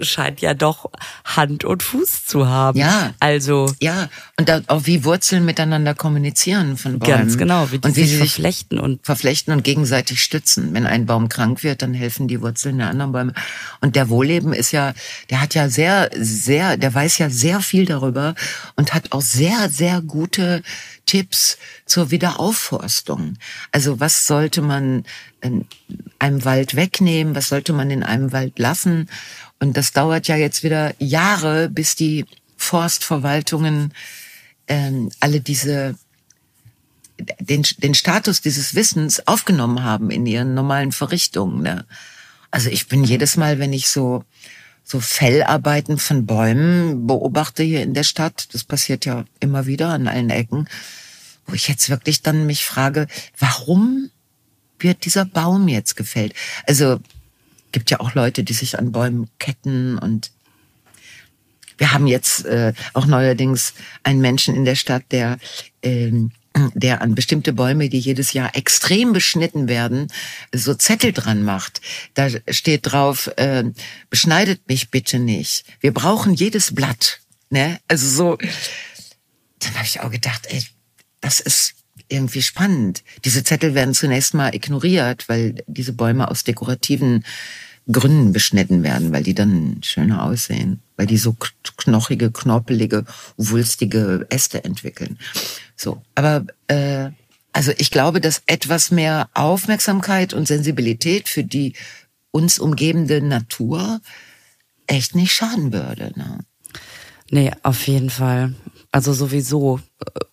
scheint 0.00 0.40
ja 0.40 0.54
doch 0.54 0.90
Hand 1.24 1.64
und 1.64 1.82
Fuß 1.82 2.26
zu 2.26 2.48
haben. 2.48 2.78
Ja. 2.78 3.14
Also. 3.20 3.72
Ja. 3.80 4.08
Und 4.38 4.50
auch 4.68 4.86
wie 4.86 5.04
Wurzeln 5.04 5.44
miteinander 5.44 5.94
kommunizieren 5.94 6.76
von 6.76 6.98
Bäumen. 6.98 7.18
Ganz 7.18 7.38
genau. 7.38 7.70
Wie 7.72 7.76
und 7.76 7.96
wie 7.96 8.06
sie 8.06 8.16
sich 8.16 8.18
verflechten 8.18 8.78
und. 8.78 9.04
Verflechten 9.04 9.52
und 9.52 9.64
gegenseitig 9.64 10.22
stützen. 10.22 10.72
Wenn 10.74 10.86
ein 10.86 11.06
Baum 11.06 11.28
krank 11.28 11.62
wird, 11.62 11.82
dann 11.82 11.94
helfen 11.94 12.28
die 12.28 12.40
Wurzeln 12.40 12.78
der 12.78 12.88
anderen 12.88 13.12
Bäume. 13.12 13.32
Und 13.80 13.96
der 13.96 14.08
Wohlleben 14.08 14.52
ist 14.52 14.72
ja, 14.72 14.94
der 15.30 15.40
hat 15.40 15.54
ja 15.54 15.68
sehr, 15.68 16.10
sehr, 16.14 16.76
der 16.76 16.94
weiß 16.94 17.18
ja 17.18 17.30
sehr 17.30 17.60
viel 17.60 17.86
darüber 17.86 18.34
und 18.76 18.94
hat 18.94 19.12
auch 19.12 19.22
sehr, 19.22 19.68
sehr 19.70 20.00
gute 20.00 20.62
Tipps 21.06 21.58
zur 21.86 22.12
Wiederaufforstung. 22.12 23.36
Also 23.72 23.98
was 23.98 24.26
sollte 24.26 24.62
man 24.62 25.04
in 25.40 25.66
einem 26.18 26.44
Wald 26.44 26.76
wegnehmen? 26.76 27.34
Was 27.34 27.48
sollte 27.48 27.72
man 27.72 27.90
in 27.90 28.04
einem 28.04 28.32
Wald 28.32 28.58
lassen? 28.58 29.08
Und 29.60 29.76
das 29.76 29.92
dauert 29.92 30.26
ja 30.26 30.36
jetzt 30.36 30.62
wieder 30.64 30.94
Jahre, 30.98 31.68
bis 31.68 31.94
die 31.94 32.24
Forstverwaltungen 32.56 33.92
ähm, 34.66 35.10
alle 35.20 35.40
diese 35.40 35.96
den, 37.38 37.62
den 37.78 37.94
Status 37.94 38.40
dieses 38.40 38.74
Wissens 38.74 39.26
aufgenommen 39.26 39.84
haben 39.84 40.10
in 40.10 40.24
ihren 40.24 40.54
normalen 40.54 40.90
Verrichtungen. 40.92 41.62
Ne? 41.62 41.84
Also 42.50 42.70
ich 42.70 42.88
bin 42.88 43.04
jedes 43.04 43.36
Mal, 43.36 43.58
wenn 43.58 43.72
ich 43.72 43.88
so 43.88 44.24
so 44.82 44.98
Fellarbeiten 44.98 45.98
von 45.98 46.26
Bäumen 46.26 47.06
beobachte 47.06 47.62
hier 47.62 47.82
in 47.82 47.94
der 47.94 48.02
Stadt, 48.02 48.48
das 48.52 48.64
passiert 48.64 49.04
ja 49.04 49.24
immer 49.38 49.66
wieder 49.66 49.90
an 49.90 50.08
allen 50.08 50.30
Ecken, 50.30 50.68
wo 51.46 51.54
ich 51.54 51.68
jetzt 51.68 51.90
wirklich 51.90 52.22
dann 52.22 52.46
mich 52.46 52.64
frage, 52.64 53.06
warum 53.38 54.10
wird 54.80 55.04
dieser 55.04 55.26
Baum 55.26 55.68
jetzt 55.68 55.96
gefällt? 55.96 56.34
Also 56.66 56.98
gibt 57.72 57.90
ja 57.90 58.00
auch 58.00 58.14
Leute, 58.14 58.44
die 58.44 58.52
sich 58.52 58.78
an 58.78 58.92
Bäumen 58.92 59.28
ketten 59.38 59.98
und 59.98 60.30
wir 61.78 61.92
haben 61.92 62.06
jetzt 62.06 62.44
äh, 62.44 62.74
auch 62.92 63.06
neuerdings 63.06 63.72
einen 64.02 64.20
Menschen 64.20 64.54
in 64.54 64.66
der 64.66 64.74
Stadt, 64.74 65.04
der 65.10 65.38
ähm, 65.82 66.30
der 66.74 67.00
an 67.00 67.14
bestimmte 67.14 67.52
Bäume, 67.52 67.88
die 67.88 67.98
jedes 67.98 68.32
Jahr 68.32 68.56
extrem 68.56 69.12
beschnitten 69.12 69.68
werden, 69.68 70.08
so 70.52 70.74
Zettel 70.74 71.12
dran 71.12 71.42
macht. 71.44 71.80
Da 72.14 72.28
steht 72.48 72.90
drauf, 72.90 73.30
äh, 73.36 73.64
beschneidet 74.10 74.68
mich 74.68 74.90
bitte 74.90 75.18
nicht. 75.18 75.64
Wir 75.80 75.94
brauchen 75.94 76.34
jedes 76.34 76.74
Blatt. 76.74 77.20
Ne? 77.50 77.78
Also 77.88 78.08
so, 78.08 78.38
dann 79.60 79.74
habe 79.74 79.86
ich 79.86 80.00
auch 80.00 80.10
gedacht, 80.10 80.46
ey, 80.48 80.62
das 81.20 81.40
ist 81.40 81.74
irgendwie 82.10 82.42
spannend. 82.42 83.02
Diese 83.24 83.44
Zettel 83.44 83.74
werden 83.74 83.94
zunächst 83.94 84.34
mal 84.34 84.54
ignoriert, 84.54 85.28
weil 85.28 85.62
diese 85.66 85.92
Bäume 85.92 86.30
aus 86.30 86.44
dekorativen 86.44 87.24
Gründen 87.90 88.32
beschnitten 88.32 88.82
werden, 88.82 89.12
weil 89.12 89.22
die 89.22 89.34
dann 89.34 89.80
schöner 89.82 90.24
aussehen, 90.24 90.80
weil 90.96 91.06
die 91.06 91.16
so 91.16 91.36
knochige, 91.76 92.30
knorpelige, 92.30 93.04
wulstige 93.36 94.26
Äste 94.30 94.64
entwickeln. 94.64 95.18
So, 95.76 96.02
aber 96.14 96.44
äh, 96.68 97.10
also 97.52 97.72
ich 97.78 97.90
glaube, 97.90 98.20
dass 98.20 98.42
etwas 98.46 98.90
mehr 98.90 99.28
Aufmerksamkeit 99.34 100.34
und 100.34 100.46
Sensibilität 100.46 101.28
für 101.28 101.42
die 101.42 101.74
uns 102.30 102.58
umgebende 102.58 103.20
Natur 103.22 104.00
echt 104.86 105.14
nicht 105.14 105.32
schaden 105.32 105.72
würde. 105.72 106.12
Ne? 106.16 106.40
Nee, 107.30 107.50
auf 107.62 107.86
jeden 107.86 108.10
Fall. 108.10 108.54
Also 108.92 109.12
sowieso. 109.12 109.80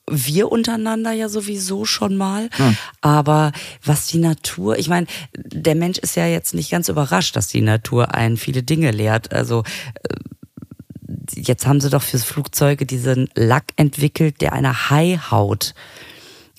Wir 0.10 0.52
untereinander 0.52 1.12
ja 1.12 1.28
sowieso 1.28 1.86
schon 1.86 2.16
mal. 2.16 2.50
Ja. 2.58 2.74
Aber 3.02 3.52
was 3.84 4.08
die 4.08 4.20
Natur, 4.20 4.78
ich 4.78 4.88
meine, 4.88 5.08
der 5.36 5.76
Mensch 5.76 5.98
ist 5.98 6.16
ja 6.16 6.26
jetzt 6.28 6.54
nicht 6.54 6.72
ganz 6.72 6.88
überrascht, 6.90 7.36
dass 7.36 7.48
die 7.48 7.62
Natur 7.62 8.14
einen 8.14 8.38
viele 8.38 8.64
Dinge 8.64 8.92
lehrt. 8.92 9.34
Also 9.34 9.64
äh, 10.04 10.16
jetzt 11.36 11.68
haben 11.68 11.82
sie 11.82 11.90
doch 11.90 12.04
fürs 12.04 12.24
Flugzeuge 12.24 12.86
diesen 12.86 13.30
Lack 13.36 13.66
entwickelt, 13.76 14.42
der 14.42 14.54
einer 14.54 14.90
Haihaut 14.90 15.74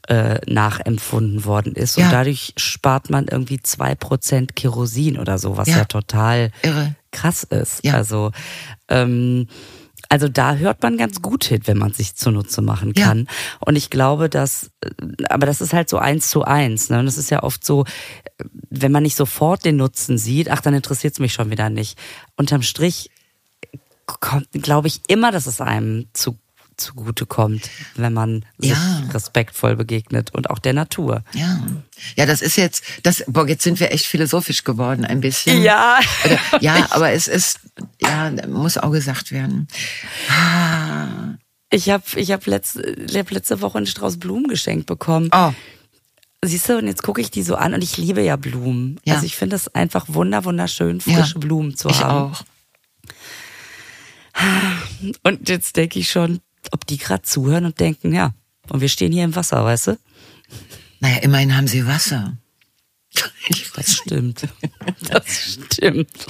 äh, 0.09 0.41
nachempfunden 0.51 1.45
worden 1.45 1.75
ist. 1.75 1.97
Ja. 1.97 2.07
Und 2.07 2.13
dadurch 2.13 2.55
spart 2.57 3.11
man 3.11 3.29
irgendwie 3.29 3.61
zwei 3.61 3.95
Prozent 3.95 4.57
Kerosin 4.57 5.19
oder 5.19 5.39
so, 5.39 5.57
was 5.57 5.69
ja, 5.69 5.79
ja 5.79 5.85
total 5.85 6.51
Irre. 6.63 6.95
krass 7.13 7.43
ist. 7.45 7.85
Ja. 7.85 7.95
Also 7.95 8.33
ähm, 8.89 9.49
also 10.09 10.29
da 10.29 10.55
hört 10.55 10.83
man 10.83 10.97
ganz 10.97 11.21
gut 11.21 11.45
hin, 11.45 11.63
wenn 11.67 11.79
man 11.79 11.93
sich 11.93 12.15
zunutze 12.15 12.63
machen 12.63 12.95
kann. 12.95 13.21
Ja. 13.21 13.59
Und 13.61 13.77
ich 13.77 13.91
glaube, 13.91 14.29
dass, 14.29 14.71
äh, 14.81 15.25
aber 15.29 15.47
das 15.47 15.61
ist 15.61 15.73
halt 15.73 15.89
so 15.89 15.99
eins 15.99 16.31
zu 16.31 16.45
eins. 16.45 16.91
Ne? 16.91 16.99
Und 16.99 17.07
es 17.07 17.19
ist 17.19 17.31
ja 17.31 17.43
oft 17.43 17.65
so, 17.65 17.85
wenn 18.71 18.93
man 18.93 19.03
nicht 19.03 19.17
sofort 19.17 19.65
den 19.65 19.77
Nutzen 19.77 20.19
sieht, 20.19 20.51
ach, 20.51 20.61
dann 20.61 20.75
interessiert 20.75 21.13
es 21.15 21.21
mich 21.21 21.33
schon 21.33 21.51
wieder 21.51 21.71
nicht. 21.71 21.99
Unterm 22.37 22.63
Strich 22.63 23.11
glaube 24.53 24.89
ich 24.89 25.03
immer, 25.09 25.31
dass 25.31 25.47
es 25.47 25.61
einem 25.61 26.07
zu 26.15 26.39
zugute 26.79 27.27
kommt, 27.27 27.69
wenn 27.97 28.13
man 28.13 28.45
sich 28.59 28.71
ja. 28.71 29.03
respektvoll 29.13 29.77
begegnet 29.77 30.35
und 30.35 30.51
auch 30.51 30.59
der 30.59 30.73
Natur. 30.73 31.23
Ja. 31.35 31.61
Ja, 32.17 32.27
das 32.27 32.43
ist 32.43 32.57
jetzt, 32.57 32.85
das, 33.03 33.25
boah, 33.27 33.47
jetzt 33.47 33.65
sind 33.65 33.81
wir 33.81 33.93
echt 33.93 34.07
philosophisch 34.07 34.65
geworden, 34.65 35.05
ein 35.05 35.21
bisschen. 35.21 35.63
Ja. 35.63 36.01
Oder, 36.25 36.39
ja, 36.61 36.87
aber 36.91 37.11
es 37.11 37.27
ist, 37.27 37.61
ja, 38.01 38.31
muss 38.47 38.79
auch 38.79 38.93
gesagt 38.93 39.33
werden. 39.33 39.69
Ah. 40.31 41.35
Ich 41.71 41.91
habe 41.91 42.05
ich 42.17 42.33
hab 42.33 42.47
letzte, 42.47 42.81
letzte 42.81 43.61
Woche 43.61 43.79
einen 43.79 43.87
Strauß 43.87 44.19
Blumen 44.19 44.49
geschenkt 44.49 44.87
bekommen. 44.87 45.29
Oh. 45.33 45.53
Siehst 46.43 46.69
du, 46.69 46.79
und 46.79 46.87
jetzt 46.87 47.03
gucke 47.03 47.21
ich 47.21 47.31
die 47.31 47.43
so 47.43 47.57
an 47.57 47.75
und 47.75 47.83
ich 47.83 47.97
liebe 47.99 48.23
ja 48.23 48.37
Blumen. 48.37 49.01
Ja. 49.05 49.15
Also 49.15 49.27
ich 49.27 49.37
finde 49.37 49.57
es 49.57 49.75
einfach 49.75 50.07
wunder, 50.09 50.45
wunderschön, 50.45 51.01
frische 51.01 51.35
ja, 51.35 51.39
Blumen 51.41 51.77
zu 51.77 51.91
haben. 51.91 52.33
Ich 52.33 52.39
auch. 52.39 52.45
Und 55.25 55.49
jetzt 55.49 55.77
denke 55.77 55.99
ich 55.99 56.11
schon, 56.11 56.41
ob 56.73 56.87
die 56.87 56.99
gerade 56.99 57.23
zuhören 57.23 57.65
und 57.65 57.81
denken, 57.81 58.15
ja, 58.15 58.35
und 58.69 58.81
wir 58.81 58.89
stehen 58.89 59.13
hier 59.13 59.25
im 59.25 59.35
Wasser, 59.35 59.65
weißt 59.65 59.89
du? 59.89 59.99
Naja, 61.01 61.19
immerhin 61.19 61.57
haben 61.57 61.69
sie 61.69 61.87
Wasser. 61.87 62.37
Das 63.75 63.97
stimmt. 63.97 64.49
Das 65.09 65.59
stimmt. 65.73 66.27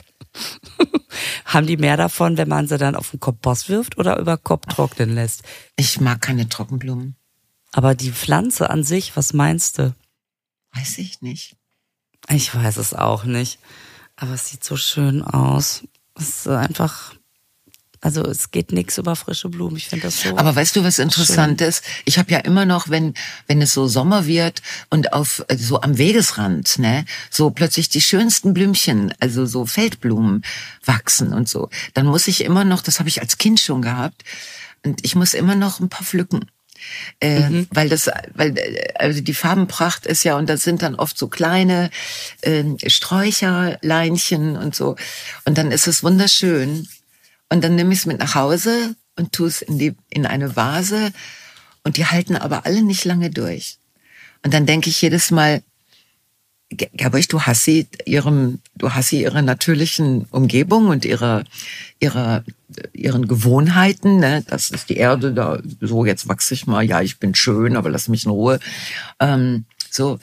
Haben 1.44 1.66
die 1.66 1.76
mehr 1.76 1.96
davon, 1.96 2.36
wenn 2.36 2.48
man 2.48 2.68
sie 2.68 2.78
dann 2.78 2.94
auf 2.94 3.10
den 3.10 3.20
Kompost 3.20 3.68
wirft 3.68 3.98
oder 3.98 4.18
über 4.18 4.36
Kopf 4.36 4.66
trocknen 4.66 5.14
lässt? 5.14 5.42
Ich 5.76 6.00
mag 6.00 6.20
keine 6.20 6.48
Trockenblumen. 6.48 7.16
Aber 7.72 7.94
die 7.94 8.12
Pflanze 8.12 8.70
an 8.70 8.84
sich, 8.84 9.16
was 9.16 9.32
meinst 9.32 9.78
du? 9.78 9.94
Weiß 10.72 10.98
ich 10.98 11.22
nicht. 11.22 11.56
Ich 12.28 12.54
weiß 12.54 12.76
es 12.76 12.94
auch 12.94 13.24
nicht. 13.24 13.58
Aber 14.16 14.34
es 14.34 14.48
sieht 14.48 14.64
so 14.64 14.76
schön 14.76 15.22
aus. 15.22 15.84
Es 16.14 16.28
ist 16.28 16.48
einfach 16.48 17.14
also 18.00 18.22
es 18.22 18.50
geht 18.50 18.72
nichts 18.72 18.98
über 18.98 19.16
frische 19.16 19.48
Blumen. 19.48 19.76
Ich 19.76 19.88
finde 19.88 20.06
das 20.06 20.22
so. 20.22 20.36
Aber 20.36 20.54
weißt 20.54 20.76
du, 20.76 20.84
was 20.84 20.98
interessant 20.98 21.60
schön. 21.60 21.68
ist? 21.68 21.84
Ich 22.04 22.18
habe 22.18 22.30
ja 22.30 22.38
immer 22.38 22.64
noch, 22.64 22.88
wenn 22.88 23.14
wenn 23.46 23.60
es 23.60 23.74
so 23.74 23.88
Sommer 23.88 24.26
wird 24.26 24.62
und 24.90 25.12
auf 25.12 25.44
so 25.56 25.80
am 25.80 25.98
Wegesrand, 25.98 26.78
ne, 26.78 27.04
so 27.30 27.50
plötzlich 27.50 27.88
die 27.88 28.00
schönsten 28.00 28.54
Blümchen, 28.54 29.12
also 29.20 29.46
so 29.46 29.66
Feldblumen 29.66 30.42
wachsen 30.84 31.32
und 31.32 31.48
so, 31.48 31.70
dann 31.94 32.06
muss 32.06 32.28
ich 32.28 32.44
immer 32.44 32.64
noch, 32.64 32.82
das 32.82 32.98
habe 32.98 33.08
ich 33.08 33.20
als 33.20 33.38
Kind 33.38 33.60
schon 33.60 33.82
gehabt, 33.82 34.24
und 34.84 35.04
ich 35.04 35.14
muss 35.14 35.34
immer 35.34 35.54
noch 35.54 35.80
ein 35.80 35.88
paar 35.88 36.04
pflücken. 36.04 36.50
Äh, 37.20 37.50
mhm. 37.50 37.66
weil 37.72 37.88
das, 37.88 38.08
weil 38.34 38.54
also 38.94 39.20
die 39.20 39.34
Farbenpracht 39.34 40.06
ist 40.06 40.22
ja 40.22 40.36
und 40.36 40.48
das 40.48 40.62
sind 40.62 40.80
dann 40.80 40.94
oft 40.94 41.18
so 41.18 41.26
kleine 41.26 41.90
äh, 42.42 42.62
Sträucherleinchen 42.86 44.56
und 44.56 44.76
so 44.76 44.94
und 45.44 45.58
dann 45.58 45.72
ist 45.72 45.88
es 45.88 46.04
wunderschön 46.04 46.86
und 47.50 47.64
dann 47.64 47.74
nehme 47.74 47.92
ich 47.92 48.00
es 48.00 48.06
mit 48.06 48.18
nach 48.18 48.34
Hause 48.34 48.94
und 49.16 49.32
tue 49.32 49.48
es 49.48 49.62
in, 49.62 49.78
die, 49.78 49.96
in 50.10 50.26
eine 50.26 50.56
Vase. 50.56 51.12
Und 51.84 51.96
die 51.96 52.06
halten 52.06 52.36
aber 52.36 52.66
alle 52.66 52.82
nicht 52.82 53.04
lange 53.04 53.30
durch. 53.30 53.78
Und 54.44 54.54
dann 54.54 54.66
denke 54.66 54.90
ich 54.90 55.00
jedes 55.00 55.30
Mal, 55.30 55.62
Gerbrich, 56.70 57.28
du 57.28 57.42
hast 57.42 57.64
sie 57.64 57.88
ihrem, 58.04 58.58
du 58.74 58.92
hast 58.92 59.08
sie 59.08 59.22
ihrer 59.22 59.40
natürlichen 59.40 60.26
Umgebung 60.30 60.88
und 60.88 61.06
ihrer, 61.06 61.44
ihrer, 61.98 62.44
ihren 62.92 63.26
Gewohnheiten, 63.26 64.18
ne? 64.18 64.44
Das 64.48 64.70
ist 64.70 64.90
die 64.90 64.98
Erde, 64.98 65.32
da, 65.32 65.60
so 65.80 66.04
jetzt 66.04 66.28
wachse 66.28 66.52
ich 66.52 66.66
mal, 66.66 66.84
ja, 66.84 67.00
ich 67.00 67.18
bin 67.18 67.34
schön, 67.34 67.74
aber 67.74 67.88
lass 67.88 68.08
mich 68.08 68.26
in 68.26 68.30
Ruhe. 68.30 68.60
Ähm, 69.18 69.64
so 69.90 70.18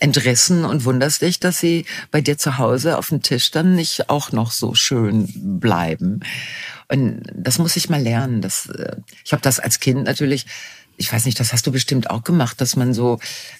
entrissen 0.00 0.64
und 0.64 0.84
wunderst 0.84 1.22
dich, 1.22 1.38
dass 1.38 1.60
sie 1.60 1.84
bei 2.10 2.20
dir 2.20 2.38
zu 2.38 2.58
Hause 2.58 2.98
auf 2.98 3.10
dem 3.10 3.22
Tisch 3.22 3.50
dann 3.52 3.76
nicht 3.76 4.10
auch 4.10 4.32
noch 4.32 4.50
so 4.50 4.74
schön 4.74 5.60
bleiben. 5.60 6.20
Und 6.88 7.22
das 7.32 7.58
muss 7.58 7.76
ich 7.76 7.88
mal 7.88 8.02
lernen. 8.02 8.40
Das, 8.40 8.66
äh, 8.66 8.96
ich 9.24 9.32
habe 9.32 9.42
das 9.42 9.60
als 9.60 9.80
Kind 9.80 10.04
natürlich 10.04 10.46
ich 10.96 11.12
weiß 11.12 11.24
nicht, 11.24 11.38
das 11.40 11.52
hast 11.52 11.66
du 11.66 11.72
bestimmt 11.72 12.10
auch 12.10 12.24
gemacht, 12.24 12.60
dass 12.60 12.76
man 12.76 12.94
so, 12.94 13.18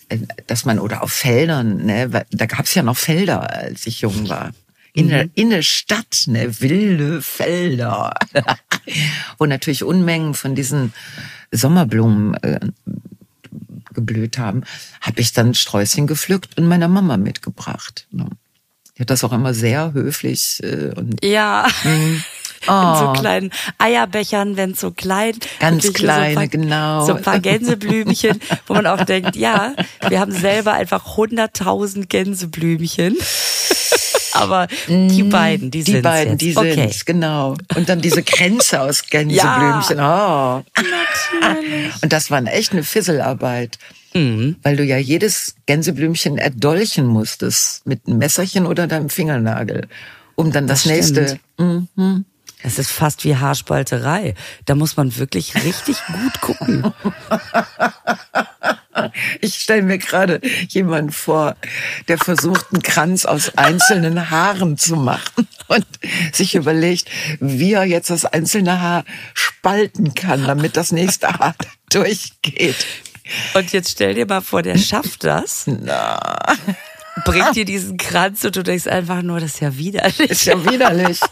äh, 0.09 0.18
dass 0.47 0.64
man 0.64 0.78
oder 0.78 1.03
auf 1.03 1.12
Feldern, 1.12 1.85
ne, 1.87 2.26
da 2.30 2.47
gab's 2.47 2.74
ja 2.74 2.82
noch 2.82 2.97
Felder, 2.97 3.51
als 3.51 3.87
ich 3.87 4.01
jung 4.01 4.28
war. 4.28 4.53
In, 4.93 5.07
mhm. 5.07 5.11
der, 5.11 5.28
in 5.35 5.51
der 5.51 5.62
Stadt, 5.62 6.24
ne, 6.26 6.61
wilde 6.61 7.20
Felder, 7.20 8.14
wo 9.39 9.47
natürlich 9.47 9.82
Unmengen 9.85 10.35
von 10.35 10.55
diesen 10.55 10.93
Sommerblumen 11.51 12.35
äh, 12.43 12.61
geblüht 13.93 14.39
haben, 14.39 14.62
habe 15.01 15.20
ich 15.20 15.32
dann 15.32 15.55
Sträußchen 15.55 16.07
gepflückt 16.07 16.59
und 16.59 16.66
meiner 16.66 16.89
Mama 16.89 17.16
mitgebracht. 17.16 18.07
Ne. 18.11 18.28
Die 18.97 19.03
hat 19.03 19.11
das 19.11 19.24
auch 19.24 19.32
immer 19.32 19.55
sehr 19.55 19.93
höflich 19.93 20.61
äh, 20.62 20.93
und 20.95 21.24
ja. 21.24 21.66
Mh. 21.82 22.20
In 22.67 22.99
so 22.99 23.12
kleinen 23.12 23.51
Eierbechern, 23.79 24.57
wenn 24.57 24.75
so 24.75 24.91
klein. 24.91 25.35
Ganz 25.61 25.93
kleine, 25.93 26.31
so 26.31 26.35
paar, 26.35 26.49
genau. 26.49 27.07
So 27.07 27.15
ein 27.15 27.23
paar 27.23 27.41
Gänseblümchen, 27.41 28.41
wo 28.67 28.75
man 28.75 28.87
auch 28.87 29.05
denkt, 29.05 29.37
ja, 29.37 29.75
wir 30.09 30.21
haben 30.21 30.33
selber 30.33 30.73
einfach 30.73 31.17
hunderttausend 31.17 32.09
Gänseblümchen. 32.09 33.17
Aber 34.35 34.67
die 34.89 35.23
mm, 35.23 35.31
beiden, 35.31 35.71
die, 35.71 35.83
sind 35.83 35.97
Die 35.97 36.01
beiden, 36.03 36.33
jetzt. 36.33 36.41
die 36.43 36.57
okay. 36.57 36.75
sind's, 36.75 37.05
genau. 37.05 37.57
Und 37.77 37.89
dann 37.89 38.01
diese 38.01 38.23
Kränze 38.23 38.81
aus 38.81 39.07
Gänseblümchen. 39.09 39.99
Ja, 39.99 40.59
oh. 40.59 40.62
Natürlich. 40.77 42.03
Und 42.03 42.12
das 42.12 42.31
war 42.31 42.45
echt 42.47 42.73
eine 42.73 42.83
Fisselarbeit. 42.83 43.79
Mhm. 44.12 44.57
Weil 44.62 44.77
du 44.77 44.85
ja 44.85 44.97
jedes 44.97 45.57
Gänseblümchen 45.67 46.39
erdolchen 46.39 47.07
musstest 47.07 47.87
mit 47.87 48.07
einem 48.07 48.19
Messerchen 48.19 48.67
oder 48.67 48.87
deinem 48.87 49.11
Fingernagel, 49.11 49.89
um 50.37 50.53
dann 50.53 50.67
das, 50.67 50.85
das 50.85 50.93
nächste. 50.93 51.39
Mhm. 51.59 52.25
Es 52.65 52.79
ist 52.79 52.91
fast 52.91 53.25
wie 53.25 53.37
Haarspalterei. 53.37 54.35
Da 54.65 54.75
muss 54.75 54.97
man 54.97 55.17
wirklich 55.17 55.55
richtig 55.55 55.99
gut 56.07 56.41
gucken. 56.41 56.93
Ich 59.41 59.57
stelle 59.57 59.83
mir 59.83 59.99
gerade 59.99 60.41
jemanden 60.69 61.11
vor, 61.11 61.57
der 62.07 62.17
versucht, 62.17 62.67
einen 62.73 62.81
Kranz 62.81 63.27
aus 63.27 63.59
einzelnen 63.59 64.31
Haaren 64.31 64.79
zu 64.79 64.95
machen 64.95 65.49
und 65.67 65.85
sich 66.33 66.55
überlegt, 66.55 67.11
wie 67.41 67.73
er 67.73 67.85
jetzt 67.85 68.11
das 68.11 68.25
einzelne 68.25 68.81
Haar 68.81 69.05
spalten 69.35 70.15
kann, 70.15 70.45
damit 70.47 70.77
das 70.77 70.93
nächste 70.93 71.29
Haar 71.29 71.57
durchgeht. 71.91 72.87
Und 73.55 73.73
jetzt 73.73 73.91
stell 73.91 74.15
dir 74.15 74.27
mal 74.27 74.41
vor, 74.41 74.62
der 74.62 74.79
schafft 74.79 75.25
das. 75.25 75.65
Na. 75.67 76.57
Bringt 77.25 77.57
dir 77.57 77.65
diesen 77.65 77.97
Kranz 77.97 78.45
und 78.45 78.55
du 78.55 78.62
denkst 78.62 78.87
einfach 78.87 79.23
nur, 79.23 79.41
das 79.41 79.55
ist 79.55 79.61
ja 79.61 79.77
widerlich. 79.77 80.31
Ist 80.31 80.45
ja 80.45 80.65
widerlich. 80.71 81.21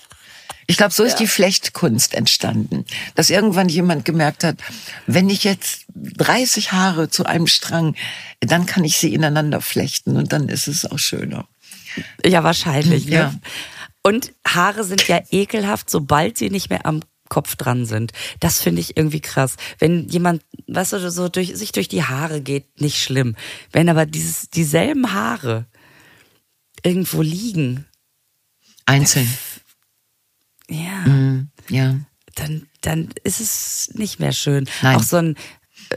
Ich 0.67 0.77
glaube, 0.77 0.93
so 0.93 1.03
ist 1.03 1.13
ja. 1.13 1.19
die 1.19 1.27
Flechtkunst 1.27 2.15
entstanden, 2.15 2.85
dass 3.15 3.31
irgendwann 3.31 3.69
jemand 3.69 4.05
gemerkt 4.05 4.45
hat, 4.45 4.57
wenn 5.07 5.29
ich 5.29 5.45
jetzt 5.45 5.87
30 5.95 6.73
Haare 6.73 7.09
zu 7.09 7.25
einem 7.25 7.47
Strang, 7.47 7.97
dann 8.41 8.67
kann 8.67 8.85
ich 8.85 8.99
sie 8.99 9.13
ineinander 9.13 9.61
flechten 9.61 10.17
und 10.17 10.33
dann 10.33 10.49
ist 10.49 10.69
es 10.69 10.91
auch 10.91 10.99
schöner. 10.99 11.47
Ja, 12.25 12.45
wahrscheinlich. 12.45 13.07
Ne? 13.07 13.13
Ja. 13.13 13.35
Und 14.03 14.33
Haare 14.47 14.85
sind 14.85 15.07
ja 15.09 15.21
ekelhaft, 15.31 15.91
sobald 15.91 16.39
sie 16.39 16.51
nicht 16.51 16.71
mehr 16.71 16.87
am 16.87 17.03
Kopf 17.29 17.57
dran 17.57 17.87
sind. 17.87 18.13
Das 18.41 18.61
finde 18.61 18.81
ich 18.81 18.97
irgendwie 18.97 19.21
krass. 19.21 19.57
Wenn 19.79 20.09
jemand, 20.09 20.43
weißt 20.67 20.93
du, 20.93 21.11
so 21.11 21.29
durch, 21.29 21.57
sich 21.57 21.73
durch 21.73 21.89
die 21.89 22.05
Haare 22.05 22.43
geht, 22.43 22.81
nicht 22.81 23.03
schlimm. 23.03 23.37
Wenn 23.71 23.89
aber 23.89 24.07
dieses, 24.07 24.51
dieselben 24.51 25.13
Haare 25.15 25.67
irgendwo 26.83 27.23
liegen. 27.23 27.87
Einzeln. 28.85 29.33
Ja. 30.73 31.07
Mm, 31.07 31.51
ja. 31.69 31.97
Dann, 32.35 32.67
dann 32.81 33.09
ist 33.25 33.41
es 33.41 33.91
nicht 33.95 34.21
mehr 34.21 34.33
schön. 34.33 34.69
Nein. 34.83 34.97
Auch 34.97 35.03
so 35.03 35.17
ein, 35.17 35.37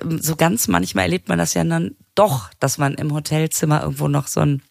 ähm, 0.01 0.21
so 0.21 0.35
ganz 0.35 0.67
manchmal 0.67 1.05
erlebt 1.05 1.29
man 1.29 1.37
das 1.37 1.53
ja 1.53 1.63
dann 1.63 1.95
doch, 2.13 2.49
dass 2.59 2.77
man 2.77 2.95
im 2.95 3.13
Hotelzimmer 3.13 3.81
irgendwo 3.81 4.07
noch 4.07 4.27
so 4.27 4.41
ein 4.41 4.61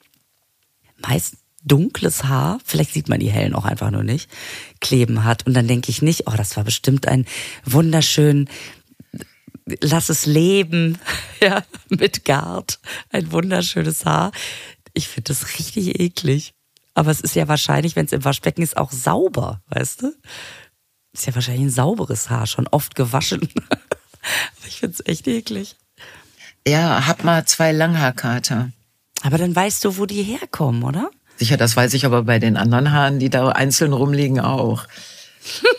meist 0.99 1.37
dunkles 1.65 2.25
Haar, 2.25 2.61
vielleicht 2.65 2.93
sieht 2.93 3.09
man 3.09 3.21
die 3.21 3.31
hellen 3.31 3.55
auch 3.55 3.65
einfach 3.65 3.91
nur 3.91 4.03
nicht, 4.03 4.31
kleben 4.81 5.25
hat. 5.25 5.47
Und 5.47 5.55
dann 5.55 5.67
denke 5.67 5.91
ich 5.91 6.03
nicht, 6.03 6.27
oh, 6.27 6.35
das 6.37 6.57
war 6.57 6.65
bestimmt 6.65 7.09
ein 7.09 7.25
wunderschön, 7.65 8.49
lass 9.81 10.11
es 10.11 10.27
leben, 10.27 10.99
ja, 11.41 11.65
mit 11.89 12.25
Gart, 12.25 12.81
ein 13.11 13.33
wunderschönes 13.33 14.05
Haar. 14.05 14.33
Ich 14.93 15.09
finde 15.09 15.29
das 15.29 15.59
richtig 15.59 16.01
eklig. 16.01 16.54
Aber 16.95 17.11
es 17.11 17.21
ist 17.21 17.35
ja 17.35 17.49
wahrscheinlich, 17.49 17.97
wenn 17.97 18.07
es 18.07 18.13
im 18.13 18.25
Waschbecken 18.25 18.63
ist, 18.63 18.77
auch 18.77 18.93
sauber, 18.93 19.61
weißt 19.69 20.03
du? 20.03 20.13
Ist 21.13 21.27
ja 21.27 21.35
wahrscheinlich 21.35 21.65
ein 21.65 21.71
sauberes 21.71 22.31
Haar, 22.31 22.47
schon 22.47 22.69
oft 22.69 22.95
gewaschen. 22.95 23.49
ich 24.67 24.79
finde 24.79 24.95
es 24.95 25.07
echt 25.07 25.27
eklig. 25.27 25.77
Ja, 26.67 27.07
hab 27.07 27.25
mal 27.25 27.45
zwei 27.45 27.73
Langhaarkater. 27.73 28.71
Aber 29.23 29.39
dann 29.39 29.55
weißt 29.55 29.85
du, 29.85 29.97
wo 29.99 30.07
die 30.07 30.23
herkommen, 30.23 30.83
oder? 30.83 31.11
Sicher, 31.37 31.57
das 31.57 31.77
weiß 31.77 31.95
ich 31.95 32.07
aber 32.07 32.23
bei 32.23 32.39
den 32.39 32.57
anderen 32.57 32.93
Haaren, 32.93 33.19
die 33.19 33.31
da 33.31 33.49
einzeln 33.49 33.93
rumliegen, 33.93 34.41
auch. 34.41 34.87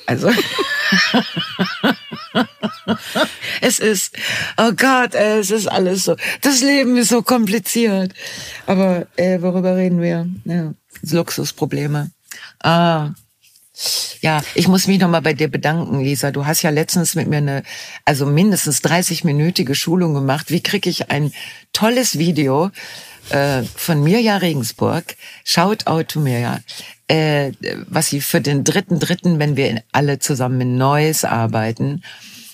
Also. 0.06 0.32
es 3.62 3.80
ist, 3.80 4.18
oh 4.58 4.72
Gott, 4.76 5.16
es 5.16 5.52
ist 5.52 5.68
alles 5.68 6.06
so. 6.06 6.16
Das 6.42 6.62
Leben 6.62 6.98
ist 6.98 7.10
so 7.10 7.22
kompliziert. 7.22 8.14
Aber 8.66 9.08
äh, 9.16 9.42
worüber 9.42 9.76
reden 9.76 10.02
wir? 10.02 10.28
Ja. 10.46 10.74
Luxusprobleme. 11.02 12.12
Ah. 12.64 13.12
Ja, 14.22 14.42
ich 14.54 14.68
muss 14.68 14.88
mich 14.88 15.00
nochmal 15.00 15.22
bei 15.22 15.34
dir 15.34 15.50
bedanken, 15.50 16.00
Lisa. 16.00 16.32
Du 16.32 16.46
hast 16.46 16.62
ja 16.62 16.70
letztens 16.70 17.16
mit 17.16 17.28
mir 17.28 17.38
eine, 17.38 17.64
also 18.06 18.26
mindestens 18.26 18.84
30-minütige 18.84 19.76
Schulung 19.76 20.14
gemacht. 20.14 20.50
Wie 20.50 20.64
kriege 20.64 20.90
ich 20.90 21.12
ein 21.12 21.34
tolles 21.74 22.18
Video 22.18 22.72
äh, 23.30 23.64
von 23.64 24.02
Mirja 24.02 24.38
Regensburg? 24.38 25.16
Shout 25.44 25.88
out 25.88 26.08
to 26.10 26.20
Mirja. 26.22 26.60
Äh, 27.08 27.52
was 27.88 28.08
sie 28.08 28.22
für 28.22 28.42
den 28.42 28.64
dritten, 28.64 29.00
dritten, 29.00 29.40
wenn 29.40 29.58
wir 29.58 29.84
alle 29.92 30.20
zusammen 30.20 30.62
in 30.62 30.78
Neues 30.78 31.26
arbeiten, 31.26 32.02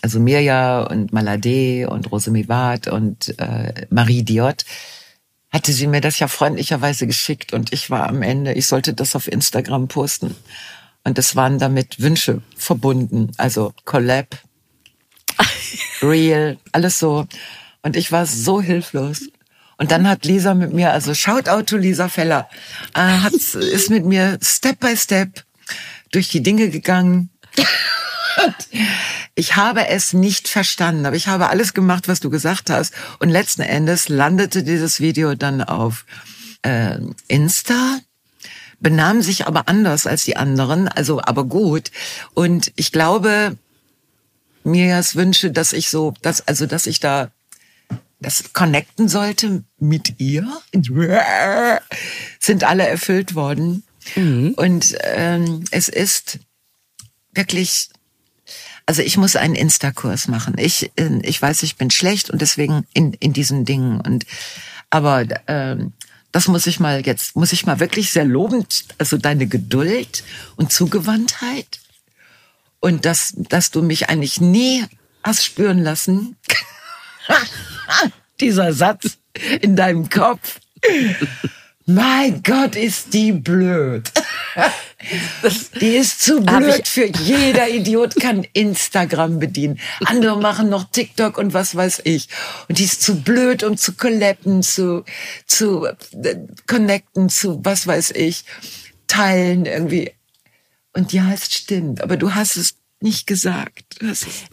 also 0.01 0.19
Mirja 0.19 0.81
und 0.81 1.13
Malade 1.13 1.87
und 1.87 2.11
Rose 2.11 2.31
Mivat 2.31 2.87
und 2.87 3.37
äh, 3.39 3.85
Marie 3.91 4.23
Diot, 4.23 4.65
hatte 5.51 5.71
sie 5.73 5.87
mir 5.87 6.01
das 6.01 6.17
ja 6.19 6.27
freundlicherweise 6.27 7.05
geschickt 7.05 7.53
und 7.53 7.71
ich 7.71 7.89
war 7.89 8.09
am 8.09 8.23
Ende, 8.23 8.53
ich 8.53 8.65
sollte 8.67 8.93
das 8.93 9.15
auf 9.15 9.27
Instagram 9.27 9.87
posten. 9.87 10.35
Und 11.03 11.17
es 11.17 11.35
waren 11.35 11.57
damit 11.57 11.99
Wünsche 11.99 12.41
verbunden, 12.55 13.31
also 13.37 13.73
Collab, 13.85 14.37
Real, 16.01 16.57
alles 16.71 16.99
so. 16.99 17.27
Und 17.81 17.95
ich 17.95 18.11
war 18.11 18.25
so 18.25 18.61
hilflos. 18.61 19.21
Und 19.77 19.89
dann 19.89 20.07
hat 20.07 20.25
Lisa 20.25 20.53
mit 20.53 20.73
mir, 20.73 20.91
also 20.91 21.15
Shoutout 21.15 21.63
to 21.63 21.77
Lisa 21.77 22.07
Feller, 22.07 22.47
äh, 22.93 22.99
hat, 22.99 23.33
ist 23.33 23.89
mit 23.89 24.05
mir 24.05 24.37
Step 24.43 24.79
by 24.79 24.95
Step 24.95 25.43
durch 26.11 26.29
die 26.29 26.43
Dinge 26.43 26.69
gegangen. 26.69 27.31
ich 29.35 29.55
habe 29.55 29.87
es 29.87 30.13
nicht 30.13 30.47
verstanden, 30.47 31.05
aber 31.07 31.15
ich 31.15 31.27
habe 31.27 31.49
alles 31.49 31.73
gemacht, 31.73 32.07
was 32.07 32.19
du 32.19 32.29
gesagt 32.29 32.69
hast. 32.69 32.93
Und 33.19 33.29
letzten 33.29 33.63
Endes 33.63 34.07
landete 34.07 34.61
dieses 34.63 34.99
Video 34.99 35.33
dann 35.33 35.63
auf 35.63 36.05
äh, 36.61 36.99
Insta, 37.27 37.97
benahm 38.81 39.21
sich 39.21 39.47
aber 39.47 39.69
anders 39.69 40.05
als 40.07 40.23
die 40.23 40.35
anderen, 40.35 40.89
also 40.89 41.21
aber 41.21 41.45
gut. 41.45 41.91
Und 42.33 42.73
ich 42.75 42.91
glaube, 42.91 43.55
mir 44.63 44.97
es 44.97 45.15
wünsche, 45.15 45.51
dass 45.51 45.71
ich 45.71 45.89
so, 45.89 46.13
dass, 46.21 46.47
also 46.47 46.65
dass 46.65 46.87
ich 46.87 46.99
da 46.99 47.31
das 48.19 48.53
connecten 48.53 49.07
sollte 49.07 49.63
mit 49.79 50.19
ihr, 50.19 50.47
sind 52.39 52.63
alle 52.63 52.87
erfüllt 52.87 53.33
worden. 53.33 53.83
Mhm. 54.15 54.53
Und 54.57 54.95
ähm, 55.01 55.63
es 55.71 55.89
ist 55.89 56.39
wirklich, 57.33 57.89
also 58.85 59.01
ich 59.01 59.17
muss 59.17 59.35
einen 59.35 59.55
Insta-Kurs 59.55 60.27
machen. 60.27 60.55
Ich, 60.57 60.91
äh, 60.97 61.19
ich 61.23 61.41
weiß, 61.41 61.63
ich 61.63 61.77
bin 61.77 61.89
schlecht 61.89 62.29
und 62.29 62.41
deswegen 62.41 62.85
in, 62.93 63.13
in 63.13 63.33
diesen 63.33 63.65
Dingen. 63.65 64.01
Und 64.01 64.25
aber 64.91 65.25
ähm, 65.47 65.93
das 66.31 66.47
muss 66.47 66.67
ich 66.67 66.79
mal 66.79 67.05
jetzt, 67.05 67.35
muss 67.35 67.53
ich 67.53 67.65
mal 67.65 67.79
wirklich 67.79 68.11
sehr 68.11 68.25
lobend, 68.25 68.85
also 68.97 69.17
deine 69.17 69.47
Geduld 69.47 70.23
und 70.55 70.71
Zugewandtheit 70.71 71.79
und 72.79 73.05
dass, 73.05 73.33
dass 73.35 73.71
du 73.71 73.81
mich 73.81 74.09
eigentlich 74.09 74.41
nie 74.41 74.85
hast 75.23 75.45
spüren 75.45 75.79
lassen. 75.79 76.35
Dieser 78.39 78.73
Satz 78.73 79.17
in 79.61 79.75
deinem 79.75 80.09
Kopf. 80.09 80.59
Mein 81.85 82.43
Gott, 82.43 82.75
ist 82.75 83.13
die 83.13 83.31
blöd. 83.31 84.11
Die 85.79 85.95
ist 85.95 86.21
zu 86.21 86.41
blöd 86.41 86.87
für 86.87 87.07
jeder 87.07 87.69
Idiot 87.69 88.15
kann 88.15 88.45
Instagram 88.53 89.39
bedienen. 89.39 89.79
Andere 90.05 90.39
machen 90.39 90.69
noch 90.69 90.83
TikTok 90.91 91.37
und 91.37 91.53
was 91.53 91.75
weiß 91.75 92.01
ich. 92.03 92.29
Und 92.69 92.77
die 92.77 92.83
ist 92.83 93.01
zu 93.01 93.21
blöd, 93.21 93.63
um 93.63 93.77
zu 93.77 93.93
collappen, 93.93 94.61
zu, 94.61 95.03
zu 95.47 95.85
äh, 95.85 95.95
connecten, 96.67 97.29
zu 97.29 97.59
was 97.63 97.87
weiß 97.87 98.11
ich, 98.11 98.45
teilen 99.07 99.65
irgendwie. 99.65 100.11
Und 100.93 101.13
ja, 101.13 101.31
es 101.33 101.51
stimmt. 101.51 102.01
Aber 102.01 102.17
du 102.17 102.35
hast 102.35 102.57
es 102.57 102.75
nicht 103.01 103.27
gesagt. 103.27 103.83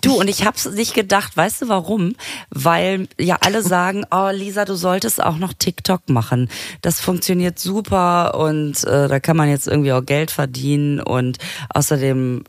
Du, 0.02 0.14
und 0.14 0.28
ich 0.28 0.44
hab's 0.44 0.66
nicht 0.66 0.94
gedacht, 0.94 1.36
weißt 1.36 1.62
du 1.62 1.68
warum? 1.68 2.14
Weil 2.50 3.08
ja 3.18 3.38
alle 3.40 3.62
sagen, 3.62 4.04
oh 4.10 4.30
Lisa, 4.32 4.64
du 4.64 4.74
solltest 4.74 5.22
auch 5.22 5.36
noch 5.36 5.52
TikTok 5.52 6.08
machen. 6.08 6.48
Das 6.82 7.00
funktioniert 7.00 7.58
super 7.58 8.38
und 8.38 8.84
äh, 8.84 9.08
da 9.08 9.20
kann 9.20 9.36
man 9.36 9.48
jetzt 9.48 9.68
irgendwie 9.68 9.92
auch 9.92 10.04
Geld 10.04 10.30
verdienen 10.30 11.00
und 11.00 11.38
außerdem 11.70 12.44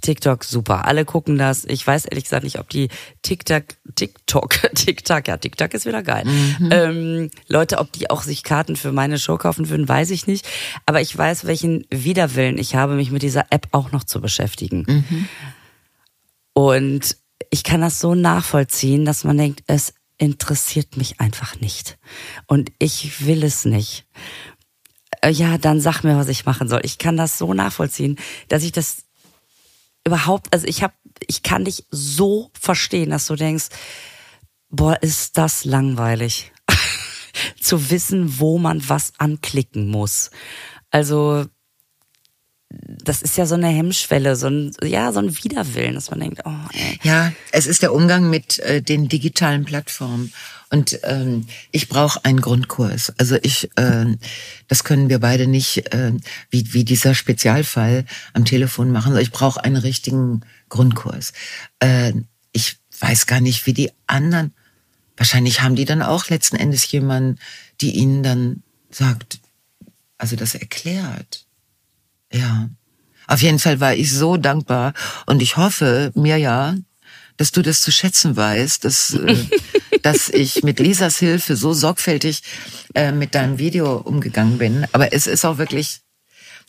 TikTok 0.00 0.44
super. 0.44 0.84
Alle 0.86 1.04
gucken 1.04 1.38
das. 1.38 1.64
Ich 1.64 1.86
weiß 1.86 2.06
ehrlich 2.06 2.24
gesagt 2.24 2.44
nicht, 2.44 2.58
ob 2.58 2.68
die 2.68 2.88
TikTok, 3.22 3.64
TikTok, 3.94 4.50
TikTok, 4.74 5.28
ja, 5.28 5.36
TikTok 5.36 5.74
ist 5.74 5.86
wieder 5.86 6.02
geil. 6.02 6.24
Mhm. 6.24 6.68
Ähm, 6.70 7.30
Leute, 7.48 7.78
ob 7.78 7.92
die 7.92 8.10
auch 8.10 8.22
sich 8.22 8.42
Karten 8.42 8.76
für 8.76 8.92
meine 8.92 9.18
Show 9.18 9.36
kaufen 9.36 9.68
würden, 9.68 9.88
weiß 9.88 10.10
ich 10.10 10.26
nicht. 10.26 10.46
Aber 10.84 11.00
ich 11.00 11.16
weiß, 11.16 11.46
welchen 11.46 11.84
Widerwillen 11.90 12.58
ich 12.58 12.74
habe, 12.74 12.94
mich 12.94 13.10
mit 13.10 13.22
dieser 13.22 13.46
App 13.50 13.68
auch 13.72 13.92
noch 13.92 14.04
zu 14.04 14.20
beschäftigen. 14.20 14.84
Mhm. 14.86 14.95
Mhm. 14.96 15.28
Und 16.52 17.16
ich 17.50 17.64
kann 17.64 17.80
das 17.80 18.00
so 18.00 18.14
nachvollziehen, 18.14 19.04
dass 19.04 19.24
man 19.24 19.38
denkt, 19.38 19.62
es 19.66 19.94
interessiert 20.18 20.96
mich 20.96 21.20
einfach 21.20 21.60
nicht. 21.60 21.98
Und 22.46 22.72
ich 22.78 23.26
will 23.26 23.44
es 23.44 23.64
nicht. 23.64 24.06
Äh, 25.20 25.30
ja, 25.30 25.58
dann 25.58 25.80
sag 25.80 26.02
mir, 26.02 26.16
was 26.16 26.28
ich 26.28 26.46
machen 26.46 26.68
soll. 26.68 26.80
Ich 26.84 26.98
kann 26.98 27.16
das 27.16 27.38
so 27.38 27.52
nachvollziehen, 27.54 28.18
dass 28.48 28.62
ich 28.62 28.72
das 28.72 29.04
überhaupt, 30.04 30.52
also 30.52 30.66
ich 30.66 30.82
habe, 30.82 30.94
ich 31.26 31.42
kann 31.42 31.64
dich 31.64 31.84
so 31.90 32.50
verstehen, 32.58 33.10
dass 33.10 33.26
du 33.26 33.36
denkst, 33.36 33.66
boah, 34.70 34.96
ist 35.02 35.36
das 35.36 35.64
langweilig, 35.64 36.52
zu 37.60 37.90
wissen, 37.90 38.38
wo 38.38 38.58
man 38.58 38.88
was 38.88 39.12
anklicken 39.18 39.88
muss. 39.88 40.30
Also 40.90 41.46
das 42.68 43.22
ist 43.22 43.36
ja 43.36 43.46
so 43.46 43.54
eine 43.54 43.68
Hemmschwelle, 43.68 44.34
so 44.34 44.48
ein, 44.48 44.72
ja, 44.82 45.12
so 45.12 45.20
ein 45.20 45.36
Widerwillen, 45.36 45.94
dass 45.94 46.10
man 46.10 46.20
denkt, 46.20 46.42
oh, 46.44 46.68
ey. 46.72 46.98
Ja, 47.02 47.32
es 47.52 47.66
ist 47.66 47.82
der 47.82 47.92
Umgang 47.94 48.28
mit 48.28 48.58
äh, 48.58 48.82
den 48.82 49.08
digitalen 49.08 49.64
Plattformen. 49.64 50.32
Und 50.70 50.98
ähm, 51.04 51.46
ich 51.70 51.88
brauche 51.88 52.24
einen 52.24 52.40
Grundkurs. 52.40 53.12
Also 53.18 53.36
ich, 53.42 53.70
äh, 53.76 54.06
das 54.66 54.82
können 54.82 55.08
wir 55.08 55.20
beide 55.20 55.46
nicht, 55.46 55.94
äh, 55.94 56.12
wie, 56.50 56.72
wie 56.74 56.84
dieser 56.84 57.14
Spezialfall 57.14 58.04
am 58.32 58.44
Telefon 58.44 58.90
machen. 58.90 59.16
Ich 59.16 59.30
brauche 59.30 59.62
einen 59.62 59.76
richtigen 59.76 60.40
Grundkurs. 60.68 61.32
Äh, 61.78 62.14
ich 62.50 62.78
weiß 62.98 63.26
gar 63.26 63.40
nicht, 63.40 63.66
wie 63.66 63.74
die 63.74 63.92
anderen. 64.08 64.52
Wahrscheinlich 65.16 65.62
haben 65.62 65.76
die 65.76 65.84
dann 65.84 66.02
auch 66.02 66.28
letzten 66.28 66.56
Endes 66.56 66.90
jemanden, 66.90 67.38
die 67.80 67.92
ihnen 67.92 68.24
dann 68.24 68.62
sagt, 68.90 69.38
also 70.18 70.34
das 70.34 70.56
erklärt. 70.56 71.45
Ja. 72.32 72.68
Auf 73.26 73.42
jeden 73.42 73.58
Fall 73.58 73.80
war 73.80 73.94
ich 73.94 74.12
so 74.12 74.36
dankbar 74.36 74.92
und 75.26 75.42
ich 75.42 75.56
hoffe, 75.56 76.12
mir 76.14 76.36
ja, 76.36 76.76
dass 77.36 77.52
du 77.52 77.62
das 77.62 77.82
zu 77.82 77.90
schätzen 77.90 78.36
weißt, 78.36 78.84
dass, 78.84 79.14
äh, 79.14 79.36
dass 80.02 80.28
ich 80.28 80.62
mit 80.62 80.78
Lisas 80.78 81.18
Hilfe 81.18 81.56
so 81.56 81.72
sorgfältig 81.72 82.42
äh, 82.94 83.12
mit 83.12 83.34
deinem 83.34 83.58
Video 83.58 83.96
umgegangen 83.96 84.58
bin. 84.58 84.86
Aber 84.92 85.12
es 85.12 85.26
ist 85.26 85.44
auch 85.44 85.58
wirklich 85.58 86.00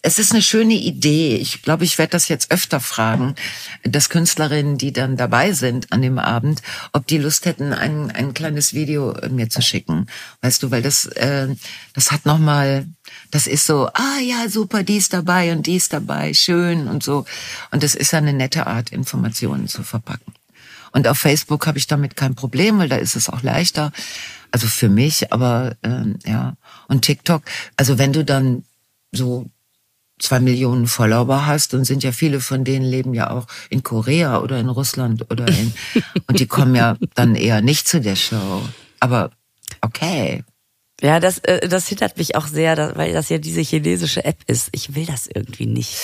es 0.03 0.19
ist 0.19 0.31
eine 0.31 0.43
schöne 0.43 0.75
Idee. 0.75 1.35
Ich 1.37 1.63
glaube, 1.63 1.83
ich 1.83 1.97
werde 1.97 2.11
das 2.11 2.27
jetzt 2.27 2.51
öfter 2.51 2.79
fragen, 2.79 3.35
dass 3.83 4.09
Künstlerinnen, 4.09 4.77
die 4.77 4.93
dann 4.93 5.17
dabei 5.17 5.53
sind 5.53 5.91
an 5.91 6.01
dem 6.01 6.19
Abend, 6.19 6.61
ob 6.93 7.07
die 7.07 7.17
Lust 7.17 7.45
hätten, 7.45 7.73
ein, 7.73 8.11
ein 8.11 8.33
kleines 8.33 8.73
Video 8.73 9.15
mir 9.29 9.49
zu 9.49 9.61
schicken. 9.61 10.05
Weißt 10.41 10.61
du, 10.61 10.71
weil 10.71 10.83
das, 10.83 11.05
äh, 11.07 11.47
das 11.93 12.11
hat 12.11 12.25
nochmal, 12.25 12.85
das 13.31 13.47
ist 13.47 13.65
so, 13.65 13.87
ah 13.93 14.19
ja, 14.21 14.47
super, 14.49 14.83
die 14.83 14.97
ist 14.97 15.13
dabei 15.13 15.51
und 15.51 15.65
die 15.65 15.75
ist 15.75 15.93
dabei, 15.93 16.33
schön 16.33 16.87
und 16.87 17.01
so. 17.01 17.25
Und 17.71 17.81
das 17.81 17.95
ist 17.95 18.11
ja 18.11 18.19
eine 18.19 18.33
nette 18.33 18.67
Art, 18.67 18.91
Informationen 18.91 19.67
zu 19.67 19.83
verpacken. 19.83 20.33
Und 20.91 21.07
auf 21.07 21.17
Facebook 21.17 21.65
habe 21.65 21.79
ich 21.79 21.87
damit 21.87 22.15
kein 22.15 22.35
Problem, 22.35 22.77
weil 22.77 22.89
da 22.89 22.97
ist 22.97 23.15
es 23.15 23.29
auch 23.29 23.41
leichter. 23.41 23.91
Also 24.51 24.67
für 24.67 24.89
mich, 24.89 25.33
aber 25.33 25.75
äh, 25.81 26.29
ja. 26.29 26.55
Und 26.87 27.01
TikTok, 27.01 27.43
also 27.75 27.97
wenn 27.97 28.13
du 28.13 28.23
dann 28.23 28.63
so 29.11 29.49
zwei 30.19 30.39
Millionen 30.39 30.87
Follower 30.87 31.45
hast, 31.45 31.73
und 31.73 31.85
sind 31.85 32.03
ja 32.03 32.11
viele 32.11 32.39
von 32.39 32.63
denen 32.63 32.85
leben 32.85 33.13
ja 33.13 33.29
auch 33.29 33.47
in 33.69 33.83
Korea 33.83 34.39
oder 34.39 34.59
in 34.59 34.69
Russland 34.69 35.29
oder 35.31 35.47
in, 35.47 35.73
und 36.27 36.39
die 36.39 36.47
kommen 36.47 36.75
ja 36.75 36.97
dann 37.15 37.35
eher 37.35 37.61
nicht 37.61 37.87
zu 37.87 38.01
der 38.01 38.15
Show. 38.15 38.61
Aber 38.99 39.31
okay. 39.81 40.43
Ja, 41.01 41.19
das, 41.19 41.39
äh, 41.39 41.67
das 41.67 41.87
hindert 41.87 42.17
mich 42.17 42.35
auch 42.35 42.47
sehr, 42.47 42.93
weil 42.95 43.13
das 43.13 43.29
ja 43.29 43.37
diese 43.37 43.61
chinesische 43.61 44.25
App 44.25 44.37
ist. 44.47 44.69
Ich 44.71 44.95
will 44.95 45.05
das 45.05 45.27
irgendwie 45.27 45.67
nicht. 45.67 45.95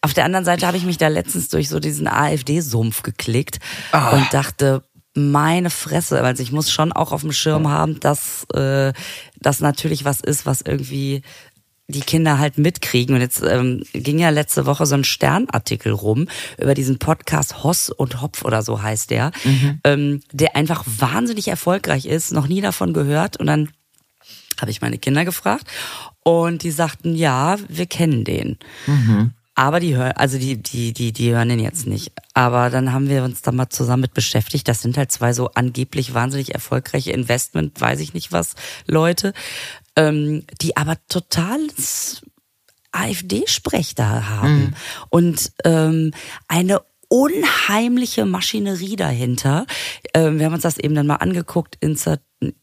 Auf 0.00 0.14
der 0.14 0.24
anderen 0.24 0.44
Seite 0.44 0.66
habe 0.66 0.76
ich 0.76 0.84
mich 0.84 0.98
da 0.98 1.08
letztens 1.08 1.48
durch 1.48 1.68
so 1.68 1.80
diesen 1.80 2.06
AfD-Sumpf 2.06 3.02
geklickt 3.02 3.58
oh. 3.92 4.14
und 4.14 4.32
dachte, 4.32 4.84
meine 5.14 5.70
Fresse, 5.70 6.20
also 6.20 6.42
ich 6.42 6.52
muss 6.52 6.70
schon 6.70 6.92
auch 6.92 7.12
auf 7.12 7.22
dem 7.22 7.32
Schirm 7.32 7.68
haben, 7.68 8.00
dass 8.00 8.44
äh, 8.52 8.92
das 9.40 9.60
natürlich 9.60 10.04
was 10.04 10.20
ist, 10.20 10.44
was 10.44 10.60
irgendwie 10.60 11.22
die 11.86 12.00
Kinder 12.00 12.38
halt 12.38 12.58
mitkriegen. 12.58 13.14
Und 13.14 13.20
jetzt 13.20 13.42
ähm, 13.42 13.82
ging 13.92 14.18
ja 14.18 14.30
letzte 14.30 14.66
Woche 14.66 14.86
so 14.86 14.94
ein 14.94 15.04
Sternartikel 15.04 15.92
rum 15.92 16.28
über 16.58 16.74
diesen 16.74 16.98
Podcast 16.98 17.62
Hoss 17.62 17.90
und 17.90 18.22
Hopf 18.22 18.44
oder 18.44 18.62
so 18.62 18.82
heißt 18.82 19.10
der, 19.10 19.32
mhm. 19.44 19.80
ähm, 19.84 20.20
der 20.32 20.56
einfach 20.56 20.84
wahnsinnig 20.86 21.48
erfolgreich 21.48 22.06
ist, 22.06 22.32
noch 22.32 22.46
nie 22.46 22.60
davon 22.60 22.92
gehört. 22.92 23.36
Und 23.36 23.46
dann 23.46 23.70
habe 24.60 24.70
ich 24.70 24.80
meine 24.80 24.98
Kinder 24.98 25.24
gefragt 25.24 25.66
und 26.22 26.62
die 26.62 26.70
sagten, 26.70 27.14
ja, 27.14 27.56
wir 27.68 27.86
kennen 27.86 28.24
den. 28.24 28.58
Mhm. 28.86 29.32
Aber 29.56 29.78
die 29.78 29.94
hören, 29.94 30.12
also 30.12 30.36
die, 30.36 30.60
die, 30.60 30.92
die, 30.92 31.12
die 31.12 31.32
hören 31.32 31.48
den 31.48 31.60
jetzt 31.60 31.86
nicht. 31.86 32.10
Aber 32.32 32.70
dann 32.70 32.92
haben 32.92 33.08
wir 33.08 33.22
uns 33.22 33.42
da 33.42 33.52
mal 33.52 33.68
zusammen 33.68 34.00
mit 34.00 34.14
beschäftigt. 34.14 34.66
Das 34.66 34.82
sind 34.82 34.96
halt 34.96 35.12
zwei 35.12 35.32
so 35.32 35.50
angeblich 35.54 36.12
wahnsinnig 36.12 36.54
erfolgreiche 36.54 37.12
Investment, 37.12 37.80
weiß 37.80 38.00
ich 38.00 38.14
nicht 38.14 38.32
was, 38.32 38.54
Leute 38.86 39.32
ähm, 39.96 40.44
die 40.60 40.76
aber 40.76 40.96
totales 41.08 42.22
AfD-Sprech 42.92 43.94
da 43.94 44.26
haben 44.28 44.56
mhm. 44.56 44.74
und 45.10 45.52
ähm, 45.64 46.12
eine 46.48 46.80
unheimliche 47.08 48.24
Maschinerie 48.24 48.96
dahinter. 48.96 49.66
Ähm, 50.14 50.38
wir 50.38 50.46
haben 50.46 50.54
uns 50.54 50.62
das 50.62 50.78
eben 50.78 50.94
dann 50.94 51.06
mal 51.06 51.16
angeguckt, 51.16 51.76
Insta, 51.80 52.18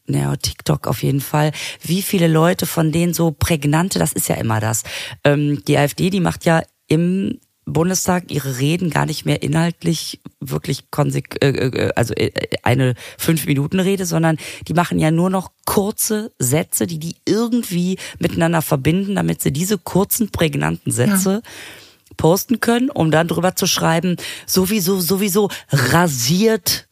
ja, 0.06 0.36
TikTok 0.36 0.86
auf 0.86 1.02
jeden 1.02 1.20
Fall, 1.20 1.52
wie 1.82 2.02
viele 2.02 2.28
Leute 2.28 2.66
von 2.66 2.92
denen 2.92 3.14
so 3.14 3.30
prägnante, 3.30 3.98
das 3.98 4.12
ist 4.12 4.28
ja 4.28 4.36
immer 4.36 4.60
das. 4.60 4.82
Ähm, 5.24 5.62
die 5.66 5.78
AfD, 5.78 6.10
die 6.10 6.20
macht 6.20 6.44
ja 6.44 6.62
im 6.86 7.38
Bundestag 7.64 8.30
ihre 8.30 8.58
Reden 8.58 8.90
gar 8.90 9.06
nicht 9.06 9.24
mehr 9.24 9.42
inhaltlich 9.42 10.20
wirklich 10.40 10.90
konsek 10.90 11.42
äh, 11.42 11.48
äh 11.48 11.92
also 11.94 12.12
äh, 12.14 12.32
eine 12.62 12.94
fünf 13.18 13.46
Minuten 13.46 13.78
Rede, 13.78 14.04
sondern 14.04 14.36
die 14.66 14.74
machen 14.74 14.98
ja 14.98 15.10
nur 15.10 15.30
noch 15.30 15.52
kurze 15.64 16.32
Sätze, 16.38 16.86
die 16.86 16.98
die 16.98 17.16
irgendwie 17.24 17.98
miteinander 18.18 18.62
verbinden, 18.62 19.14
damit 19.14 19.42
sie 19.42 19.52
diese 19.52 19.78
kurzen 19.78 20.30
prägnanten 20.30 20.90
Sätze 20.90 21.42
ja. 21.44 22.14
posten 22.16 22.58
können, 22.58 22.90
um 22.90 23.10
dann 23.10 23.28
drüber 23.28 23.54
zu 23.54 23.66
schreiben, 23.66 24.16
sowieso 24.46 25.00
sowieso 25.00 25.48
rasiert 25.70 26.88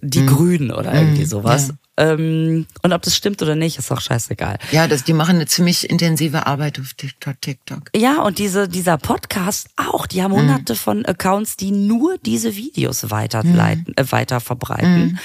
die 0.00 0.20
mhm. 0.20 0.26
Grünen 0.26 0.70
oder 0.70 0.94
irgendwie 0.94 1.24
mhm. 1.24 1.28
sowas. 1.28 1.68
Ja. 1.68 1.74
Ähm, 2.00 2.66
und 2.82 2.92
ob 2.94 3.02
das 3.02 3.14
stimmt 3.14 3.42
oder 3.42 3.54
nicht, 3.54 3.78
ist 3.78 3.92
auch 3.92 4.00
scheißegal. 4.00 4.58
Ja, 4.72 4.88
das, 4.88 5.04
die 5.04 5.12
machen 5.12 5.36
eine 5.36 5.46
ziemlich 5.46 5.88
intensive 5.88 6.46
Arbeit 6.46 6.80
auf 6.80 6.94
TikTok. 6.94 7.90
Ja, 7.94 8.22
und 8.22 8.38
diese, 8.38 8.68
dieser 8.68 8.96
Podcast 8.96 9.68
auch. 9.76 10.06
Die 10.06 10.22
haben 10.22 10.32
mhm. 10.32 10.38
hunderte 10.38 10.72
mhm. 10.72 10.78
von 10.78 11.04
Accounts, 11.04 11.58
die 11.58 11.72
nur 11.72 12.16
diese 12.16 12.56
Videos 12.56 13.10
weiterleiten, 13.10 13.84
mhm. 13.88 13.94
äh, 13.96 14.12
weiter 14.12 14.40
verbreiten. 14.40 15.00
Mhm. 15.02 15.18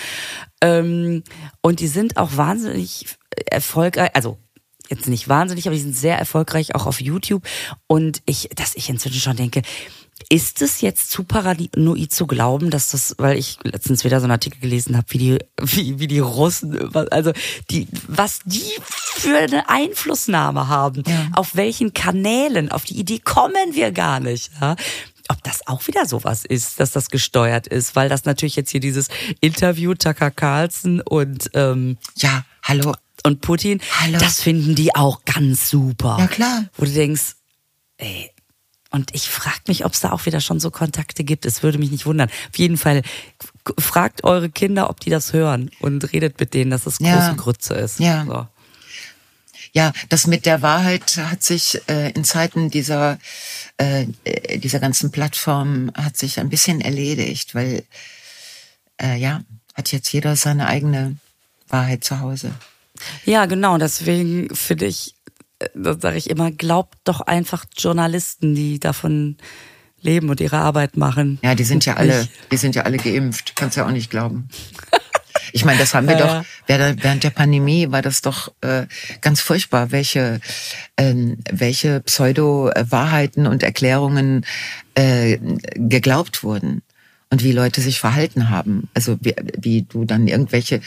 Ähm, 0.59 1.23
und 1.61 1.79
die 1.79 1.87
sind 1.87 2.17
auch 2.17 2.35
wahnsinnig 2.35 3.05
erfolgreich, 3.49 4.11
also 4.13 4.37
jetzt 4.89 5.07
nicht 5.07 5.29
wahnsinnig, 5.29 5.67
aber 5.67 5.75
die 5.75 5.81
sind 5.81 5.95
sehr 5.95 6.19
erfolgreich 6.19 6.75
auch 6.75 6.85
auf 6.87 6.99
YouTube. 6.99 7.43
Und 7.87 8.21
ich, 8.25 8.49
dass 8.53 8.75
ich 8.75 8.89
inzwischen 8.89 9.21
schon 9.21 9.37
denke, 9.37 9.61
ist 10.29 10.61
es 10.61 10.81
jetzt 10.81 11.11
zu 11.11 11.23
paranoid 11.23 12.11
zu 12.11 12.25
glauben, 12.25 12.69
dass 12.69 12.89
das, 12.89 13.15
weil 13.17 13.37
ich 13.37 13.57
letztens 13.63 14.03
wieder 14.03 14.19
so 14.19 14.25
einen 14.25 14.31
Artikel 14.31 14.59
gelesen 14.59 14.95
habe, 14.97 15.07
wie 15.09 15.17
die, 15.17 15.37
wie, 15.61 15.99
wie 15.99 16.07
die 16.07 16.19
Russen, 16.19 16.95
also 17.11 17.31
die, 17.69 17.87
was 18.07 18.39
die 18.45 18.63
für 18.81 19.37
eine 19.37 19.69
Einflussnahme 19.69 20.67
haben, 20.67 21.03
ja. 21.05 21.29
auf 21.33 21.55
welchen 21.55 21.93
Kanälen, 21.93 22.71
auf 22.71 22.85
die 22.85 22.97
Idee 22.97 23.19
kommen 23.19 23.73
wir 23.73 23.91
gar 23.91 24.19
nicht. 24.19 24.51
Ja? 24.61 24.75
ob 25.27 25.43
das 25.43 25.65
auch 25.65 25.87
wieder 25.87 26.05
sowas 26.05 26.45
ist, 26.45 26.79
dass 26.79 26.91
das 26.91 27.09
gesteuert 27.09 27.65
ist, 27.65 27.95
weil 27.95 28.09
das 28.09 28.25
natürlich 28.25 28.55
jetzt 28.55 28.69
hier 28.69 28.79
dieses 28.79 29.07
Interview 29.41 29.95
Tucker 29.95 30.29
Carlson 30.29 31.01
und 31.01 31.49
ähm, 31.53 31.97
ja, 32.17 32.45
hallo 32.61 32.93
und 33.23 33.41
Putin, 33.41 33.81
hallo. 33.99 34.19
das 34.19 34.41
finden 34.41 34.75
die 34.75 34.95
auch 34.95 35.25
ganz 35.25 35.69
super. 35.69 36.17
Ja 36.19 36.27
klar. 36.27 36.65
Wo 36.77 36.85
du 36.85 36.91
denkst, 36.91 37.37
ey, 37.97 38.31
und 38.95 39.13
ich 39.13 39.29
frage 39.29 39.59
mich, 39.67 39.83
ob 39.85 39.93
es 39.93 39.99
da 39.99 40.11
auch 40.11 40.25
wieder 40.25 40.39
schon 40.39 40.59
so 40.59 40.71
Kontakte 40.71 41.23
gibt. 41.23 41.45
Es 41.45 41.63
würde 41.63 41.77
mich 41.77 41.91
nicht 41.91 42.05
wundern. 42.05 42.29
Auf 42.29 42.57
jeden 42.57 42.77
Fall 42.77 43.01
fragt 43.77 44.23
eure 44.23 44.49
Kinder, 44.49 44.89
ob 44.89 45.01
die 45.01 45.09
das 45.09 45.33
hören 45.33 45.69
und 45.79 46.13
redet 46.13 46.39
mit 46.39 46.53
denen, 46.53 46.71
dass 46.71 46.85
es 46.85 46.99
große 46.99 47.09
ja. 47.09 47.33
Grütze 47.33 47.73
ist. 47.73 47.99
Ja. 47.99 48.25
So. 48.25 48.47
Ja, 49.73 49.91
das 50.07 50.27
mit 50.27 50.45
der 50.45 50.61
Wahrheit 50.61 51.17
hat 51.17 51.43
sich 51.43 51.81
äh, 51.89 52.11
in 52.11 52.23
Zeiten 52.23 52.69
dieser 52.69 53.19
äh, 53.77 54.05
dieser 54.57 54.79
ganzen 54.79 55.11
Plattform 55.11 55.91
hat 55.93 56.15
sich 56.15 56.39
ein 56.39 56.47
bisschen 56.47 56.79
erledigt, 56.79 57.53
weil 57.53 57.83
äh, 59.01 59.17
ja 59.17 59.41
hat 59.73 59.91
jetzt 59.91 60.13
jeder 60.13 60.37
seine 60.37 60.67
eigene 60.67 61.17
Wahrheit 61.67 62.05
zu 62.05 62.21
Hause. 62.21 62.53
Ja, 63.25 63.45
genau. 63.45 63.77
Deswegen 63.77 64.55
finde 64.55 64.85
ich 64.85 65.14
da 65.73 65.97
sage 65.99 66.17
ich 66.17 66.29
immer, 66.29 66.51
glaubt 66.51 66.97
doch 67.03 67.21
einfach 67.21 67.65
Journalisten, 67.77 68.55
die 68.55 68.79
davon 68.79 69.37
leben 70.01 70.29
und 70.29 70.39
ihre 70.39 70.57
Arbeit 70.57 70.97
machen. 70.97 71.39
Ja, 71.43 71.55
die 71.55 71.63
sind 71.63 71.85
ja 71.85 71.95
alle, 71.95 72.27
die 72.51 72.57
sind 72.57 72.75
ja 72.75 72.83
alle 72.83 72.97
geimpft. 72.97 73.55
Kannst 73.55 73.75
ja 73.75 73.85
auch 73.85 73.91
nicht 73.91 74.09
glauben. 74.09 74.47
Ich 75.51 75.65
meine, 75.65 75.79
das 75.79 75.93
haben 75.93 76.07
wir 76.07 76.17
ja, 76.19 76.39
doch 76.39 76.45
während 76.67 77.23
der 77.23 77.29
Pandemie 77.29 77.91
war 77.91 78.01
das 78.01 78.21
doch 78.21 78.53
äh, 78.61 78.85
ganz 79.21 79.41
furchtbar, 79.41 79.91
welche 79.91 80.39
ähm, 80.97 81.37
welche 81.51 82.01
Pseudo-Wahrheiten 82.01 83.47
und 83.47 83.63
Erklärungen 83.63 84.45
äh, 84.95 85.37
geglaubt 85.75 86.43
wurden 86.43 86.81
und 87.29 87.43
wie 87.43 87.51
Leute 87.51 87.81
sich 87.81 87.99
verhalten 87.99 88.49
haben. 88.49 88.89
Also 88.93 89.17
wie, 89.21 89.35
wie 89.57 89.81
du 89.83 90.05
dann 90.05 90.27
irgendwelche 90.27 90.81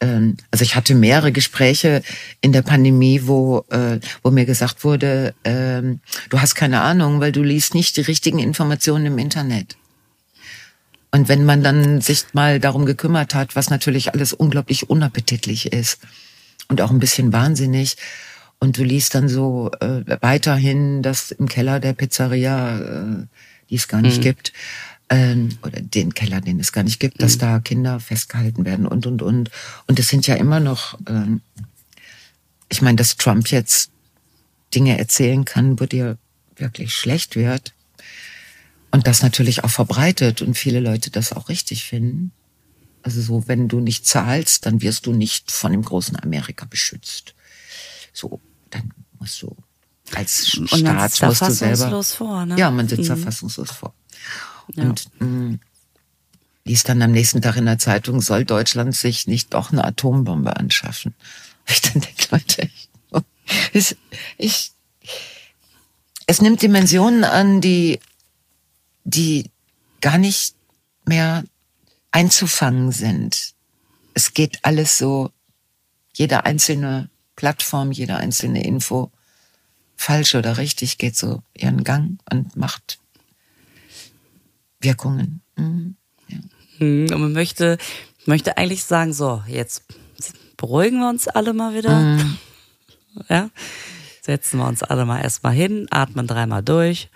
also 0.00 0.62
ich 0.62 0.76
hatte 0.76 0.94
mehrere 0.94 1.32
Gespräche 1.32 2.02
in 2.40 2.52
der 2.52 2.62
Pandemie, 2.62 3.22
wo, 3.24 3.64
äh, 3.70 3.98
wo 4.22 4.30
mir 4.30 4.44
gesagt 4.44 4.84
wurde, 4.84 5.34
ähm, 5.44 6.00
du 6.30 6.40
hast 6.40 6.54
keine 6.54 6.82
Ahnung, 6.82 7.20
weil 7.20 7.32
du 7.32 7.42
liest 7.42 7.74
nicht 7.74 7.96
die 7.96 8.02
richtigen 8.02 8.38
Informationen 8.38 9.06
im 9.06 9.18
Internet. 9.18 9.76
Und 11.10 11.28
wenn 11.28 11.44
man 11.44 11.62
dann 11.62 12.00
sich 12.00 12.26
mal 12.32 12.60
darum 12.60 12.86
gekümmert 12.86 13.34
hat, 13.34 13.56
was 13.56 13.70
natürlich 13.70 14.12
alles 14.12 14.32
unglaublich 14.32 14.90
unappetitlich 14.90 15.72
ist 15.72 16.00
und 16.68 16.80
auch 16.80 16.90
ein 16.90 17.00
bisschen 17.00 17.32
wahnsinnig, 17.32 17.96
und 18.60 18.76
du 18.76 18.82
liest 18.82 19.14
dann 19.14 19.28
so 19.28 19.70
äh, 19.80 20.02
weiterhin, 20.20 21.02
dass 21.02 21.30
im 21.30 21.48
Keller 21.48 21.80
der 21.80 21.92
Pizzeria, 21.92 22.78
äh, 22.78 23.26
die 23.70 23.76
es 23.76 23.88
gar 23.88 24.02
nicht 24.02 24.18
mhm. 24.18 24.22
gibt, 24.22 24.52
ähm, 25.10 25.58
oder 25.62 25.80
den 25.80 26.14
Keller, 26.14 26.40
den 26.40 26.60
es 26.60 26.72
gar 26.72 26.84
nicht 26.84 27.00
gibt, 27.00 27.22
dass 27.22 27.36
mhm. 27.36 27.40
da 27.40 27.58
Kinder 27.60 28.00
festgehalten 28.00 28.64
werden 28.64 28.86
und 28.86 29.06
und 29.06 29.22
und. 29.22 29.50
Und 29.86 29.98
es 29.98 30.08
sind 30.08 30.26
ja 30.26 30.34
immer 30.34 30.60
noch, 30.60 30.98
ähm, 31.08 31.40
ich 32.68 32.82
meine, 32.82 32.96
dass 32.96 33.16
Trump 33.16 33.50
jetzt 33.50 33.90
Dinge 34.74 34.98
erzählen 34.98 35.44
kann, 35.44 35.80
wo 35.80 35.86
dir 35.86 36.18
wirklich 36.56 36.94
schlecht 36.94 37.36
wird. 37.36 37.74
Und 38.90 39.06
das 39.06 39.22
natürlich 39.22 39.64
auch 39.64 39.70
verbreitet 39.70 40.40
und 40.42 40.54
viele 40.54 40.80
Leute 40.80 41.10
das 41.10 41.32
auch 41.32 41.48
richtig 41.48 41.84
finden. 41.84 42.32
Also 43.02 43.20
so, 43.20 43.46
wenn 43.46 43.68
du 43.68 43.80
nicht 43.80 44.06
zahlst, 44.06 44.66
dann 44.66 44.82
wirst 44.82 45.06
du 45.06 45.12
nicht 45.12 45.50
von 45.50 45.72
dem 45.72 45.82
großen 45.82 46.18
Amerika 46.20 46.66
beschützt. 46.66 47.34
So, 48.12 48.40
dann 48.70 48.92
musst 49.18 49.42
du 49.42 49.56
als 50.14 50.46
Staat 50.48 51.22
musst 51.22 51.42
du 51.42 51.50
selber. 51.50 52.02
Vor, 52.02 52.46
ne? 52.46 52.56
Ja, 52.58 52.70
man 52.70 52.88
sitzt 52.88 53.04
mhm. 53.04 53.08
da 53.08 53.16
fassungslos 53.16 53.70
vor. 53.70 53.94
Ja. 54.74 54.84
Und 54.84 55.08
mh, 55.20 55.26
mm, 55.26 55.60
liest 56.64 56.88
dann 56.88 57.02
am 57.02 57.12
nächsten 57.12 57.42
Tag 57.42 57.56
in 57.56 57.66
der 57.66 57.78
Zeitung, 57.78 58.20
soll 58.20 58.44
Deutschland 58.44 58.94
sich 58.94 59.26
nicht 59.26 59.54
doch 59.54 59.72
eine 59.72 59.84
Atombombe 59.84 60.56
anschaffen? 60.56 61.14
Ich 61.70 61.82
dann 61.82 62.00
denke, 62.00 62.28
Leute, 62.30 62.70
ich, 63.74 63.96
ich, 64.38 64.72
es 66.26 66.40
nimmt 66.40 66.62
Dimensionen 66.62 67.24
an, 67.24 67.60
die, 67.60 68.00
die 69.04 69.50
gar 70.00 70.16
nicht 70.16 70.54
mehr 71.04 71.44
einzufangen 72.10 72.90
sind. 72.90 73.52
Es 74.14 74.32
geht 74.32 74.64
alles 74.64 74.96
so, 74.96 75.30
jede 76.14 76.46
einzelne 76.46 77.10
Plattform, 77.36 77.92
jede 77.92 78.16
einzelne 78.16 78.64
Info, 78.64 79.12
falsch 79.96 80.34
oder 80.34 80.56
richtig, 80.58 80.98
geht 80.98 81.16
so 81.16 81.42
ihren 81.54 81.84
Gang 81.84 82.18
und 82.30 82.56
macht 82.56 82.98
Wirkungen. 84.80 85.42
Mhm. 85.56 85.96
Ja. 86.28 86.38
Hm, 86.78 87.06
und 87.12 87.20
man 87.20 87.32
möchte, 87.32 87.78
möchte 88.26 88.56
eigentlich 88.56 88.84
sagen, 88.84 89.12
so, 89.12 89.42
jetzt 89.46 89.84
beruhigen 90.56 91.00
wir 91.00 91.08
uns 91.08 91.28
alle 91.28 91.52
mal 91.52 91.74
wieder. 91.74 91.98
Mhm. 91.98 92.38
Ja. 93.28 93.50
Setzen 94.22 94.58
wir 94.58 94.68
uns 94.68 94.84
alle 94.84 95.04
mal 95.04 95.20
erstmal 95.20 95.54
hin, 95.54 95.88
atmen 95.90 96.28
dreimal 96.28 96.62
durch. 96.62 97.08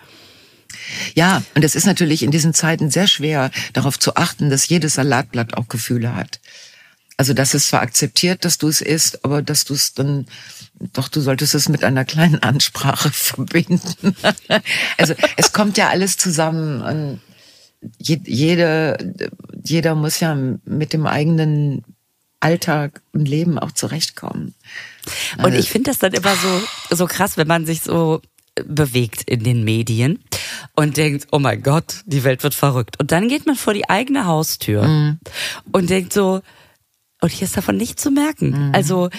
Ja, 1.13 1.43
und 1.55 1.63
es 1.63 1.75
ist 1.75 1.85
natürlich 1.85 2.23
in 2.23 2.31
diesen 2.31 2.53
Zeiten 2.53 2.91
sehr 2.91 3.07
schwer, 3.07 3.51
darauf 3.71 3.99
zu 3.99 4.15
achten, 4.15 4.49
dass 4.49 4.67
jedes 4.67 4.95
Salatblatt 4.95 5.53
auch 5.53 5.67
Gefühle 5.69 6.15
hat. 6.15 6.41
Also, 7.15 7.33
dass 7.33 7.53
es 7.53 7.67
zwar 7.67 7.81
akzeptiert, 7.81 8.43
dass 8.43 8.57
du 8.57 8.67
es 8.67 8.81
isst, 8.81 9.23
aber 9.23 9.41
dass 9.41 9.65
du 9.65 9.75
es 9.75 9.93
dann, 9.93 10.25
doch, 10.93 11.07
du 11.07 11.21
solltest 11.21 11.53
es 11.53 11.69
mit 11.69 11.83
einer 11.83 12.05
kleinen 12.05 12.41
Ansprache 12.41 13.09
verbinden. 13.13 14.15
also, 14.97 15.13
es 15.37 15.53
kommt 15.53 15.77
ja 15.77 15.89
alles 15.89 16.17
zusammen. 16.17 17.21
Und 17.83 18.27
jede, 18.27 19.31
jeder 19.63 19.95
muss 19.95 20.19
ja 20.19 20.35
mit 20.35 20.93
dem 20.93 21.05
eigenen 21.05 21.83
Alltag 22.39 23.01
und 23.13 23.27
Leben 23.27 23.57
auch 23.57 23.71
zurechtkommen. 23.71 24.53
Und 25.37 25.45
also 25.45 25.57
ich 25.57 25.69
finde 25.69 25.91
das 25.91 25.99
dann 25.99 26.13
immer 26.13 26.35
so, 26.35 26.95
so 26.95 27.07
krass, 27.07 27.37
wenn 27.37 27.47
man 27.47 27.65
sich 27.65 27.81
so 27.81 28.21
bewegt 28.65 29.23
in 29.23 29.43
den 29.43 29.63
Medien 29.63 30.19
und 30.75 30.97
denkt, 30.97 31.27
oh 31.31 31.39
mein 31.39 31.63
Gott, 31.63 32.01
die 32.05 32.23
Welt 32.23 32.43
wird 32.43 32.53
verrückt. 32.53 32.99
Und 32.99 33.11
dann 33.11 33.29
geht 33.29 33.45
man 33.45 33.55
vor 33.55 33.73
die 33.73 33.89
eigene 33.89 34.25
Haustür 34.25 34.87
mhm. 34.87 35.19
und 35.71 35.89
denkt 35.89 36.13
so, 36.13 36.41
und 37.21 37.31
hier 37.31 37.45
ist 37.45 37.55
davon 37.55 37.77
nicht 37.77 37.99
zu 37.99 38.11
merken. 38.11 38.67
Mhm. 38.67 38.75
Also, 38.75 39.09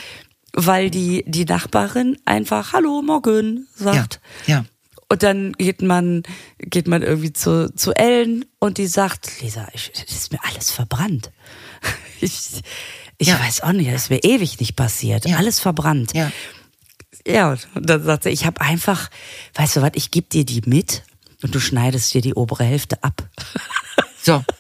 weil 0.53 0.91
die, 0.91 1.25
die 1.27 1.47
Nachbarin 1.47 2.19
einfach 2.27 2.75
Hallo, 2.75 3.03
morgen 3.03 3.67
sagt. 3.75 4.21
Ja, 4.47 4.57
ja. 4.57 4.65
Und 5.15 5.23
dann 5.23 5.53
geht 5.53 5.81
man, 5.81 6.25
geht 6.59 6.89
man 6.89 7.05
irgendwie 7.05 7.33
zu, 7.33 7.73
zu 7.73 7.93
Ellen 7.93 8.45
und 8.59 8.79
die 8.79 8.89
sagt, 8.89 9.41
Lisa, 9.41 9.69
ich, 9.73 9.93
ist 10.09 10.33
mir 10.33 10.41
alles 10.43 10.73
verbrannt. 10.73 11.31
Ich, 12.21 12.63
ich 13.19 13.29
ja. 13.29 13.39
weiß 13.39 13.61
auch 13.61 13.73
nicht, 13.73 13.93
das 13.93 14.05
ist 14.05 14.11
mir 14.11 14.25
ewig 14.25 14.59
nicht 14.59 14.77
passiert. 14.77 15.27
Ja. 15.27 15.37
Alles 15.37 15.61
verbrannt. 15.61 16.15
Ja. 16.15 16.33
Ja, 17.27 17.57
und 17.75 17.91
dann 17.91 18.03
sagt 18.03 18.23
sie, 18.23 18.31
ich 18.31 18.47
habe 18.47 18.63
einfach, 18.63 19.11
weißt 19.55 19.77
du 19.77 19.83
was, 19.83 19.91
ich 19.95 20.11
gebe 20.11 20.29
dir 20.29 20.47
die 20.47 20.63
mit 20.65 21.03
und 21.43 21.55
du 21.55 21.61
schneidest 21.61 22.15
dir 22.15 22.23
die 22.23 22.35
obere 22.35 22.65
Hälfte 22.65 23.03
ab. 23.05 23.29
So. 24.23 24.43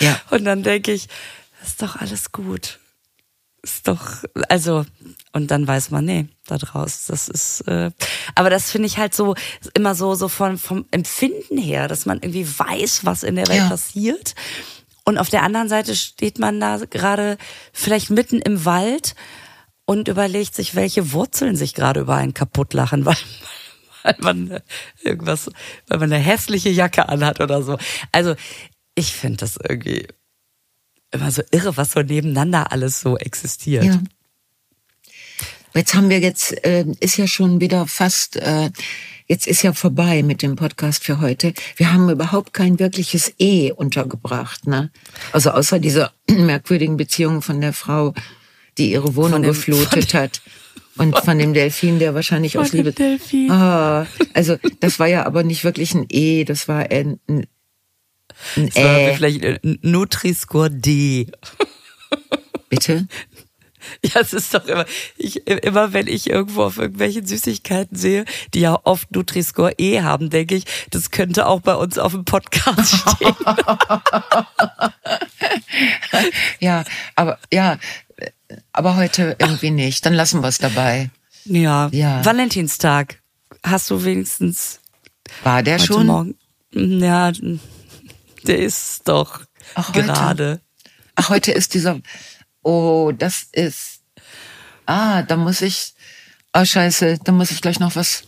Ja. 0.00 0.20
Und 0.30 0.44
dann 0.44 0.62
denke 0.62 0.92
ich, 0.92 1.08
das 1.60 1.70
ist 1.70 1.82
doch 1.82 1.96
alles 1.96 2.32
gut. 2.32 2.80
Ist 3.62 3.88
doch, 3.88 4.24
also, 4.48 4.84
und 5.32 5.50
dann 5.50 5.66
weiß 5.66 5.90
man, 5.90 6.04
nee, 6.04 6.26
da 6.46 6.58
draus, 6.58 7.06
das 7.06 7.28
ist, 7.28 7.60
äh, 7.68 7.90
aber 8.34 8.50
das 8.50 8.70
finde 8.70 8.86
ich 8.86 8.98
halt 8.98 9.14
so, 9.14 9.34
immer 9.74 9.94
so, 9.94 10.14
so 10.14 10.28
von, 10.28 10.58
vom 10.58 10.86
Empfinden 10.90 11.58
her, 11.58 11.88
dass 11.88 12.06
man 12.06 12.18
irgendwie 12.18 12.46
weiß, 12.46 13.04
was 13.04 13.22
in 13.22 13.36
der 13.36 13.48
Welt 13.48 13.58
Ja. 13.60 13.68
passiert. 13.68 14.34
Und 15.04 15.18
auf 15.18 15.30
der 15.30 15.42
anderen 15.42 15.68
Seite 15.68 15.96
steht 15.96 16.38
man 16.38 16.60
da 16.60 16.78
gerade 16.90 17.38
vielleicht 17.72 18.10
mitten 18.10 18.40
im 18.40 18.64
Wald 18.64 19.14
und 19.86 20.08
überlegt 20.08 20.54
sich, 20.54 20.74
welche 20.74 21.12
Wurzeln 21.12 21.56
sich 21.56 21.74
gerade 21.74 22.00
über 22.00 22.16
einen 22.16 22.34
kaputt 22.34 22.74
lachen, 22.74 23.04
weil, 23.06 23.16
weil 24.02 24.16
man 24.20 24.60
irgendwas, 25.02 25.50
weil 25.88 25.98
man 25.98 26.12
eine 26.12 26.22
hässliche 26.22 26.68
Jacke 26.70 27.08
anhat 27.08 27.40
oder 27.40 27.62
so. 27.62 27.78
Also, 28.12 28.34
ich 28.94 29.12
finde 29.14 29.38
das 29.38 29.56
irgendwie 29.56 30.08
immer 31.10 31.30
so 31.30 31.42
irre, 31.52 31.76
was 31.76 31.92
so 31.92 32.00
nebeneinander 32.00 32.70
alles 32.72 33.00
so 33.00 33.16
existiert. 33.16 33.84
Ja. 33.84 34.00
Jetzt 35.74 35.94
haben 35.94 36.08
wir 36.10 36.18
jetzt, 36.20 36.64
äh, 36.64 36.84
ist 37.00 37.16
ja 37.18 37.26
schon 37.26 37.60
wieder 37.60 37.86
fast, 37.86 38.36
äh, 38.36 38.70
jetzt 39.26 39.46
ist 39.46 39.62
ja 39.62 39.72
vorbei 39.72 40.22
mit 40.22 40.42
dem 40.42 40.56
Podcast 40.56 41.04
für 41.04 41.20
heute. 41.20 41.52
Wir 41.76 41.92
haben 41.92 42.08
überhaupt 42.10 42.52
kein 42.52 42.78
wirkliches 42.78 43.32
E 43.38 43.70
untergebracht, 43.72 44.66
ne? 44.66 44.90
Also 45.32 45.50
außer 45.50 45.78
dieser 45.78 46.12
merkwürdigen 46.30 46.96
Beziehung 46.96 47.42
von 47.42 47.60
der 47.60 47.72
Frau, 47.72 48.14
die 48.76 48.90
ihre 48.92 49.14
Wohnung 49.14 49.42
dem- 49.42 49.50
geflutet 49.52 50.14
hat. 50.14 50.40
Und 50.96 51.16
von 51.18 51.38
dem 51.38 51.54
Delfin, 51.54 52.00
der 52.00 52.14
wahrscheinlich 52.14 52.58
aus 52.58 52.72
Liebe. 52.72 52.92
Delfin. 52.92 53.48
Ah, 53.52 54.04
also 54.34 54.56
das 54.80 54.98
war 54.98 55.06
ja 55.06 55.26
aber 55.26 55.44
nicht 55.44 55.62
wirklich 55.62 55.94
ein 55.94 56.06
E, 56.10 56.42
das 56.42 56.66
war 56.66 56.90
ein, 56.90 57.20
ein, 57.28 57.46
ein 58.56 58.66
Das 58.66 58.74
war 58.82 58.98
Ä. 58.98 59.14
vielleicht 59.16 59.44
ein 59.44 59.78
Nutri-Score 59.82 60.72
D. 60.72 61.28
Bitte? 62.68 63.06
Ja, 64.04 64.20
es 64.20 64.32
ist 64.32 64.54
doch 64.54 64.64
immer, 64.66 64.84
ich, 65.16 65.46
immer 65.46 65.92
wenn 65.92 66.06
ich 66.06 66.28
irgendwo 66.30 66.64
auf 66.64 66.78
irgendwelchen 66.78 67.26
Süßigkeiten 67.26 67.96
sehe, 67.96 68.24
die 68.54 68.60
ja 68.60 68.78
oft 68.84 69.10
Nutri-Score 69.12 69.72
E 69.78 70.00
haben, 70.02 70.30
denke 70.30 70.54
ich, 70.54 70.64
das 70.90 71.10
könnte 71.10 71.46
auch 71.46 71.60
bei 71.60 71.74
uns 71.74 71.98
auf 71.98 72.12
dem 72.12 72.24
Podcast 72.24 72.94
stehen. 73.16 73.34
Ja, 76.60 76.84
aber 77.14 77.38
ja, 77.52 77.78
aber 78.72 78.96
heute 78.96 79.36
irgendwie 79.38 79.70
nicht. 79.70 80.04
Dann 80.04 80.14
lassen 80.14 80.40
wir 80.42 80.48
es 80.48 80.58
dabei. 80.58 81.10
ja. 81.44 81.88
Ja. 81.92 82.24
Valentinstag. 82.24 83.20
Hast 83.62 83.90
du 83.90 84.04
wenigstens 84.04 84.80
War 85.42 85.62
der 85.62 85.78
schon? 85.78 86.06
Morgen? 86.06 86.34
Ja, 86.72 87.32
der 88.46 88.58
ist 88.58 89.08
doch 89.08 89.40
Ach, 89.74 89.92
gerade. 89.92 90.60
Ach, 91.14 91.28
heute 91.30 91.52
ist 91.52 91.74
dieser. 91.74 92.00
Oh, 92.62 93.12
das 93.16 93.46
ist. 93.52 94.00
Ah, 94.86 95.22
da 95.22 95.36
muss 95.36 95.62
ich. 95.62 95.94
Oh, 96.52 96.64
scheiße, 96.64 97.18
da 97.24 97.32
muss 97.32 97.50
ich 97.50 97.60
gleich 97.60 97.80
noch 97.80 97.96
was. 97.96 98.24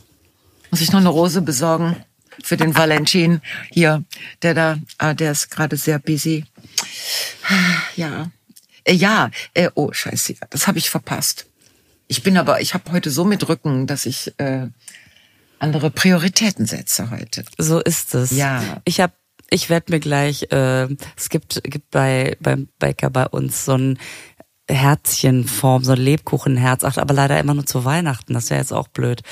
Muss 0.70 0.80
ich 0.80 0.92
noch 0.92 1.00
eine 1.00 1.08
Rose 1.08 1.42
besorgen 1.42 1.96
für 2.42 2.56
den 2.56 2.74
Valentin 2.74 3.40
hier, 3.70 4.04
der 4.42 4.54
da. 4.54 4.78
Ah, 4.98 5.14
der 5.14 5.32
ist 5.32 5.50
gerade 5.50 5.76
sehr 5.76 5.98
busy. 5.98 6.44
Ja. 7.96 8.30
Äh, 8.84 8.94
ja, 8.94 9.30
äh, 9.54 9.70
oh, 9.74 9.92
scheiße, 9.92 10.34
das 10.50 10.66
habe 10.66 10.78
ich 10.78 10.90
verpasst. 10.90 11.46
Ich 12.08 12.22
bin 12.22 12.36
aber, 12.36 12.60
ich 12.60 12.74
habe 12.74 12.90
heute 12.92 13.10
so 13.10 13.24
mit 13.24 13.48
Rücken, 13.48 13.86
dass 13.86 14.06
ich 14.06 14.32
äh, 14.38 14.66
andere 15.58 15.90
Prioritäten 15.90 16.66
setze 16.66 17.10
heute. 17.10 17.44
So 17.58 17.80
ist 17.80 18.14
es. 18.14 18.30
Ja. 18.32 18.80
Ich 18.84 19.00
habe, 19.00 19.12
ich 19.50 19.68
werde 19.68 19.92
mir 19.92 20.00
gleich, 20.00 20.50
äh, 20.52 20.88
es 21.16 21.28
gibt, 21.28 21.62
gibt 21.64 21.90
bei 21.90 22.36
beim 22.40 22.68
Bäcker 22.78 23.10
bei 23.10 23.26
uns 23.26 23.64
so 23.64 23.74
ein 23.76 23.98
Herzchenform, 24.68 25.84
so 25.84 25.92
ein 25.92 25.98
Lebkuchenherz, 25.98 26.84
ach, 26.84 26.96
aber 26.96 27.12
leider 27.12 27.38
immer 27.38 27.54
nur 27.54 27.66
zu 27.66 27.84
Weihnachten. 27.84 28.34
Das 28.34 28.50
wäre 28.50 28.60
jetzt 28.60 28.72
auch 28.72 28.88
blöd. 28.88 29.22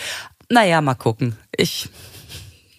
Naja, 0.49 0.81
mal 0.81 0.95
gucken. 0.95 1.37
Ich, 1.57 1.89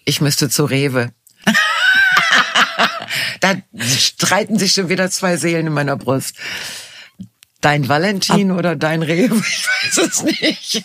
Ich 0.04 0.20
müsste 0.20 0.50
zu 0.50 0.64
Rewe. 0.64 1.12
da 3.40 3.54
streiten 3.78 4.58
sich 4.58 4.72
schon 4.72 4.88
wieder 4.88 5.10
zwei 5.10 5.36
Seelen 5.36 5.68
in 5.68 5.72
meiner 5.72 5.96
Brust. 5.96 6.36
Dein 7.60 7.88
Valentin 7.88 8.52
oder 8.52 8.74
dein 8.76 9.02
Rewe? 9.02 9.42
Ich 9.52 9.96
weiß 9.96 10.06
es 10.08 10.22
nicht. 10.22 10.84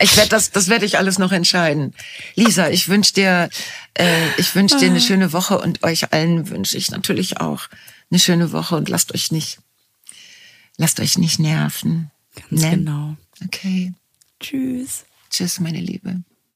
Ich 0.00 0.16
werde 0.16 0.30
das, 0.30 0.50
das 0.50 0.68
werde 0.68 0.84
ich 0.86 0.98
alles 0.98 1.18
noch 1.18 1.30
entscheiden. 1.32 1.94
Lisa, 2.34 2.68
ich 2.68 2.88
wünsche 2.88 3.12
dir, 3.14 3.48
äh, 3.94 4.28
ich 4.38 4.54
wünsche 4.54 4.76
dir 4.78 4.88
eine 4.90 5.00
schöne 5.00 5.32
Woche 5.32 5.58
und 5.58 5.82
euch 5.82 6.12
allen 6.12 6.48
wünsche 6.50 6.76
ich 6.76 6.90
natürlich 6.90 7.40
auch 7.40 7.68
eine 8.10 8.18
schöne 8.18 8.52
Woche 8.52 8.76
und 8.76 8.88
lasst 8.88 9.14
euch 9.14 9.30
nicht, 9.30 9.58
lasst 10.78 11.00
euch 11.00 11.18
nicht 11.18 11.38
nerven. 11.38 12.10
ganz 12.50 12.62
Ne? 12.62 12.70
genau. 12.70 13.16
Okay. 13.44 13.92
Tschüss. 14.40 15.04
Tschüss, 15.30 15.60
meine 15.60 15.80
Liebe. 15.80 16.22